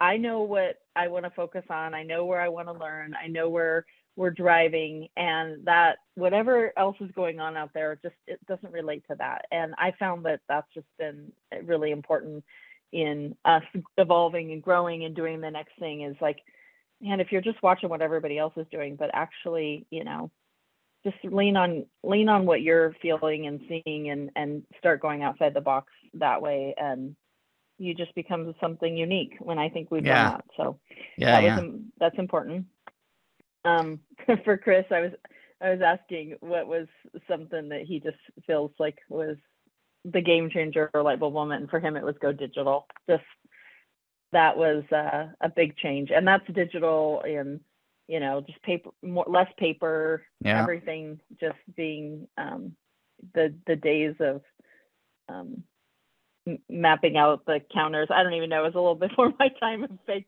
I 0.00 0.16
know 0.16 0.40
what 0.40 0.76
I 0.96 1.08
want 1.08 1.26
to 1.26 1.30
focus 1.30 1.64
on. 1.68 1.92
I 1.92 2.04
know 2.04 2.24
where 2.24 2.40
I 2.40 2.48
want 2.48 2.68
to 2.68 2.72
learn. 2.72 3.14
I 3.22 3.26
know 3.26 3.50
where 3.50 3.84
we're 4.18 4.30
driving 4.30 5.06
and 5.16 5.64
that 5.64 5.98
whatever 6.16 6.72
else 6.76 6.96
is 7.00 7.10
going 7.14 7.38
on 7.38 7.56
out 7.56 7.70
there 7.72 8.00
just 8.02 8.16
it 8.26 8.44
doesn't 8.48 8.72
relate 8.72 9.04
to 9.08 9.14
that 9.16 9.44
and 9.52 9.72
i 9.78 9.92
found 9.96 10.26
that 10.26 10.40
that's 10.48 10.66
just 10.74 10.88
been 10.98 11.30
really 11.62 11.92
important 11.92 12.42
in 12.90 13.36
us 13.44 13.62
evolving 13.96 14.50
and 14.50 14.60
growing 14.60 15.04
and 15.04 15.14
doing 15.14 15.40
the 15.40 15.50
next 15.50 15.78
thing 15.78 16.02
is 16.02 16.16
like 16.20 16.40
and 17.00 17.20
if 17.20 17.30
you're 17.30 17.40
just 17.40 17.62
watching 17.62 17.88
what 17.88 18.02
everybody 18.02 18.36
else 18.36 18.52
is 18.56 18.66
doing 18.72 18.96
but 18.96 19.08
actually 19.12 19.86
you 19.90 20.02
know 20.02 20.28
just 21.04 21.16
lean 21.22 21.56
on 21.56 21.86
lean 22.02 22.28
on 22.28 22.44
what 22.44 22.60
you're 22.60 22.96
feeling 23.00 23.46
and 23.46 23.60
seeing 23.68 24.10
and 24.10 24.30
and 24.34 24.64
start 24.78 25.00
going 25.00 25.22
outside 25.22 25.54
the 25.54 25.60
box 25.60 25.92
that 26.14 26.42
way 26.42 26.74
and 26.76 27.14
you 27.78 27.94
just 27.94 28.12
become 28.16 28.52
something 28.60 28.96
unique 28.96 29.36
when 29.38 29.60
i 29.60 29.68
think 29.68 29.92
we've 29.92 30.04
yeah. 30.04 30.24
done 30.24 30.32
that 30.32 30.44
so 30.56 30.80
yeah, 31.16 31.40
that 31.40 31.42
yeah. 31.44 31.60
Was, 31.60 31.80
that's 32.00 32.18
important 32.18 32.66
um, 33.68 34.00
for 34.44 34.56
Chris, 34.56 34.84
I 34.90 35.00
was 35.00 35.12
I 35.60 35.70
was 35.70 35.80
asking 35.84 36.36
what 36.40 36.66
was 36.68 36.86
something 37.28 37.68
that 37.70 37.82
he 37.82 38.00
just 38.00 38.16
feels 38.46 38.70
like 38.78 38.98
was 39.08 39.36
the 40.04 40.20
game 40.20 40.50
changer 40.50 40.90
or 40.94 41.02
light 41.02 41.20
bulb 41.20 41.34
moment. 41.34 41.68
for 41.70 41.80
him, 41.80 41.96
it 41.96 42.04
was 42.04 42.14
go 42.20 42.32
digital. 42.32 42.86
Just 43.08 43.24
that 44.32 44.56
was 44.56 44.84
uh, 44.92 45.28
a 45.40 45.48
big 45.48 45.76
change, 45.76 46.10
and 46.14 46.26
that's 46.26 46.46
digital 46.52 47.22
and 47.26 47.60
you 48.06 48.20
know 48.20 48.40
just 48.40 48.62
paper, 48.62 48.90
more 49.02 49.26
less 49.26 49.50
paper, 49.58 50.22
yeah. 50.44 50.62
everything 50.62 51.20
just 51.40 51.58
being 51.76 52.28
um, 52.36 52.74
the 53.34 53.54
the 53.66 53.76
days 53.76 54.14
of 54.20 54.42
um, 55.28 55.64
mapping 56.68 57.16
out 57.16 57.44
the 57.46 57.60
counters. 57.72 58.08
I 58.10 58.22
don't 58.22 58.34
even 58.34 58.50
know. 58.50 58.62
It 58.62 58.74
was 58.74 58.74
a 58.74 58.80
little 58.80 58.94
before 59.08 59.32
my 59.38 59.48
time 59.60 59.84
of 59.84 59.90
fake 60.06 60.26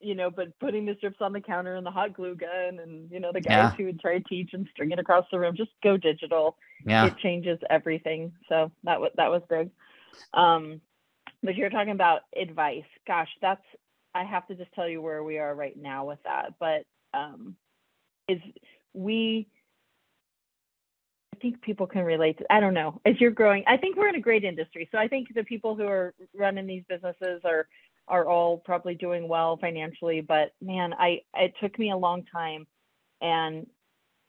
you 0.00 0.14
know, 0.14 0.30
but 0.30 0.56
putting 0.60 0.86
the 0.86 0.94
strips 0.96 1.16
on 1.20 1.32
the 1.32 1.40
counter 1.40 1.74
and 1.74 1.84
the 1.84 1.90
hot 1.90 2.12
glue 2.12 2.36
gun 2.36 2.78
and, 2.80 3.10
you 3.10 3.18
know, 3.18 3.32
the 3.32 3.40
guys 3.40 3.50
yeah. 3.50 3.70
who 3.72 3.86
would 3.86 4.00
try 4.00 4.16
to 4.18 4.24
teach 4.24 4.50
and 4.52 4.68
string 4.72 4.92
it 4.92 4.98
across 4.98 5.26
the 5.32 5.38
room, 5.38 5.56
just 5.56 5.72
go 5.82 5.96
digital. 5.96 6.56
Yeah. 6.86 7.06
It 7.06 7.18
changes 7.18 7.58
everything. 7.68 8.32
So 8.48 8.70
that 8.84 9.00
was, 9.00 9.10
that 9.16 9.30
was 9.30 9.42
big. 9.50 9.70
Um, 10.34 10.80
but 11.42 11.56
you're 11.56 11.70
talking 11.70 11.92
about 11.92 12.22
advice. 12.40 12.84
Gosh, 13.06 13.28
that's, 13.42 13.64
I 14.14 14.24
have 14.24 14.46
to 14.48 14.54
just 14.54 14.72
tell 14.72 14.88
you 14.88 15.02
where 15.02 15.24
we 15.24 15.38
are 15.38 15.54
right 15.54 15.76
now 15.76 16.06
with 16.06 16.22
that. 16.24 16.54
But, 16.60 16.84
um, 17.12 17.56
is 18.28 18.40
we, 18.94 19.48
I 21.34 21.38
think 21.40 21.60
people 21.60 21.86
can 21.86 22.04
relate 22.04 22.38
to, 22.38 22.52
I 22.52 22.60
don't 22.60 22.74
know, 22.74 23.00
as 23.04 23.20
you're 23.20 23.30
growing, 23.30 23.64
I 23.66 23.76
think 23.76 23.96
we're 23.96 24.08
in 24.08 24.14
a 24.14 24.20
great 24.20 24.44
industry. 24.44 24.88
So 24.92 24.98
I 24.98 25.08
think 25.08 25.34
the 25.34 25.44
people 25.44 25.74
who 25.74 25.86
are 25.86 26.14
running 26.34 26.66
these 26.66 26.84
businesses 26.88 27.42
are, 27.44 27.66
are 28.08 28.26
all 28.26 28.58
probably 28.58 28.94
doing 28.94 29.28
well 29.28 29.56
financially 29.56 30.20
but 30.20 30.52
man 30.60 30.92
i 30.98 31.20
it 31.34 31.52
took 31.60 31.78
me 31.78 31.90
a 31.90 31.96
long 31.96 32.24
time. 32.24 32.66
And 33.20 33.66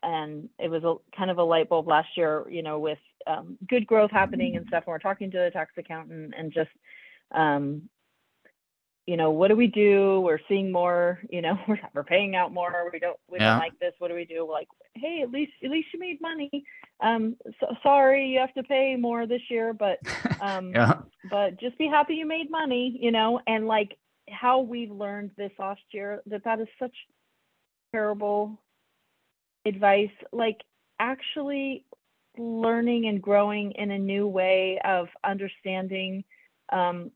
and 0.02 0.50
it 0.58 0.70
was 0.70 0.84
a 0.84 0.96
kind 1.16 1.30
of 1.30 1.38
a 1.38 1.44
light 1.44 1.70
bulb 1.70 1.88
last 1.88 2.10
year 2.16 2.46
you 2.50 2.64
know 2.64 2.80
with 2.80 2.98
um, 3.28 3.58
good 3.68 3.86
growth 3.86 4.12
happening 4.12 4.56
and 4.56 4.66
stuff. 4.68 4.84
And 4.86 4.92
we're 4.92 5.00
talking 5.00 5.32
to 5.32 5.38
the 5.38 5.52
tax 5.52 5.74
accountant 5.78 6.34
and 6.38 6.52
just 6.52 6.70
um, 7.32 7.84
you 9.10 9.18
know 9.18 9.32
what 9.32 9.48
do 9.48 9.56
we 9.56 9.68
do 9.68 10.22
we're 10.22 10.40
seeing 10.48 10.72
more 10.72 11.20
you 11.30 11.42
know 11.42 11.58
we're, 11.68 11.80
we're 11.94 12.04
paying 12.04 12.36
out 12.36 12.54
more 12.54 12.90
we 12.94 13.00
don't 13.00 13.18
we 13.30 13.40
yeah. 13.40 13.52
don't 13.52 13.60
like 13.60 13.80
this 13.80 13.94
what 14.00 14.10
do 14.10 14.14
we 14.14 14.26
do 14.26 14.46
we're 14.46 14.54
like 14.54 14.68
hey 14.96 15.22
at 15.24 15.32
least 15.32 15.52
at 15.64 15.72
least 15.72 15.88
you 15.94 16.00
made 16.00 16.20
money 16.22 16.64
um 17.02 17.36
so, 17.60 17.68
sorry 17.82 18.28
you 18.28 18.40
have 18.40 18.54
to 18.54 18.64
pay 18.64 18.96
more 18.96 19.26
this 19.26 19.42
year 19.50 19.74
but 19.74 20.00
um 20.42 20.72
yeah. 20.74 21.02
but 21.30 21.60
just 21.60 21.78
be 21.78 21.88
happy 21.88 22.16
you 22.16 22.26
made 22.26 22.50
money 22.52 22.98
you 23.02 23.12
know 23.12 23.40
and 23.48 23.68
like 23.68 23.98
how 24.30 24.60
we've 24.60 24.92
learned 24.92 25.32
this 25.38 25.52
last 25.58 25.82
year 25.92 26.22
that 26.28 26.44
that 26.44 26.60
is 26.60 26.68
such 26.78 26.94
terrible 27.92 28.60
advice. 29.66 30.10
Like 30.32 30.62
actually 31.00 31.86
learning 32.38 33.08
and 33.08 33.22
growing 33.22 33.72
in 33.74 33.92
a 33.92 34.00
new 34.00 34.28
way 34.28 34.80
of 34.84 35.08
understanding 35.24 36.24
um, 36.72 37.12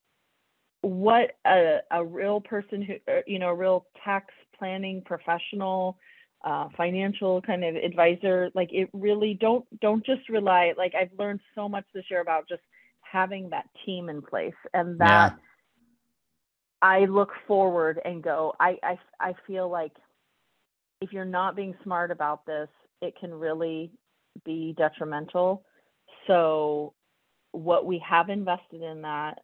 what 0.83 1.31
a, 1.47 1.77
a 1.91 2.03
real 2.03 2.41
person 2.41 2.81
who, 2.81 2.95
uh, 3.11 3.21
you 3.25 3.39
know, 3.39 3.47
a 3.47 3.55
real 3.55 3.85
tax 4.03 4.33
planning 4.59 5.01
professional, 5.05 5.97
uh, 6.43 6.67
financial 6.75 7.41
kind 7.41 7.63
of 7.63 7.75
advisor, 7.75 8.51
like 8.53 8.69
it 8.73 8.89
really 8.91 9.33
don't 9.39 9.65
don't 9.79 10.05
just 10.05 10.27
rely. 10.27 10.73
Like 10.77 10.93
I've 10.93 11.17
learned 11.17 11.39
so 11.55 11.69
much 11.69 11.85
this 11.93 12.03
year 12.11 12.19
about 12.19 12.49
just 12.49 12.61
having 12.99 13.49
that 13.51 13.65
team 13.85 14.09
in 14.09 14.21
place, 14.21 14.53
and 14.73 14.99
that 14.99 15.33
yeah. 15.33 15.39
I 16.81 17.05
look 17.05 17.31
forward 17.47 18.01
and 18.03 18.21
go. 18.21 18.53
I 18.59 18.77
I 18.83 18.99
I 19.21 19.33
feel 19.47 19.69
like 19.69 19.93
if 20.99 21.13
you're 21.13 21.23
not 21.23 21.55
being 21.55 21.75
smart 21.81 22.11
about 22.11 22.45
this, 22.45 22.67
it 23.01 23.13
can 23.17 23.33
really 23.33 23.89
be 24.43 24.75
detrimental. 24.77 25.63
So 26.27 26.93
what 27.53 27.85
we 27.85 28.03
have 28.07 28.29
invested 28.29 28.81
in 28.81 29.03
that 29.03 29.39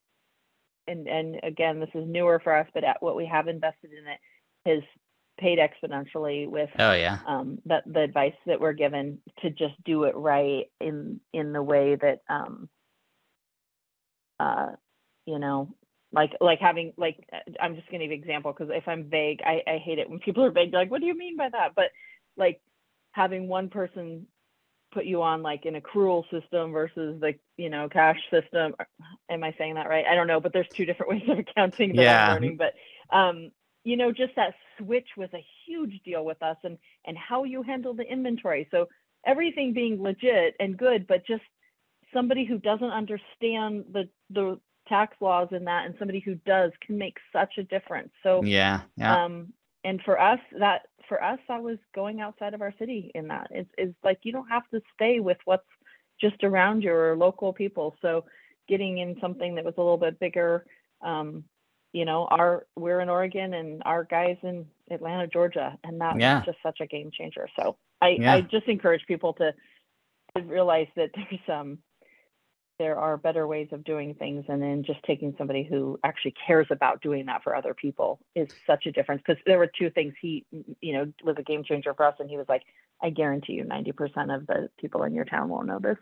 and 0.90 1.08
and 1.08 1.40
again 1.44 1.80
this 1.80 1.90
is 1.94 2.08
newer 2.08 2.40
for 2.44 2.56
us 2.56 2.68
but 2.74 2.84
what 3.00 3.16
we 3.16 3.26
have 3.26 3.48
invested 3.48 3.92
in 3.92 4.08
it 4.08 4.20
has 4.66 4.84
paid 5.40 5.60
exponentially 5.60 6.50
with 6.50 6.70
oh 6.80 6.94
yeah. 6.94 7.20
um 7.28 7.60
that 7.66 7.84
the 7.86 8.02
advice 8.02 8.34
that 8.46 8.60
we're 8.60 8.74
given 8.74 9.20
to 9.42 9.50
just 9.50 9.76
do 9.86 10.04
it 10.04 10.16
right 10.16 10.66
in 10.82 11.20
in 11.34 11.54
the 11.54 11.64
way 11.64 11.96
that 11.96 12.20
um 12.30 12.68
uh 14.40 14.68
you 15.26 15.40
know 15.40 15.74
like 16.12 16.32
like 16.42 16.60
having 16.60 16.92
like 16.98 17.18
i'm 17.62 17.76
just 17.76 17.88
going 17.90 18.00
to 18.00 18.08
give 18.08 18.12
an 18.12 18.20
example 18.20 18.52
because 18.52 18.74
if 18.76 18.88
i'm 18.88 19.10
vague 19.10 19.40
I, 19.46 19.62
I 19.66 19.78
hate 19.78 20.00
it 20.00 20.10
when 20.10 20.20
people 20.20 20.44
are 20.44 20.52
vague 20.52 20.74
like 20.74 20.92
what 20.92 21.02
do 21.02 21.08
you 21.08 21.18
mean 21.18 21.38
by 21.38 21.50
that? 21.50 21.76
But 21.76 21.92
like 22.36 22.62
having 23.12 23.48
one 23.48 23.70
person 23.70 24.28
put 24.92 25.06
you 25.06 25.22
on 25.22 25.42
like 25.42 25.66
an 25.66 25.80
accrual 25.80 26.24
system 26.30 26.72
versus 26.72 27.20
the 27.22 27.34
you 27.58 27.70
know 27.70 27.88
cash 27.90 28.20
system 28.32 28.74
am 29.30 29.44
i 29.44 29.54
saying 29.58 29.76
that 29.76 29.88
right 29.88 30.06
i 30.06 30.16
don't 30.16 30.28
know 30.28 30.40
but 30.40 30.54
there's 30.54 30.68
two 30.70 30.86
different 30.86 31.12
ways 31.12 31.30
of 31.30 31.40
accounting 31.40 31.96
that 31.96 32.04
yeah. 32.04 32.28
i'm 32.28 32.34
learning 32.34 32.58
but 32.58 32.74
um 33.16 33.52
you 33.84 33.98
know 33.98 34.12
just 34.12 34.36
that 34.36 34.54
switch 34.78 35.08
was 35.18 35.30
a 35.34 35.46
huge 35.66 36.02
deal 36.04 36.26
with 36.26 36.42
us 36.42 36.58
and 36.64 36.78
and 37.06 37.18
how 37.18 37.44
you 37.44 37.62
handle 37.62 37.94
the 37.94 38.04
inventory 38.04 38.68
so 38.72 38.88
everything 39.26 39.74
being 39.74 40.02
legit 40.02 40.56
and 40.60 40.78
good 40.78 41.08
but 41.08 41.26
just 41.26 41.44
somebody 42.14 42.46
who 42.46 42.58
doesn't 42.58 42.92
understand 42.92 43.86
the 43.92 44.10
the 44.32 44.60
tax 44.88 45.16
laws 45.22 45.50
in 45.52 45.66
that 45.66 45.86
and 45.86 45.94
somebody 46.00 46.20
who 46.20 46.34
does 46.46 46.72
can 46.86 46.98
make 46.98 47.18
such 47.32 47.58
a 47.58 47.64
difference 47.64 48.10
so 48.24 48.44
yeah, 48.44 48.82
yeah. 48.96 49.24
um 49.24 49.54
and 49.84 50.02
for 50.04 50.20
us 50.20 50.40
that 50.60 50.84
for 51.08 51.24
us 51.24 51.40
that 51.48 51.62
was 51.62 51.78
going 51.96 52.22
outside 52.22 52.54
of 52.54 52.62
our 52.62 52.74
city 52.78 53.12
in 53.16 53.28
that 53.28 53.48
it's, 53.52 53.70
it's 53.78 53.96
like 54.04 54.20
you 54.24 54.32
don't 54.32 54.50
have 54.50 54.68
to 54.70 54.82
stay 54.94 55.20
with 55.20 55.38
what's 55.46 55.64
just 56.20 56.44
around 56.44 56.84
you 56.84 56.94
or 56.94 57.16
local 57.16 57.54
people 57.54 57.96
so 58.02 58.26
getting 58.68 59.00
in 59.00 59.16
something 59.22 59.56
that 59.56 59.66
was 59.66 59.74
a 59.78 59.82
little 59.82 59.98
bit 59.98 60.20
bigger 60.20 60.66
um, 61.02 61.44
you 61.94 62.06
know 62.06 62.28
our 62.30 62.66
we're 62.76 63.00
in 63.00 63.10
oregon 63.10 63.54
and 63.54 63.82
our 63.86 64.04
guys 64.04 64.38
in 64.44 64.66
atlanta 64.92 65.28
georgia 65.28 65.78
and 65.84 66.00
that's 66.00 66.20
yeah. 66.20 66.44
just 66.46 66.58
such 66.62 66.80
a 66.82 66.88
game 66.88 67.10
changer 67.12 67.48
so 67.58 67.78
i 68.02 68.10
yeah. 68.20 68.34
i 68.34 68.42
just 68.42 68.68
encourage 68.68 69.06
people 69.08 69.34
to, 69.34 69.54
to 70.36 70.44
realize 70.44 70.88
that 70.96 71.10
there's 71.16 71.42
um 71.60 71.80
there 72.80 72.98
are 72.98 73.18
better 73.18 73.46
ways 73.46 73.68
of 73.72 73.84
doing 73.84 74.16
things 74.16 74.46
and 74.48 74.62
then 74.62 74.84
just 74.84 75.04
taking 75.04 75.36
somebody 75.38 75.64
who 75.64 76.00
actually 76.04 76.34
cares 76.48 76.66
about 76.72 77.02
doing 77.02 77.26
that 77.26 77.44
for 77.44 77.56
other 77.56 77.74
people 77.74 78.20
is 78.36 78.48
such 78.66 78.86
a 78.86 78.92
difference 78.92 79.22
because 79.26 79.42
there 79.46 79.60
were 79.60 79.70
two 79.78 79.90
things 79.92 80.14
he 80.20 80.46
you 80.82 80.94
know 80.94 81.12
was 81.24 81.36
a 81.38 81.44
game 81.44 81.64
changer 81.64 81.94
for 81.94 82.06
us 82.06 82.16
and 82.20 82.30
he 82.30 82.38
was 82.38 82.48
like 82.48 82.64
i 83.04 83.10
guarantee 83.10 83.54
you 83.54 83.66
90% 83.66 84.34
of 84.34 84.48
the 84.48 84.70
people 84.80 85.04
in 85.04 85.14
your 85.14 85.26
town 85.26 85.50
won't 85.50 85.68
know 85.68 85.80
this 85.80 85.98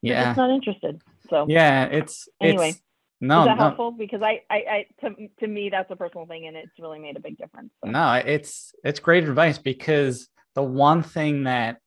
yeah 0.00 0.14
They're 0.14 0.24
just 0.30 0.38
not 0.38 0.50
interested 0.50 1.02
so 1.28 1.46
yeah 1.48 1.84
it's 1.84 2.28
anyway 2.40 2.70
it's, 2.70 2.80
no, 3.20 3.40
is 3.40 3.46
that 3.46 3.56
no. 3.56 3.62
helpful? 3.62 3.92
Because 3.92 4.20
I, 4.22 4.42
I, 4.50 4.56
I, 4.56 4.86
to, 5.00 5.28
to 5.40 5.46
me, 5.46 5.70
that's 5.70 5.90
a 5.90 5.96
personal 5.96 6.26
thing, 6.26 6.46
and 6.48 6.54
it's 6.54 6.78
really 6.78 6.98
made 6.98 7.16
a 7.16 7.20
big 7.20 7.38
difference. 7.38 7.70
So. 7.82 7.90
No, 7.90 8.12
it's 8.12 8.74
it's 8.84 9.00
great 9.00 9.24
advice 9.24 9.56
because 9.56 10.28
the 10.54 10.62
one 10.62 11.02
thing 11.02 11.44
that, 11.44 11.78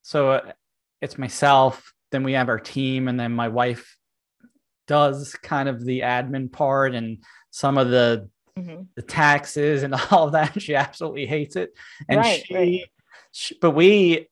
so 0.00 0.30
uh, 0.30 0.52
it's 1.02 1.18
myself, 1.18 1.93
then 2.14 2.22
we 2.22 2.34
have 2.34 2.48
our 2.48 2.60
team 2.60 3.08
and 3.08 3.18
then 3.18 3.32
my 3.32 3.48
wife 3.48 3.96
does 4.86 5.34
kind 5.42 5.68
of 5.68 5.84
the 5.84 6.00
admin 6.00 6.50
part 6.50 6.94
and 6.94 7.18
some 7.50 7.76
of 7.76 7.90
the 7.90 8.28
mm-hmm. 8.56 8.82
the 8.94 9.02
taxes 9.02 9.82
and 9.82 9.94
all 10.10 10.26
of 10.26 10.32
that 10.32 10.60
she 10.60 10.74
absolutely 10.74 11.26
hates 11.26 11.56
it 11.56 11.70
and 12.08 12.20
right, 12.20 12.44
she, 12.46 12.54
right. 12.54 12.80
she, 13.32 13.58
but 13.60 13.72
we 13.72 14.28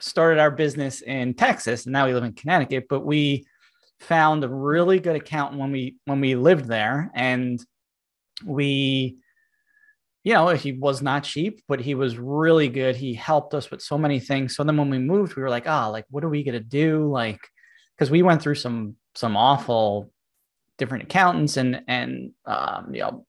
started 0.00 0.40
our 0.40 0.50
business 0.50 1.00
in 1.02 1.32
texas 1.32 1.86
and 1.86 1.92
now 1.92 2.06
we 2.06 2.12
live 2.12 2.24
in 2.24 2.32
connecticut 2.32 2.86
but 2.88 3.00
we 3.04 3.46
found 4.00 4.44
a 4.44 4.48
really 4.48 4.98
good 4.98 5.16
accountant 5.16 5.60
when 5.60 5.70
we 5.70 5.96
when 6.04 6.20
we 6.20 6.34
lived 6.34 6.66
there 6.66 7.10
and 7.14 7.64
we 8.44 9.16
you 10.26 10.32
know, 10.32 10.48
he 10.48 10.72
was 10.72 11.02
not 11.02 11.22
cheap, 11.22 11.62
but 11.68 11.78
he 11.78 11.94
was 11.94 12.18
really 12.18 12.68
good. 12.68 12.96
He 12.96 13.14
helped 13.14 13.54
us 13.54 13.70
with 13.70 13.80
so 13.80 13.96
many 13.96 14.18
things. 14.18 14.56
So 14.56 14.64
then 14.64 14.76
when 14.76 14.90
we 14.90 14.98
moved, 14.98 15.36
we 15.36 15.42
were 15.42 15.48
like, 15.48 15.68
oh, 15.68 15.88
like, 15.92 16.04
what 16.10 16.24
are 16.24 16.28
we 16.28 16.42
gonna 16.42 16.58
do? 16.58 17.08
Like, 17.08 17.38
because 17.96 18.10
we 18.10 18.22
went 18.22 18.42
through 18.42 18.56
some 18.56 18.96
some 19.14 19.36
awful 19.36 20.10
different 20.78 21.04
accountants 21.04 21.56
and 21.56 21.80
and 21.86 22.32
um, 22.44 22.92
you 22.92 23.02
know 23.02 23.24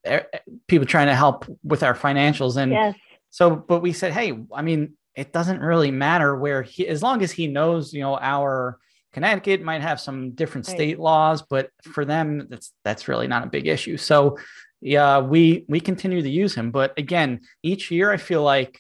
people 0.66 0.88
trying 0.88 1.06
to 1.06 1.14
help 1.14 1.46
with 1.62 1.84
our 1.84 1.94
financials 1.94 2.58
and 2.58 2.72
yes. 2.72 2.96
so 3.30 3.56
but 3.56 3.82
we 3.82 3.94
said 3.94 4.12
hey 4.12 4.38
i 4.54 4.62
mean 4.62 4.98
it 5.16 5.32
doesn't 5.32 5.62
really 5.62 5.92
matter 5.92 6.36
where 6.36 6.62
he 6.62 6.88
as 6.88 7.02
long 7.02 7.22
as 7.22 7.32
he 7.32 7.48
knows 7.48 7.94
you 7.94 8.02
know 8.02 8.18
our 8.18 8.80
connecticut 9.14 9.62
might 9.62 9.82
have 9.82 10.00
some 10.00 10.32
different 10.32 10.66
state 10.66 10.98
right. 10.98 11.00
laws 11.00 11.42
but 11.42 11.70
for 11.84 12.04
them 12.04 12.48
that's 12.50 12.74
that's 12.84 13.08
really 13.08 13.28
not 13.28 13.46
a 13.46 13.50
big 13.50 13.66
issue 13.66 13.96
so 13.96 14.38
yeah, 14.82 15.20
we 15.20 15.66
we 15.68 15.80
continue 15.80 16.22
to 16.22 16.30
use 16.30 16.56
him, 16.56 16.72
but 16.72 16.94
again, 16.98 17.42
each 17.64 17.92
year 17.92 18.12
I 18.12 18.18
feel 18.18 18.44
like 18.44 18.80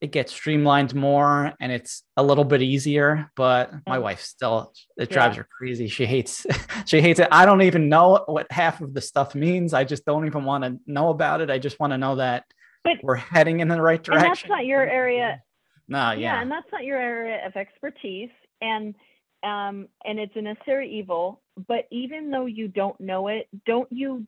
it 0.00 0.12
gets 0.12 0.32
streamlined 0.32 0.94
more 0.94 1.54
and 1.58 1.72
it's 1.72 2.02
a 2.16 2.22
little 2.22 2.44
bit 2.44 2.60
easier. 2.60 3.30
But 3.34 3.72
my 3.86 3.98
wife 3.98 4.20
still 4.20 4.72
it 4.96 5.10
drives 5.10 5.36
yeah. 5.36 5.42
her 5.42 5.48
crazy. 5.58 5.88
She 5.88 6.06
hates 6.06 6.46
she 6.86 7.00
hates 7.00 7.20
it. 7.20 7.28
I 7.30 7.46
don't 7.46 7.62
even 7.62 7.88
know 7.88 8.22
what 8.26 8.46
half 8.50 8.80
of 8.80 8.94
the 8.94 9.00
stuff 9.00 9.34
means. 9.34 9.74
I 9.74 9.84
just 9.84 10.04
don't 10.04 10.26
even 10.26 10.44
want 10.44 10.64
to 10.64 10.78
know 10.86 11.10
about 11.10 11.40
it. 11.40 11.50
I 11.50 11.58
just 11.58 11.80
want 11.80 11.92
to 11.92 11.98
know 11.98 12.16
that 12.16 12.44
but, 12.84 12.98
we're 13.02 13.16
heading 13.16 13.60
in 13.60 13.68
the 13.68 13.80
right 13.80 14.02
direction. 14.02 14.28
that's 14.28 14.48
not 14.48 14.66
your 14.66 14.82
area. 14.82 15.42
No, 15.88 16.10
yeah. 16.10 16.14
yeah, 16.14 16.42
and 16.42 16.50
that's 16.50 16.70
not 16.72 16.84
your 16.84 16.98
area 16.98 17.46
of 17.46 17.56
expertise. 17.56 18.30
And 18.60 18.94
um, 19.42 19.88
and 20.04 20.18
it's 20.18 20.34
a 20.34 20.42
necessary 20.42 20.90
evil. 20.90 21.42
But 21.68 21.86
even 21.90 22.30
though 22.30 22.46
you 22.46 22.68
don't 22.68 23.00
know 23.00 23.28
it, 23.28 23.48
don't 23.66 23.90
you 23.90 24.26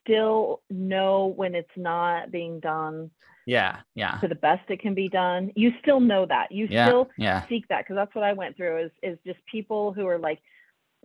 still 0.00 0.62
know 0.70 1.26
when 1.26 1.54
it's 1.54 1.68
not 1.76 2.30
being 2.30 2.60
done 2.60 3.10
yeah 3.46 3.78
yeah. 3.94 4.18
to 4.20 4.26
the 4.26 4.34
best 4.34 4.68
it 4.70 4.80
can 4.80 4.94
be 4.94 5.08
done. 5.08 5.52
You 5.54 5.70
still 5.80 6.00
know 6.00 6.26
that. 6.26 6.50
You 6.50 6.66
yeah, 6.68 6.88
still 6.88 7.08
yeah. 7.16 7.46
seek 7.48 7.68
that 7.68 7.84
because 7.84 7.94
that's 7.94 8.14
what 8.14 8.24
i 8.24 8.32
went 8.32 8.56
through 8.56 8.86
is 8.86 8.90
is 9.02 9.18
just 9.24 9.38
people 9.50 9.92
who 9.92 10.06
are 10.06 10.18
like 10.18 10.40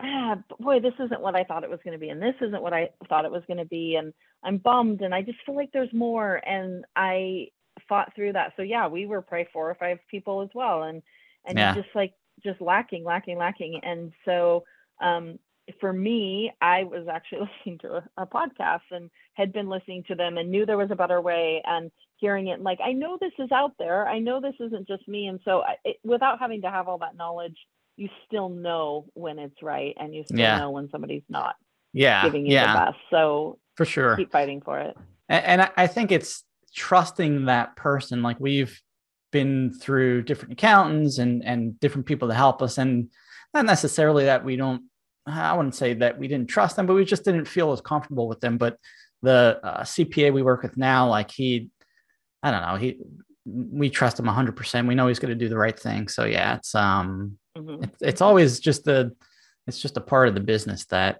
ah 0.01 0.37
boy 0.59 0.79
this 0.79 0.93
isn't 0.99 1.21
what 1.21 1.35
i 1.35 1.43
thought 1.43 1.63
it 1.63 1.69
was 1.69 1.79
going 1.83 1.93
to 1.93 1.99
be 1.99 2.09
and 2.09 2.19
this 2.19 2.33
isn't 2.41 2.63
what 2.63 2.73
i 2.73 2.89
thought 3.07 3.25
it 3.25 3.31
was 3.31 3.43
going 3.45 3.59
to 3.59 3.65
be 3.65 3.95
and 3.95 4.11
i'm 4.43 4.57
bummed 4.57 5.01
and 5.01 5.13
i 5.13 5.21
just 5.21 5.37
feel 5.45 5.55
like 5.55 5.69
there's 5.71 5.93
more 5.93 6.41
and 6.47 6.83
i 6.95 7.47
fought 7.87 8.13
through 8.15 8.33
that. 8.33 8.53
So 8.55 8.63
yeah 8.63 8.87
we 8.87 9.05
were 9.05 9.21
probably 9.21 9.47
four 9.51 9.69
or 9.69 9.75
five 9.75 9.99
people 10.09 10.41
as 10.41 10.49
well 10.53 10.83
and 10.83 11.01
and 11.45 11.57
yeah. 11.57 11.73
just 11.73 11.89
like 11.95 12.13
just 12.43 12.61
lacking 12.61 13.03
lacking 13.03 13.37
lacking. 13.37 13.81
And 13.83 14.11
so 14.25 14.63
um 15.01 15.39
for 15.79 15.91
me, 15.93 16.51
I 16.61 16.83
was 16.83 17.07
actually 17.11 17.49
listening 17.65 17.79
to 17.79 17.97
a, 17.97 18.23
a, 18.23 18.25
podcast 18.25 18.81
and 18.91 19.09
had 19.33 19.53
been 19.53 19.69
listening 19.69 20.03
to 20.07 20.15
them 20.15 20.37
and 20.37 20.49
knew 20.49 20.65
there 20.65 20.77
was 20.77 20.91
a 20.91 20.95
better 20.95 21.21
way 21.21 21.61
and 21.65 21.91
hearing 22.17 22.47
it. 22.47 22.61
Like, 22.61 22.79
I 22.83 22.93
know 22.93 23.17
this 23.19 23.33
is 23.39 23.51
out 23.51 23.73
there. 23.79 24.07
I 24.07 24.19
know 24.19 24.41
this 24.41 24.55
isn't 24.59 24.87
just 24.87 25.07
me. 25.07 25.27
And 25.27 25.39
so, 25.45 25.63
it, 25.83 25.97
without 26.03 26.39
having 26.39 26.61
to 26.61 26.71
have 26.71 26.87
all 26.87 26.99
that 26.99 27.15
knowledge, 27.15 27.55
you 27.97 28.09
still 28.25 28.49
know 28.49 29.05
when 29.13 29.37
it's 29.37 29.61
right 29.61 29.95
and 29.99 30.15
you 30.15 30.23
still 30.25 30.39
yeah. 30.39 30.59
know 30.59 30.71
when 30.71 30.89
somebody's 30.91 31.23
not 31.29 31.55
yeah. 31.93 32.23
giving 32.23 32.45
you 32.45 32.53
yeah. 32.53 32.73
the 32.73 32.79
best. 32.91 32.97
So, 33.09 33.59
for 33.75 33.85
sure, 33.85 34.15
keep 34.15 34.31
fighting 34.31 34.61
for 34.61 34.79
it. 34.79 34.95
And, 35.29 35.61
and 35.61 35.71
I 35.77 35.87
think 35.87 36.11
it's 36.11 36.43
trusting 36.73 37.45
that 37.45 37.75
person. 37.75 38.23
Like, 38.23 38.39
we've 38.39 38.81
been 39.31 39.73
through 39.73 40.23
different 40.23 40.53
accountants 40.53 41.17
and 41.17 41.43
and 41.45 41.79
different 41.79 42.05
people 42.05 42.27
to 42.27 42.33
help 42.33 42.61
us 42.61 42.77
and 42.77 43.09
not 43.53 43.65
necessarily 43.65 44.25
that 44.25 44.45
we 44.45 44.55
don't 44.55 44.83
I 45.25 45.53
wouldn't 45.53 45.75
say 45.75 45.93
that 45.95 46.17
we 46.17 46.27
didn't 46.27 46.49
trust 46.49 46.75
them, 46.75 46.85
but 46.87 46.95
we 46.95 47.05
just 47.05 47.25
didn't 47.25 47.45
feel 47.45 47.71
as 47.71 47.81
comfortable 47.81 48.27
with 48.27 48.39
them. 48.39 48.57
But 48.57 48.77
the 49.21 49.59
uh, 49.63 49.83
CPA 49.83 50.33
we 50.33 50.41
work 50.41 50.63
with 50.63 50.77
now, 50.77 51.07
like 51.07 51.31
he, 51.31 51.69
I 52.41 52.51
don't 52.51 52.61
know, 52.61 52.75
he, 52.75 52.97
we 53.45 53.89
trust 53.89 54.19
him 54.19 54.25
100%. 54.25 54.87
We 54.87 54.95
know 54.95 55.07
he's 55.07 55.19
going 55.19 55.29
to 55.29 55.35
do 55.35 55.49
the 55.49 55.57
right 55.57 55.77
thing. 55.79 56.07
So 56.07 56.25
yeah, 56.25 56.55
it's 56.55 56.73
um, 56.73 57.37
mm-hmm. 57.57 57.83
it, 57.83 57.95
it's 58.01 58.21
always 58.21 58.59
just 58.59 58.83
the, 58.83 59.15
it's 59.67 59.79
just 59.79 59.97
a 59.97 60.01
part 60.01 60.27
of 60.27 60.33
the 60.33 60.41
business 60.41 60.85
that 60.85 61.19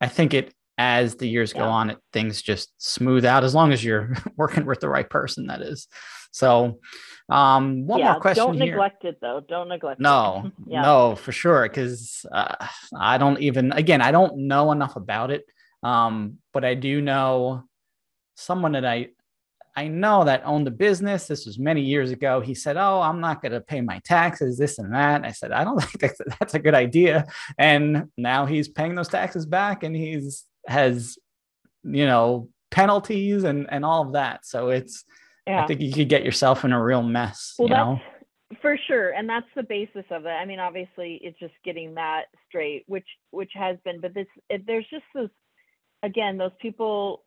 I 0.00 0.08
think 0.08 0.34
it 0.34 0.52
as 0.78 1.16
the 1.16 1.28
years 1.28 1.52
go 1.52 1.64
on, 1.64 1.90
it, 1.90 1.98
things 2.12 2.42
just 2.42 2.72
smooth 2.78 3.24
out 3.24 3.44
as 3.44 3.54
long 3.54 3.72
as 3.72 3.84
you're 3.84 4.14
working 4.36 4.66
with 4.66 4.80
the 4.80 4.88
right 4.88 5.08
person. 5.08 5.46
That 5.46 5.62
is. 5.62 5.86
So, 6.32 6.80
um, 7.28 7.86
one 7.86 8.00
yeah, 8.00 8.12
more 8.12 8.20
question 8.20 8.44
don't 8.44 8.54
here. 8.54 8.66
neglect 8.66 9.04
it 9.04 9.18
though. 9.20 9.40
Don't 9.46 9.68
neglect 9.68 10.00
No, 10.00 10.42
it. 10.46 10.52
yeah. 10.66 10.82
no, 10.82 11.14
for 11.14 11.30
sure. 11.30 11.62
Because 11.62 12.26
uh, 12.32 12.66
I 12.98 13.18
don't 13.18 13.40
even, 13.40 13.70
again, 13.72 14.00
I 14.02 14.10
don't 14.10 14.36
know 14.48 14.72
enough 14.72 14.96
about 14.96 15.30
it. 15.30 15.44
Um, 15.82 16.38
but 16.52 16.64
I 16.64 16.74
do 16.74 17.00
know 17.00 17.64
someone 18.34 18.72
that 18.72 18.84
I, 18.84 19.08
I 19.74 19.88
know 19.88 20.24
that 20.24 20.42
owned 20.44 20.68
a 20.68 20.70
business. 20.70 21.26
This 21.26 21.46
was 21.46 21.58
many 21.58 21.80
years 21.80 22.10
ago. 22.10 22.40
He 22.40 22.54
said, 22.54 22.76
"Oh, 22.76 23.00
I'm 23.00 23.20
not 23.20 23.40
going 23.40 23.52
to 23.52 23.60
pay 23.62 23.80
my 23.80 24.00
taxes, 24.04 24.58
this 24.58 24.78
and 24.78 24.92
that." 24.94 25.24
I 25.24 25.32
said, 25.32 25.50
"I 25.50 25.64
don't 25.64 25.80
think 25.82 26.00
that's, 26.00 26.20
that's 26.38 26.54
a 26.54 26.58
good 26.58 26.74
idea." 26.74 27.26
And 27.56 28.10
now 28.18 28.44
he's 28.44 28.68
paying 28.68 28.94
those 28.94 29.08
taxes 29.08 29.46
back, 29.46 29.82
and 29.82 29.96
he's 29.96 30.44
has, 30.66 31.16
you 31.84 32.04
know, 32.04 32.50
penalties 32.70 33.44
and 33.44 33.66
and 33.72 33.82
all 33.82 34.02
of 34.06 34.12
that. 34.12 34.44
So 34.44 34.68
it's, 34.68 35.04
Yeah. 35.46 35.64
I 35.64 35.66
think 35.66 35.80
you 35.80 35.92
could 35.92 36.08
get 36.08 36.24
yourself 36.24 36.64
in 36.64 36.72
a 36.72 36.82
real 36.82 37.02
mess. 37.02 37.54
Well, 37.58 37.68
you 37.68 37.74
know? 37.74 38.00
for 38.60 38.76
sure, 38.86 39.10
and 39.10 39.28
that's 39.28 39.46
the 39.56 39.62
basis 39.62 40.04
of 40.10 40.24
it. 40.26 40.30
I 40.30 40.44
mean, 40.44 40.58
obviously, 40.58 41.18
it's 41.22 41.38
just 41.38 41.54
getting 41.64 41.94
that 41.94 42.24
straight, 42.48 42.84
which 42.86 43.06
which 43.30 43.50
has 43.54 43.76
been, 43.84 44.00
but 44.00 44.14
this 44.14 44.26
it, 44.50 44.66
there's 44.66 44.86
just 44.90 45.04
those 45.14 45.30
again 46.02 46.36
those 46.38 46.52
people 46.60 47.24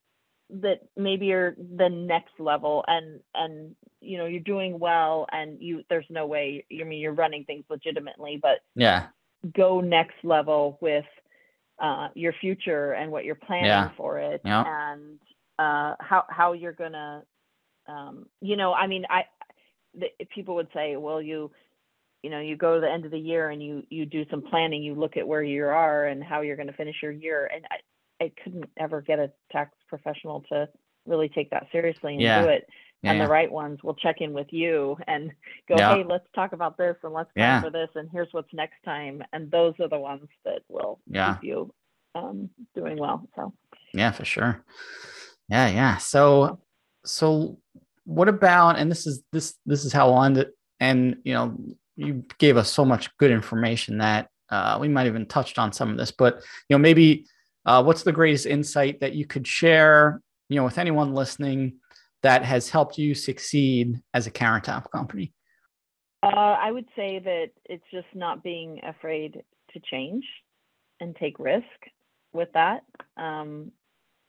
that 0.49 0.81
maybe 0.95 1.31
are 1.33 1.55
the 1.77 1.89
next 1.89 2.39
level, 2.39 2.85
and 2.87 3.19
and 3.33 3.75
you 4.01 4.17
know 4.17 4.25
you're 4.27 4.39
doing 4.41 4.79
well, 4.79 5.25
and 5.31 5.59
you 5.61 5.83
there's 5.89 6.05
no 6.09 6.25
way. 6.27 6.63
I 6.71 6.83
mean, 6.83 6.99
you're 6.99 7.13
running 7.13 7.43
things 7.45 7.65
legitimately, 7.69 8.39
but 8.41 8.59
Yeah. 8.75 9.07
go 9.53 9.81
next 9.81 10.15
level 10.23 10.77
with 10.81 11.05
uh, 11.79 12.07
your 12.15 12.33
future 12.39 12.93
and 12.93 13.11
what 13.11 13.25
you're 13.25 13.35
planning 13.35 13.65
Yeah. 13.65 13.89
for 13.97 14.19
it 14.19 14.41
Yeah. 14.45 14.63
and 14.93 15.19
uh, 15.59 15.95
how 15.99 16.23
how 16.29 16.53
you're 16.53 16.71
gonna 16.73 17.23
um, 17.87 18.25
you 18.41 18.55
know 18.55 18.73
I 18.73 18.87
mean 18.87 19.05
I 19.09 19.25
the, 19.93 20.07
people 20.33 20.55
would 20.55 20.69
say 20.73 20.95
well 20.95 21.21
you 21.21 21.51
you 22.23 22.29
know 22.29 22.39
you 22.39 22.55
go 22.57 22.75
to 22.75 22.81
the 22.81 22.91
end 22.91 23.05
of 23.05 23.11
the 23.11 23.19
year 23.19 23.49
and 23.49 23.61
you 23.61 23.83
you 23.89 24.05
do 24.05 24.25
some 24.29 24.41
planning 24.41 24.83
you 24.83 24.95
look 24.95 25.17
at 25.17 25.27
where 25.27 25.43
you 25.43 25.63
are 25.65 26.05
and 26.05 26.23
how 26.23 26.41
you're 26.41 26.55
going 26.55 26.67
to 26.67 26.73
finish 26.73 26.95
your 27.01 27.11
year 27.11 27.49
and 27.53 27.65
I, 27.71 28.25
I 28.25 28.31
couldn't 28.43 28.65
ever 28.77 29.01
get 29.01 29.19
a 29.19 29.31
tax 29.51 29.71
professional 29.87 30.41
to 30.49 30.67
really 31.05 31.29
take 31.29 31.49
that 31.51 31.67
seriously 31.71 32.13
and 32.13 32.21
Yeah. 32.21 32.41
do 32.41 32.47
it 32.49 32.67
Yeah. 33.03 33.11
and 33.11 33.19
yeah. 33.19 33.25
the 33.25 33.31
right 33.31 33.51
ones 33.51 33.83
will 33.83 33.93
check 33.93 34.21
in 34.21 34.33
with 34.33 34.47
you 34.51 34.97
and 35.07 35.31
go, 35.69 35.75
hey, 35.77 36.03
let's 36.03 36.25
talk 36.33 36.53
about 36.53 36.77
this 36.77 36.95
and 37.03 37.13
let's 37.13 37.31
plan 37.33 37.61
for 37.61 37.69
this 37.69 37.89
and 37.93 38.09
here's 38.11 38.29
what's 38.31 38.51
next 38.53 38.81
time. 38.83 39.21
And 39.31 39.51
those 39.51 39.75
are 39.79 39.87
the 39.89 39.99
ones 39.99 40.27
that 40.45 40.63
will 40.67 40.99
keep 41.37 41.43
you 41.49 41.73
um, 42.15 42.49
doing 42.73 42.97
well. 42.97 43.27
So 43.35 43.53
Yeah, 43.93 44.11
for 44.11 44.25
sure. 44.25 44.63
Yeah, 45.49 45.67
yeah. 45.67 45.97
So, 45.97 46.59
so 47.05 47.59
what 48.05 48.29
about? 48.29 48.77
And 48.77 48.89
this 48.89 49.05
is 49.05 49.23
this 49.31 49.55
this 49.65 49.83
is 49.83 49.91
how 49.91 50.23
end 50.23 50.37
it. 50.37 50.51
And 50.79 51.17
you 51.23 51.33
know, 51.33 51.57
you 51.95 52.23
gave 52.37 52.57
us 52.57 52.71
so 52.71 52.85
much 52.85 53.15
good 53.17 53.31
information 53.31 53.97
that 53.97 54.29
uh, 54.49 54.77
we 54.79 54.87
might 54.87 55.07
even 55.07 55.25
touched 55.25 55.59
on 55.59 55.73
some 55.73 55.91
of 55.91 55.97
this. 55.97 56.11
But 56.11 56.35
you 56.69 56.75
know, 56.75 56.79
maybe 56.79 57.25
uh, 57.65 57.83
what's 57.83 58.03
the 58.03 58.11
greatest 58.11 58.45
insight 58.45 58.99
that 59.01 59.13
you 59.13 59.25
could 59.25 59.47
share? 59.47 60.21
You 60.49 60.57
know, 60.57 60.63
with 60.63 60.77
anyone 60.77 61.13
listening 61.13 61.79
that 62.21 62.43
has 62.43 62.69
helped 62.69 62.97
you 62.97 63.13
succeed 63.13 63.99
as 64.13 64.25
a 64.25 64.31
countertop 64.31 64.89
company. 64.91 65.33
uh, 66.23 66.57
I 66.59 66.71
would 66.71 66.87
say 66.95 67.19
that 67.19 67.49
it's 67.65 67.85
just 67.91 68.07
not 68.15 68.43
being 68.43 68.79
afraid 68.83 69.43
to 69.73 69.79
change 69.79 70.25
and 70.99 71.15
take 71.15 71.37
risk 71.39 71.65
with 72.33 72.49
that. 72.53 72.81
Um, 73.17 73.71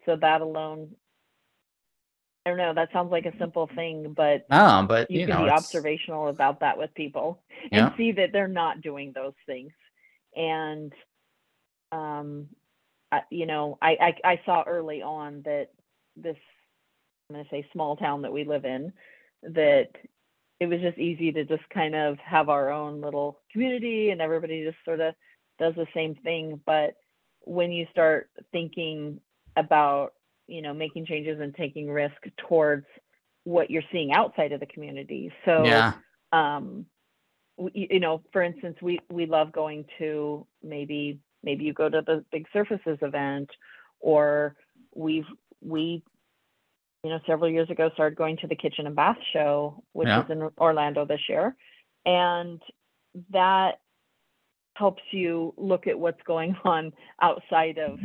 so 0.05 0.16
that 0.20 0.41
alone, 0.41 0.91
I 2.47 2.51
don't 2.51 2.59
know, 2.59 2.74
that 2.74 2.92
sounds 2.92 3.11
like 3.11 3.26
a 3.26 3.36
simple 3.38 3.68
thing, 3.74 4.14
but 4.16 4.47
No, 4.49 4.86
but 4.88 5.11
you, 5.11 5.20
you, 5.20 5.26
can 5.26 5.34
know, 5.34 5.40
be 5.42 5.47
it's- 5.49 5.64
observational 5.64 6.28
about 6.28 6.61
that 6.61 6.78
with 6.78 6.94
people 6.94 7.42
and 7.72 7.90
Yeah. 7.90 7.97
see 7.97 8.12
that 8.12 8.30
they're 8.32 8.47
not 8.47 8.80
doing 8.82 9.12
those 9.12 9.34
things 9.47 9.72
and 10.36 10.92
um 11.92 12.49
I, 13.11 13.22
you 13.30 13.47
know 13.47 13.78
I, 13.80 13.97
I 14.24 14.32
i 14.32 14.40
saw 14.44 14.64
early 14.66 15.01
on 15.03 15.42
that 15.44 15.68
this 16.16 16.36
i'm 17.30 17.34
going 17.36 17.44
to 17.44 17.51
say 17.51 17.66
small 17.72 17.97
town 17.97 18.22
that 18.22 18.32
we 18.32 18.44
live 18.44 18.64
in 18.64 18.92
that 19.42 19.88
it 20.61 20.66
was 20.66 20.80
just 20.80 20.99
easy 20.99 21.32
to 21.32 21.44
just 21.44 21.62
kind 21.70 21.94
of 21.94 22.18
have 22.18 22.49
our 22.49 22.70
own 22.70 23.01
little 23.01 23.40
community 23.53 24.11
and 24.11 24.20
everybody 24.20 24.64
just 24.64 24.76
sort 24.84 25.01
of 25.01 25.14
does 25.59 25.74
the 25.76 25.86
same 25.94 26.14
thing 26.16 26.61
but 26.66 26.97
when 27.42 27.70
you 27.72 27.86
start 27.92 28.28
thinking 28.53 29.20
about 29.57 30.12
you 30.47 30.62
know 30.62 30.72
making 30.74 31.07
changes 31.07 31.40
and 31.40 31.55
taking 31.55 31.88
risk 31.90 32.16
towards 32.49 32.86
what 33.44 33.70
you're 33.70 33.82
seeing 33.92 34.12
outside 34.12 34.53
of 34.53 34.61
the 34.61 34.66
community. 34.66 35.32
So 35.44 35.64
yeah, 35.64 35.92
um 36.32 36.86
we, 37.57 37.88
you 37.90 38.01
know 38.01 38.22
for 38.32 38.42
instance 38.42 38.76
we 38.82 39.01
we 39.11 39.26
love 39.26 39.53
going 39.53 39.84
to 39.99 40.47
maybe 40.62 41.20
maybe 41.42 41.64
you 41.64 41.72
go 41.72 41.88
to 41.88 42.03
the 42.03 42.24
big 42.32 42.47
surfaces 42.53 42.99
event 43.03 43.51
or 44.01 44.57
we've 44.94 45.26
we 45.61 46.03
you 47.05 47.11
know 47.11 47.20
several 47.26 47.51
years 47.51 47.70
ago 47.70 47.90
started 47.94 48.16
going 48.16 48.36
to 48.38 48.47
the 48.47 48.57
kitchen 48.57 48.86
and 48.86 48.97
bath 48.97 49.16
show 49.32 49.82
which 49.92 50.09
Yeah. 50.09 50.24
is 50.24 50.30
in 50.30 50.49
orlando 50.59 51.05
this 51.05 51.28
year. 51.28 51.57
And 52.05 52.61
that 53.30 53.80
helps 54.76 55.03
you 55.11 55.55
look 55.57 55.86
at 55.86 55.99
what's 55.99 56.22
going 56.26 56.57
on 56.64 56.92
outside 57.20 57.78
of 57.78 57.99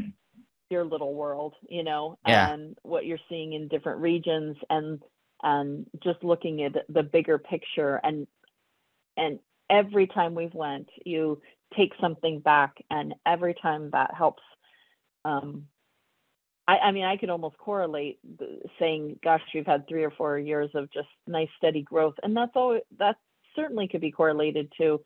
your 0.72 0.86
little 0.86 1.13
world 1.13 1.53
you 1.69 1.84
know 1.84 2.17
Yeah. 2.26 2.53
and 2.53 2.78
what 2.84 3.05
you're 3.05 3.19
seeing 3.30 3.53
in 3.53 3.67
different 3.67 3.99
regions 3.99 4.57
and 4.69 5.01
and 5.43 5.86
just 6.03 6.24
looking 6.24 6.63
at 6.63 6.74
the 6.89 7.03
bigger 7.03 7.38
picture 7.38 7.99
and 8.03 8.28
and 9.17 9.39
every 9.69 10.07
time 10.07 10.36
we've 10.36 10.53
went 10.53 10.89
you 11.05 11.41
take 11.78 11.93
something 11.99 12.39
back 12.39 12.76
and 12.89 13.13
every 13.26 13.55
time 13.61 13.89
that 13.91 14.13
helps 14.13 14.43
um 15.26 15.67
I, 16.67 16.78
I 16.78 16.91
mean 16.91 17.05
i 17.05 17.17
could 17.17 17.30
almost 17.30 17.57
correlate 17.57 18.19
the, 18.39 18.59
saying 18.80 19.19
gosh 19.24 19.41
we've 19.53 19.65
had 19.65 19.88
three 19.88 20.03
or 20.03 20.11
four 20.11 20.38
years 20.38 20.69
of 20.76 20.91
just 20.91 21.07
nice 21.28 21.49
steady 21.57 21.82
growth 21.82 22.15
and 22.24 22.36
that's 22.36 22.51
all 22.55 22.80
that 22.99 23.15
certainly 23.55 23.88
could 23.88 24.01
be 24.01 24.11
correlated 24.11 24.72
to 24.80 25.01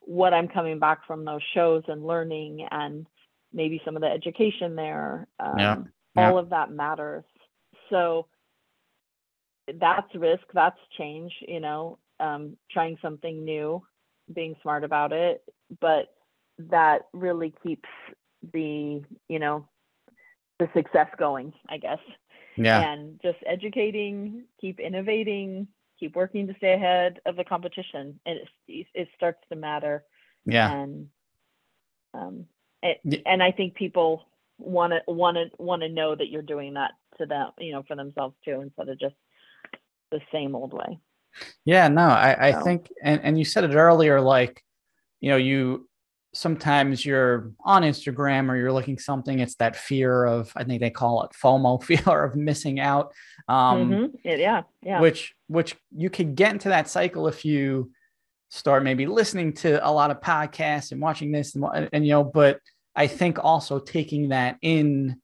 what 0.00 0.32
i'm 0.32 0.48
coming 0.48 0.78
back 0.78 1.06
from 1.06 1.24
those 1.24 1.42
shows 1.54 1.82
and 1.88 2.06
learning 2.06 2.66
and 2.70 3.06
maybe 3.52 3.80
some 3.84 3.96
of 3.96 4.02
the 4.02 4.08
education 4.08 4.74
there 4.74 5.26
um, 5.40 5.58
Yeah, 5.58 5.76
yeah. 6.14 6.32
all 6.32 6.38
of 6.38 6.50
that 6.50 6.70
matters. 6.70 7.24
So 7.90 8.26
that's 9.80 10.14
risk 10.14 10.42
that's 10.52 10.78
change 10.98 11.32
you 11.46 11.60
know 11.60 11.98
um, 12.20 12.56
trying 12.70 12.96
something 13.02 13.44
new 13.44 13.82
being 14.34 14.54
smart 14.62 14.84
about 14.84 15.12
it. 15.12 15.42
But 15.80 16.06
that 16.58 17.02
really 17.12 17.54
keeps 17.64 17.88
the 18.52 19.02
you 19.28 19.38
know 19.38 19.66
the 20.58 20.68
success 20.74 21.08
going 21.18 21.52
i 21.68 21.76
guess. 21.78 21.98
Yeah, 22.56 22.86
and 22.86 23.18
just 23.22 23.38
educating 23.46 24.44
keep 24.60 24.80
innovating 24.80 25.66
keep 25.98 26.14
working 26.16 26.46
to 26.46 26.54
stay 26.56 26.72
ahead 26.74 27.20
of 27.26 27.36
the 27.36 27.44
competition. 27.44 28.18
And 28.26 28.38
it, 28.68 28.86
it 28.94 29.08
starts 29.16 29.40
to 29.50 29.56
matter. 29.56 30.04
Yeah, 30.46 30.72
and 30.72 31.06
um 32.14 32.46
it, 32.82 33.22
and 33.26 33.42
i 33.42 33.50
think 33.52 33.74
people 33.74 34.24
want 34.58 34.92
to 34.92 35.00
want 35.12 35.36
to 35.36 35.46
want 35.58 35.82
to 35.82 35.88
know 35.88 36.14
that 36.14 36.28
you're 36.28 36.42
doing 36.42 36.74
that 36.74 36.92
to 37.18 37.26
them 37.26 37.50
you 37.58 37.72
know 37.72 37.82
for 37.86 37.96
themselves 37.96 38.34
too 38.44 38.60
instead 38.60 38.88
of 38.88 38.98
just 38.98 39.14
the 40.10 40.20
same 40.32 40.54
old 40.54 40.72
way 40.72 40.98
Yeah, 41.64 41.86
no, 41.88 42.02
I, 42.08 42.48
I 42.48 42.52
So- 42.52 42.62
think, 42.62 42.88
and, 43.02 43.20
and 43.22 43.38
you 43.38 43.44
said 43.44 43.62
it 43.62 43.74
earlier, 43.76 44.20
like, 44.20 44.64
you 45.20 45.30
know, 45.30 45.36
you 45.36 45.88
sometimes 46.34 47.04
you're 47.06 47.52
on 47.64 47.82
Instagram 47.82 48.48
or 48.50 48.56
you're 48.56 48.72
looking 48.72 48.98
something, 48.98 49.38
it's 49.38 49.54
that 49.56 49.76
fear 49.76 50.24
of, 50.24 50.52
I 50.56 50.64
think 50.64 50.80
they 50.80 50.90
call 50.90 51.22
it 51.24 51.30
FOMO, 51.40 51.82
fear 51.90 52.24
of 52.24 52.34
missing 52.34 52.80
out. 52.80 53.12
Um, 53.48 53.90
Mhm. 53.90 54.10
yeah 54.24 54.36
yeah 54.36 54.62
yeah 54.82 55.00
which 55.00 55.34
which 55.46 55.76
you 55.96 56.10
could 56.10 56.34
get 56.34 56.52
into 56.52 56.68
that 56.70 56.88
cycle 56.88 57.28
if 57.28 57.44
you 57.44 57.92
start 58.50 58.82
maybe 58.82 59.06
listening 59.06 59.52
to 59.52 59.86
a 59.86 59.90
lot 59.90 60.10
of 60.10 60.20
podcasts 60.20 60.92
and 60.92 61.00
watching 61.00 61.32
this 61.32 61.54
and, 61.54 61.88
and 61.92 62.04
you 62.04 62.12
know 62.12 62.24
but 62.24 62.58
i 62.94 63.06
think 63.06 63.38
also 63.42 63.78
taking 63.78 64.28
that 64.28 64.56
in 64.60 65.16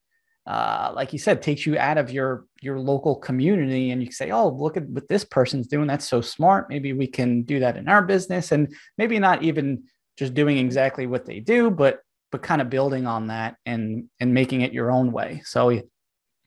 uh, 0.47 0.93
like 0.95 1.13
you 1.13 1.19
said 1.19 1.43
takes 1.43 1.67
you 1.67 1.77
out 1.77 1.99
of 1.99 2.13
your 2.13 2.47
your 2.61 2.79
local 2.79 3.17
community 3.17 3.91
and 3.91 4.01
you 4.01 4.13
say 4.13 4.31
oh 4.31 4.49
look 4.49 4.77
at 4.77 4.89
what 4.89 5.09
this 5.09 5.25
person's 5.25 5.67
doing. 5.67 5.89
That's 5.89 6.09
so 6.09 6.21
smart. 6.21 6.69
Maybe 6.69 6.93
we 6.93 7.09
can 7.09 7.43
do 7.43 7.59
that 7.59 7.77
in 7.77 7.89
our 7.89 8.01
business. 8.01 8.53
And 8.53 8.73
maybe 8.97 9.19
not 9.19 9.43
even 9.43 9.83
just 10.17 10.35
doing 10.35 10.59
exactly 10.59 11.09
what 11.09 11.27
they 11.27 11.41
do 11.41 11.69
but 11.69 11.99
but 12.31 12.43
kind 12.43 12.61
of 12.61 12.71
building 12.71 13.07
on 13.09 13.27
that 13.27 13.57
and 13.67 14.05
and 14.21 14.33
making 14.33 14.61
it 14.61 14.73
your 14.73 14.93
own 14.93 15.11
way. 15.11 15.43
So 15.45 15.81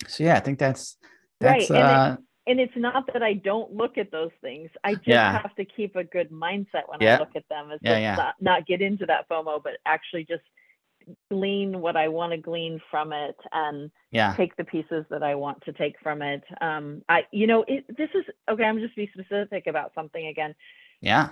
so 0.07 0.23
yeah 0.23 0.37
i 0.37 0.39
think 0.39 0.59
that's 0.59 0.95
that's 1.41 1.69
Right, 1.69 1.81
uh 1.81 2.17
and 2.47 2.59
it's 2.59 2.75
not 2.75 3.05
that 3.13 3.21
I 3.23 3.33
don't 3.33 3.73
look 3.73 3.97
at 3.97 4.11
those 4.11 4.31
things. 4.41 4.69
I 4.83 4.95
just 4.95 5.07
Yeah. 5.07 5.39
have 5.41 5.55
to 5.55 5.65
keep 5.65 5.95
a 5.95 6.03
good 6.03 6.31
mindset 6.31 6.87
when 6.87 7.01
Yeah. 7.01 7.15
I 7.15 7.19
look 7.19 7.35
at 7.35 7.47
them. 7.49 7.71
It's 7.71 7.83
Yeah, 7.83 7.97
yeah. 7.97 8.15
Not, 8.15 8.35
not 8.41 8.65
get 8.65 8.81
into 8.81 9.05
that 9.05 9.27
FOMO, 9.29 9.61
but 9.63 9.73
actually 9.85 10.25
just 10.25 10.43
glean 11.29 11.79
what 11.81 11.95
I 11.95 12.07
want 12.07 12.31
to 12.33 12.37
glean 12.37 12.79
from 12.91 13.13
it 13.13 13.35
and 13.51 13.89
yeah 14.11 14.35
take 14.35 14.55
the 14.57 14.63
pieces 14.63 15.05
that 15.09 15.23
I 15.23 15.35
want 15.35 15.61
to 15.63 15.73
take 15.73 15.95
from 16.03 16.21
it. 16.21 16.43
Um, 16.61 17.03
I, 17.09 17.25
you 17.31 17.47
know, 17.47 17.63
it, 17.67 17.85
this 17.97 18.09
is 18.13 18.25
okay. 18.49 18.63
I'm 18.63 18.79
just 18.79 18.95
be 18.95 19.09
specific 19.13 19.67
about 19.67 19.93
something 19.95 20.27
again. 20.27 20.53
yeah 21.01 21.29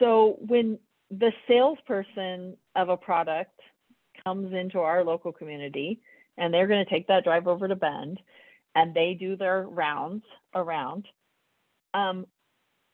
So 0.00 0.38
when 0.46 0.78
the 1.10 1.32
salesperson 1.46 2.56
of 2.74 2.88
a 2.88 2.96
product 2.96 3.60
comes 4.24 4.52
into 4.52 4.80
our 4.80 5.04
local 5.04 5.32
community 5.32 6.00
and 6.38 6.52
they're 6.52 6.66
going 6.66 6.84
to 6.84 6.90
take 6.90 7.06
that 7.08 7.24
drive 7.24 7.46
over 7.46 7.68
to 7.68 7.76
Bend 7.76 8.20
and 8.74 8.94
they 8.94 9.14
do 9.18 9.36
their 9.36 9.62
rounds 9.62 10.24
around, 10.54 11.06
um, 11.94 12.26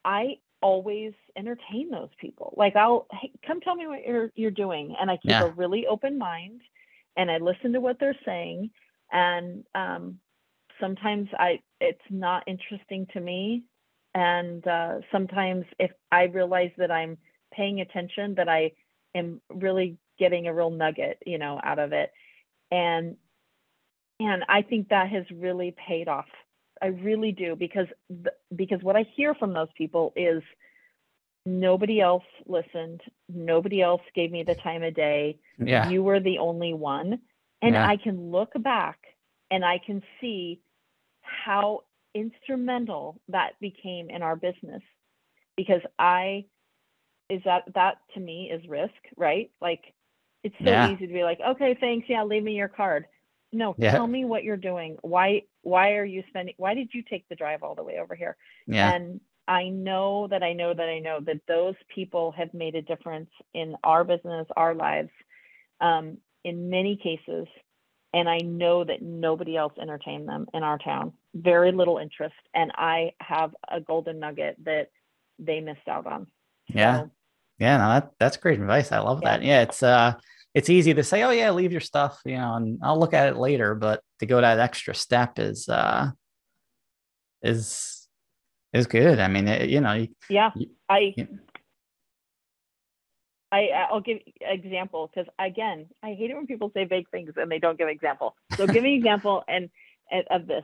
I 0.05 0.37
always 0.63 1.13
entertain 1.37 1.91
those 1.91 2.11
people. 2.21 2.55
Like 2.57 2.77
I'll 2.77 3.07
hey, 3.21 3.33
come 3.47 3.61
tell 3.61 3.75
me 3.77 3.87
what 3.87 4.05
you're 4.07 4.31
you're 4.35 4.51
doing, 4.51 4.95
and 5.01 5.11
I 5.11 5.19
keep 5.25 5.41
Yeah. 5.41 5.41
a 5.41 5.49
really 5.51 5.87
open 5.87 6.19
mind, 6.19 6.61
and 7.17 7.31
I 7.31 7.39
listen 7.39 7.73
to 7.73 7.81
what 7.81 7.99
they're 8.01 8.17
saying, 8.25 8.71
and 9.13 9.65
um, 9.75 10.19
sometimes 10.81 11.29
I 11.39 11.61
it's 11.81 12.01
not 12.11 12.45
interesting 12.47 13.07
to 13.13 13.21
me, 13.21 13.65
and 14.15 14.67
uh, 14.67 14.97
sometimes 15.13 15.65
if 15.79 15.91
I 16.13 16.25
realize 16.25 16.71
that 16.79 16.91
I'm 16.91 17.19
paying 17.53 17.81
attention, 17.81 18.35
that 18.37 18.49
I 18.49 18.73
am 19.15 19.41
really 19.51 19.99
getting 20.19 20.47
a 20.47 20.55
real 20.55 20.71
nugget, 20.71 21.19
you 21.27 21.39
know, 21.39 21.61
out 21.65 21.79
of 21.79 21.93
it, 21.93 22.11
and 22.71 23.17
and 24.21 24.45
I 24.49 24.63
think 24.63 24.89
that 24.91 25.11
has 25.11 25.25
really 25.33 25.75
paid 25.89 26.09
off. 26.09 26.29
I 26.83 26.89
really 26.89 27.33
do 27.33 27.57
because 27.57 27.89
because 28.57 28.83
what 28.83 28.97
I 28.97 29.05
hear 29.17 29.35
from 29.35 29.55
those 29.55 29.69
people 29.77 30.13
is 30.17 30.43
nobody 31.47 32.01
else 32.01 32.25
listened, 32.47 33.01
nobody 33.29 33.83
else 33.83 34.03
gave 34.15 34.31
me 34.33 34.45
the 34.45 34.57
time 34.57 34.83
of 34.83 34.95
day. 34.95 35.39
yeah 35.59 35.91
You 35.91 36.03
were 36.03 36.21
the 36.21 36.39
only 36.39 36.75
one, 36.75 37.21
and 37.63 37.77
Yeah. 37.77 37.83
I 37.83 37.97
can 37.97 38.31
look 38.31 38.53
back 38.63 38.99
and 39.51 39.65
I 39.65 39.79
can 39.85 40.03
see 40.21 40.61
how 41.23 41.83
instrumental 42.15 43.21
that 43.29 43.59
became 43.61 44.11
in 44.11 44.23
our 44.23 44.37
business 44.37 44.83
because 45.57 45.83
I 45.99 46.47
is 47.29 47.43
that 47.45 47.65
that 47.75 47.99
to 48.15 48.21
me 48.21 48.51
is 48.51 48.69
risk, 48.69 48.95
right? 49.17 49.51
Like 49.61 49.95
it's 50.45 50.57
so 50.65 50.71
Yeah. 50.71 50.81
easy 50.81 51.07
to 51.07 51.13
be 51.13 51.23
like, 51.23 51.41
okay, 51.47 51.77
thanks, 51.81 52.09
yeah, 52.09 52.25
leave 52.25 52.43
me 52.45 52.55
your 52.55 52.69
card. 52.69 53.07
No, 53.53 53.77
Yeah. 53.79 53.93
tell 53.93 54.07
me 54.07 54.25
what 54.25 54.45
you're 54.45 54.57
doing. 54.57 54.97
Why 55.03 55.43
why 55.63 55.93
are 55.95 56.05
you 56.05 56.23
spending 56.29 56.55
why 56.57 56.75
did 56.75 56.91
you 56.95 57.03
take 57.03 57.29
the 57.29 57.35
drive 57.35 57.63
all 57.63 57.75
the 57.75 57.83
way 57.83 57.99
over 57.99 58.15
here? 58.15 58.37
yeah 58.67 58.93
And 58.93 59.21
I 59.49 59.69
know 59.69 60.29
that 60.29 60.43
I 60.45 60.53
know 60.53 60.73
that 60.73 60.89
I 60.89 61.01
know 61.01 61.21
that 61.23 61.41
those 61.49 61.75
people 61.93 62.31
have 62.33 62.55
made 62.55 62.77
a 62.77 62.83
difference 62.83 63.31
in 63.53 63.77
our 63.83 64.05
business, 64.05 64.47
our 64.57 64.75
lives, 64.75 65.11
um, 65.81 66.19
in 66.45 66.71
many 66.71 66.97
cases. 66.97 67.49
And 68.13 68.29
I 68.29 68.39
know 68.39 68.85
that 68.85 69.03
nobody 69.03 69.57
else 69.57 69.73
entertained 69.81 70.29
them 70.29 70.47
in 70.55 70.63
our 70.63 70.79
town. 70.79 71.13
Very 71.35 71.73
little 71.73 71.99
interest. 71.99 72.35
And 72.55 72.73
I 72.77 73.13
have 73.21 73.55
a 73.69 73.81
golden 73.81 74.21
nugget 74.21 74.57
that 74.65 74.91
they 75.39 75.61
missed 75.61 75.89
out 75.89 76.07
on. 76.07 76.27
Yeah. 76.69 77.03
So, 77.03 77.11
Yeah, 77.59 77.77
no, 77.79 77.89
that 77.89 78.13
that's 78.19 78.37
great 78.37 78.61
advice. 78.61 78.93
I 78.93 78.99
love 79.01 79.23
Yeah. 79.23 79.39
that. 79.39 79.43
Yeah, 79.43 79.63
it's 79.63 79.83
uh 79.83 80.15
it's 80.55 80.69
easy 80.71 80.95
to 80.95 81.03
say, 81.05 81.23
oh 81.23 81.31
yeah, 81.31 81.51
leave 81.51 81.73
your 81.73 81.81
stuff, 81.81 82.21
you 82.25 82.37
know, 82.37 82.55
and 82.55 82.79
I'll 82.83 82.99
look 82.99 83.15
at 83.15 83.29
it 83.29 83.37
later, 83.37 83.75
but 83.75 84.03
to 84.19 84.27
go 84.27 84.41
that 84.41 84.59
extra 84.59 84.95
step 84.95 85.39
is 85.39 85.69
uh 85.69 86.11
is 87.43 88.09
is 88.73 88.87
good. 88.87 89.19
I 89.19 89.29
mean, 89.29 89.49
it, 89.49 89.69
you 89.71 89.81
know, 89.81 89.93
you- 89.95 90.15
yeah, 90.29 90.51
You- 90.55 90.71
I. 90.89 91.15
yeah. 91.17 91.25
I, 93.53 93.69
I'll 93.91 94.01
give 94.01 94.19
example 94.41 95.11
because 95.13 95.29
again, 95.41 95.89
I 96.05 96.15
hate 96.15 96.31
it 96.31 96.37
when 96.37 96.47
people 96.47 96.71
say 96.73 96.85
vague 96.85 97.09
things 97.11 97.33
and 97.37 97.51
they 97.51 97.59
don't 97.59 97.77
give 97.77 97.89
example. 97.89 98.37
So 98.57 98.69
give 98.69 98.85
me 98.85 98.95
example 98.99 99.43
and, 99.49 99.71
and 100.09 100.25
of 100.31 100.47
this. 100.47 100.63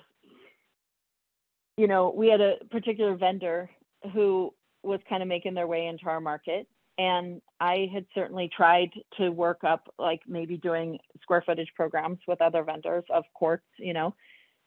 You 1.77 1.89
know, 1.89 2.15
we 2.17 2.29
had 2.29 2.41
a 2.41 2.59
particular 2.71 3.17
vendor 3.17 3.71
who 4.15 4.55
was 4.85 5.01
kind 5.09 5.21
of 5.21 5.29
making 5.29 5.55
their 5.55 5.67
way 5.67 5.87
into 5.89 6.07
our 6.07 6.21
market, 6.21 6.69
and 6.99 7.41
I 7.61 7.89
had 7.93 8.07
certainly 8.15 8.51
tried 8.55 8.91
to 9.19 9.31
work 9.31 9.65
up 9.65 9.93
like 9.99 10.21
maybe 10.27 10.57
doing 10.57 10.99
square 11.23 11.43
footage 11.45 11.71
programs 11.75 12.19
with 12.27 12.41
other 12.41 12.63
vendors 12.63 13.05
of 13.11 13.25
quartz. 13.35 13.65
You 13.79 13.93
know, 13.93 14.15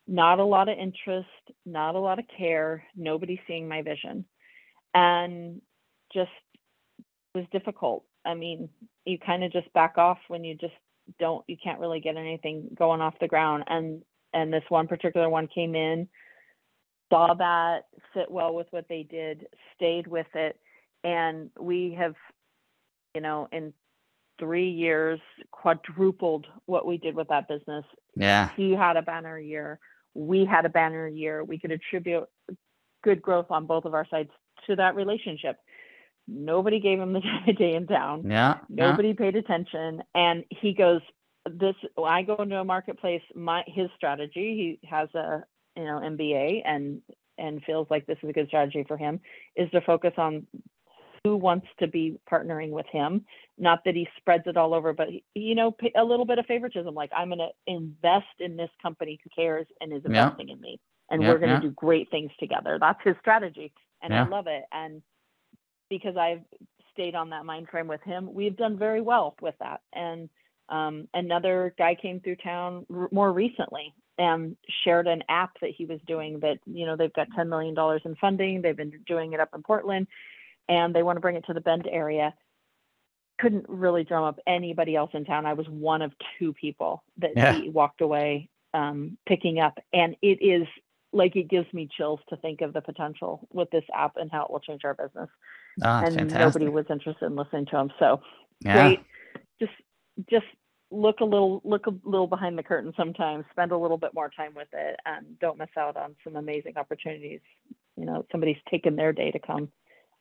not 0.08 0.40
a 0.40 0.46
lot 0.46 0.70
of 0.70 0.78
interest, 0.78 1.28
not 1.66 1.96
a 1.96 2.00
lot 2.00 2.20
of 2.20 2.26
care, 2.38 2.84
nobody 2.96 3.42
seeing 3.48 3.68
my 3.68 3.82
vision, 3.82 4.26
and 4.94 5.62
just 6.14 6.32
was 7.34 7.46
difficult. 7.52 8.04
I 8.26 8.34
mean, 8.34 8.70
you 9.06 9.18
kind 9.18 9.44
of 9.44 9.52
just 9.52 9.72
back 9.74 9.98
off 9.98 10.20
when 10.28 10.44
you 10.44 10.56
just 10.56 10.74
don't 11.20 11.44
you 11.48 11.58
can't 11.64 11.80
really 11.80 12.00
get 12.00 12.18
anything 12.18 12.70
going 12.78 13.02
off 13.02 13.16
the 13.20 13.28
ground 13.28 13.64
and 13.68 14.04
and 14.34 14.54
this 14.54 14.64
one 14.70 14.88
particular 14.88 15.28
one 15.28 15.48
came 15.48 15.74
in 15.74 16.08
saw 17.12 17.34
that 17.34 17.86
fit 18.14 18.30
well 18.30 18.54
with 18.54 18.68
what 18.70 18.86
they 18.88 19.02
did 19.10 19.48
stayed 19.76 20.06
with 20.06 20.28
it 20.36 20.60
and 21.04 21.50
we 21.60 21.95
have 21.97 22.16
you 23.16 23.22
know 23.22 23.47
in 23.52 23.74
3 24.39 24.70
years 24.70 25.20
quadrupled 25.52 26.47
what 26.66 26.86
we 26.86 26.97
did 26.97 27.16
with 27.16 27.28
that 27.28 27.47
business. 27.47 27.86
Yeah, 28.16 28.50
he 28.56 28.72
had 28.72 28.97
a 28.97 29.02
banner 29.02 29.38
year. 29.39 29.80
We 30.14 30.45
had 30.45 30.66
a 30.66 30.70
banner 30.70 31.08
year. 31.08 31.43
We 31.43 31.60
could 31.60 31.72
attribute 31.72 32.26
good 33.04 33.22
growth 33.22 33.47
on 33.50 33.66
both 33.66 33.86
of 33.86 33.93
our 33.93 34.08
sides 34.10 34.32
to 34.68 34.76
that 34.76 34.95
relationship. 34.95 35.58
Nobody 36.28 36.80
gave 36.80 37.00
him 37.00 37.14
the 37.14 37.22
time 37.30 37.50
of 37.50 37.58
day 37.58 37.76
in 37.76 37.88
town. 37.88 38.24
Yeah, 38.26 38.58
yeah, 38.70 38.89
nobody 38.89 39.14
paid 39.14 39.36
attention. 39.36 40.04
And 40.14 40.45
he 40.50 40.74
goes 40.74 41.02
this 41.45 41.76
i 42.04 42.22
go 42.22 42.36
into 42.36 42.58
a 42.58 42.66
marketplace 42.66 43.22
my 43.36 43.64
his 43.68 43.89
strategy 43.95 44.78
he 44.82 44.88
has 44.88 45.10
a 45.16 45.43
you 45.76 45.84
know 45.84 46.00
mba 46.00 46.62
and 46.66 47.02
and 47.38 47.64
feels 47.64 47.88
like 47.89 48.06
this 48.06 48.18
is 48.22 48.30
a 48.30 48.34
good 48.34 48.47
strategy 48.47 48.84
for 48.88 48.97
him 48.97 49.20
is 49.56 49.70
to 49.72 49.82
focus 49.82 50.14
on 50.18 50.45
who 51.24 51.36
wants 51.36 51.68
to 51.80 51.88
be 51.88 52.18
partnering 52.32 52.70
with 52.72 52.86
him. 52.92 53.26
Not 53.58 53.84
that 53.86 53.96
he 53.96 54.08
spreads 54.18 54.44
it 54.48 54.58
all 54.58 54.74
over 54.74 54.94
but 54.94 55.08
you 55.36 55.56
know 55.56 55.76
a 55.96 56.04
little 56.04 56.26
bit 56.26 56.40
of 56.40 56.46
favoritism. 56.46 56.94
Like 56.94 57.12
i'm 57.16 57.30
going 57.30 57.40
to 57.40 57.50
invest 57.68 58.26
in 58.40 58.56
this 58.56 58.70
company 58.82 59.20
who 59.24 59.30
cares 59.36 59.68
and 59.82 59.92
is 59.94 60.02
Yeah. 60.04 60.24
investing 60.24 60.50
in 60.50 60.60
me 60.62 60.80
and 61.10 61.22
Yeah, 61.22 61.30
we're 61.30 61.40
going 61.40 61.50
to 61.50 61.56
yeah. 61.56 61.62
do 61.62 61.72
great 61.72 62.10
things 62.12 62.32
together. 62.40 62.78
That's 62.80 63.02
his 63.04 63.16
strategy 63.20 63.72
and 64.02 64.14
Yeah. 64.14 64.26
i 64.26 64.28
love 64.28 64.48
it. 64.48 64.64
And 64.72 65.02
because 65.90 66.16
i've 66.18 66.42
stayed 66.94 67.16
on 67.16 67.30
that 67.32 67.46
mind 67.46 67.68
frame 67.70 67.88
with 67.88 68.02
him 68.02 68.34
we've 68.34 68.58
done 68.58 68.78
very 68.78 69.02
well 69.02 69.36
with 69.42 69.56
that. 69.60 69.82
And 69.94 70.30
um, 70.70 71.08
another 71.16 71.74
guy 71.80 71.96
came 71.96 72.20
through 72.20 72.36
town 72.38 72.86
r- 72.94 73.10
more 73.12 73.32
recently 73.34 73.94
and 74.20 74.56
shared 74.84 75.08
an 75.08 75.24
app 75.30 75.52
that 75.62 75.72
he 75.76 75.86
was 75.86 76.00
doing 76.06 76.40
that 76.42 76.60
you 76.66 76.86
know 76.86 76.96
they've 76.96 77.14
got 77.14 77.28
10 77.36 77.50
million 77.50 77.74
dollars 77.74 78.02
in 78.06 78.16
funding. 78.16 78.62
They've 78.62 78.76
been 78.78 78.94
doing 79.08 79.34
it 79.34 79.40
up 79.40 79.50
in 79.56 79.64
portland 79.64 80.08
and 80.70 80.96
they 80.96 81.04
want 81.04 81.18
to 81.18 81.22
bring 81.22 81.36
it 81.36 81.44
to 81.48 81.54
the 81.54 81.62
bend 81.62 81.88
area 81.92 82.34
couldn't 83.40 83.66
really 83.68 84.04
drum 84.04 84.24
up 84.24 84.40
anybody 84.48 84.96
else 84.96 85.12
in 85.14 85.26
town 85.26 85.46
i 85.46 85.54
was 85.54 85.68
one 85.70 86.02
of 86.02 86.14
two 86.38 86.54
people 86.54 87.04
that 87.18 87.32
Yeah. 87.36 87.54
he 87.54 87.70
walked 87.70 88.02
away 88.02 88.50
um, 88.74 89.18
picking 89.28 89.60
up 89.60 89.80
and 89.92 90.16
it 90.22 90.42
is 90.42 90.68
like 91.12 91.36
it 91.36 91.50
gives 91.50 91.72
me 91.74 91.90
chills 91.98 92.20
to 92.30 92.38
think 92.38 92.62
of 92.62 92.72
the 92.72 92.82
potential 92.82 93.48
with 93.52 93.70
this 93.72 93.84
app 93.94 94.16
and 94.18 94.32
how 94.32 94.44
it 94.44 94.52
will 94.52 94.60
change 94.60 94.86
our 94.86 94.94
business 94.94 95.30
Ah, 95.82 96.04
and 96.04 96.16
fantastic. 96.16 96.40
nobody 96.40 96.68
was 96.68 96.86
interested 96.90 97.26
in 97.26 97.36
listening 97.36 97.66
to 97.68 97.78
him 97.78 97.92
so 98.00 98.22
yeah, 98.62 98.74
great. 98.74 99.00
Just 99.60 99.72
just 100.30 100.46
look 100.92 101.22
a 101.22 101.26
little 101.26 101.62
look 101.64 101.88
a 101.88 101.94
little 102.04 102.28
behind 102.28 102.58
the 102.58 102.64
curtain 102.64 102.94
sometimes. 102.98 103.46
Spend 103.52 103.72
a 103.72 103.78
little 103.78 103.98
bit 103.98 104.14
more 104.14 104.30
time 104.30 104.54
with 104.54 104.68
it, 104.74 105.00
and 105.06 105.40
don't 105.40 105.58
miss 105.58 105.70
out 105.78 105.96
on 105.96 106.16
some 106.24 106.36
amazing 106.36 106.74
opportunities. 106.76 107.40
You 107.96 108.06
know, 108.06 108.26
somebody's 108.32 108.58
taken 108.70 108.98
their 108.98 109.14
day 109.14 109.32
to 109.32 109.40
come 109.40 109.72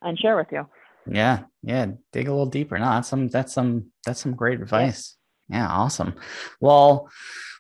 and 0.03 0.19
share 0.19 0.37
with 0.37 0.49
you. 0.53 0.67
yeah, 1.07 1.41
yeah. 1.63 1.87
Dig 2.13 2.29
a 2.29 2.31
little 2.31 2.47
deeper. 2.47 2.79
No, 2.79 2.87
that's 2.87 3.09
some 3.09 3.29
that's 3.29 3.53
some 3.53 3.91
that's 4.05 4.21
some 4.21 4.35
great 4.35 4.61
advice. 4.61 5.17
Yeah, 5.49 5.69
awesome. 5.69 6.15
Well, 6.61 7.09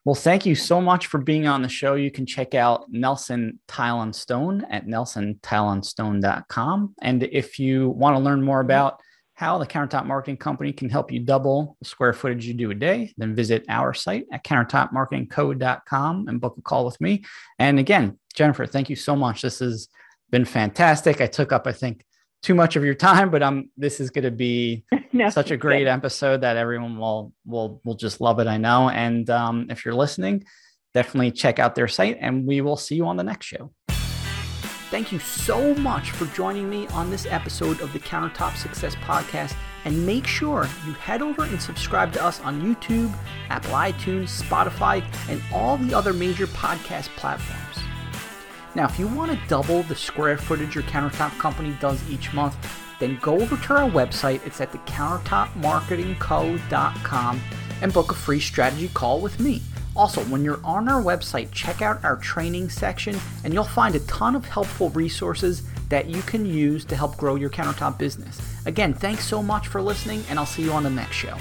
well, 0.05 0.14
thank 0.14 0.47
you 0.47 0.55
so 0.55 0.80
much 0.80 1.07
for 1.07 1.18
being 1.18 1.47
on 1.47 1.62
the 1.62 1.68
show. 1.68 1.95
You 1.95 2.11
can 2.11 2.26
check 2.26 2.55
out 2.55 2.91
Nelson 2.91 3.59
Tile 3.66 4.03
and 4.03 4.14
Stone 4.14 4.64
at 4.70 4.86
nelsontileandstone.com. 4.86 6.95
And 7.03 7.22
if 7.24 7.59
you 7.59 7.91
want 7.91 8.16
to 8.16 8.22
learn 8.22 8.43
more 8.43 8.61
about 8.61 9.01
how 9.34 9.59
the 9.59 9.66
Countertop 9.66 10.07
Marketing 10.07 10.36
Company 10.36 10.72
can 10.72 10.89
help 10.89 11.12
you 11.12 11.20
double 11.20 11.76
the 11.80 11.84
square 11.84 12.12
footage 12.12 12.45
you 12.45 12.55
do 12.55 12.70
a 12.70 12.74
day, 12.74 13.12
then 13.18 13.36
visit 13.36 13.64
our 13.68 13.95
site 13.95 14.26
at 14.32 14.45
countertopmarketingco.com 14.45 16.28
and 16.28 16.41
book 16.41 16.57
a 16.59 16.62
call 16.62 16.84
with 16.84 17.01
me. 17.01 17.24
And 17.59 17.78
again, 17.78 18.18
Jennifer, 18.34 18.66
thank 18.66 18.91
you 18.91 18.97
so 18.97 19.14
much. 19.14 19.43
This 19.43 19.61
has 19.61 19.89
been 20.30 20.45
fantastic. 20.45 21.20
I 21.20 21.26
took 21.26 21.53
up, 21.53 21.66
I 21.66 21.72
think, 21.72 22.05
too 22.43 22.55
much 22.55 22.76
of 22.76 22.84
your 22.84 22.95
time, 22.95 23.30
but 23.30 23.43
um, 23.43 23.70
this 23.76 24.01
is 24.01 24.11
going 24.11 24.24
to 24.24 24.30
be 24.30 24.84
No, 25.12 25.30
such 25.30 25.51
a 25.51 25.57
great 25.57 25.80
good. 25.84 25.89
episode 25.89 26.43
that 26.43 26.57
everyone 26.57 26.99
will 26.99 27.32
will 27.47 27.80
will 27.84 27.95
just 27.95 28.20
love 28.20 28.39
it. 28.41 28.47
I 28.47 28.59
know. 28.59 28.89
And 28.91 29.28
um, 29.30 29.66
if 29.70 29.84
you're 29.84 29.95
listening, 29.95 30.45
definitely 30.95 31.30
check 31.32 31.59
out 31.59 31.74
their 31.74 31.89
site, 31.89 32.18
and 32.20 32.47
we 32.47 32.61
will 32.61 32.76
see 32.76 32.95
you 32.97 33.07
on 33.07 33.16
the 33.16 33.24
next 33.24 33.47
show. 33.47 33.72
Thank 34.91 35.12
you 35.12 35.18
so 35.18 35.74
much 35.74 36.12
for 36.12 36.24
joining 36.34 36.70
me 36.70 36.86
on 36.89 37.11
this 37.11 37.26
episode 37.26 37.80
of 37.82 37.93
the 37.93 37.99
Countertop 37.99 38.57
Success 38.57 38.95
Podcast. 38.97 39.55
And 39.84 40.05
make 40.07 40.26
sure 40.26 40.66
you 40.86 40.93
head 40.95 41.22
over 41.22 41.45
and 41.45 41.61
subscribe 41.61 42.12
to 42.14 42.24
us 42.24 42.41
on 42.41 42.61
YouTube, 42.61 43.12
Apple 43.49 43.70
iTunes, 43.70 44.43
Spotify, 44.43 45.03
and 45.30 45.41
all 45.53 45.76
the 45.78 45.95
other 45.95 46.12
major 46.12 46.47
podcast 46.49 47.09
platforms. 47.16 47.88
Now, 48.78 48.86
if 48.86 48.96
you 48.96 49.08
want 49.08 49.32
to 49.32 49.38
double 49.48 49.82
the 49.82 49.96
square 49.96 50.38
footage 50.38 50.76
your 50.76 50.84
countertop 50.84 51.36
company 51.36 51.76
does 51.80 52.00
each 52.08 52.32
month, 52.32 52.56
then 53.00 53.18
go 53.20 53.40
over 53.40 53.56
to 53.56 53.74
our 53.74 53.90
website. 53.90 54.46
It's 54.46 54.60
at 54.60 54.70
thecountertopmarketingco.com 54.70 57.40
and 57.82 57.92
book 57.92 58.12
a 58.12 58.14
free 58.14 58.38
strategy 58.38 58.86
call 58.94 59.20
with 59.20 59.40
me. 59.40 59.62
Also, 59.96 60.22
when 60.26 60.44
you're 60.44 60.64
on 60.64 60.88
our 60.88 61.02
website, 61.02 61.50
check 61.50 61.82
out 61.82 62.04
our 62.04 62.18
training 62.18 62.70
section 62.70 63.18
and 63.42 63.52
you'll 63.52 63.64
find 63.64 63.96
a 63.96 64.00
ton 64.06 64.36
of 64.36 64.44
helpful 64.44 64.90
resources 64.90 65.64
that 65.88 66.06
you 66.06 66.22
can 66.22 66.46
use 66.46 66.84
to 66.84 66.94
help 66.94 67.16
grow 67.16 67.34
your 67.34 67.50
countertop 67.50 67.98
business. 67.98 68.40
Again, 68.64 68.94
thanks 68.94 69.24
so 69.24 69.42
much 69.42 69.66
for 69.66 69.82
listening, 69.82 70.22
and 70.30 70.38
I'll 70.38 70.46
see 70.46 70.62
you 70.62 70.70
on 70.70 70.84
the 70.84 70.90
next 70.90 71.16
show. 71.16 71.36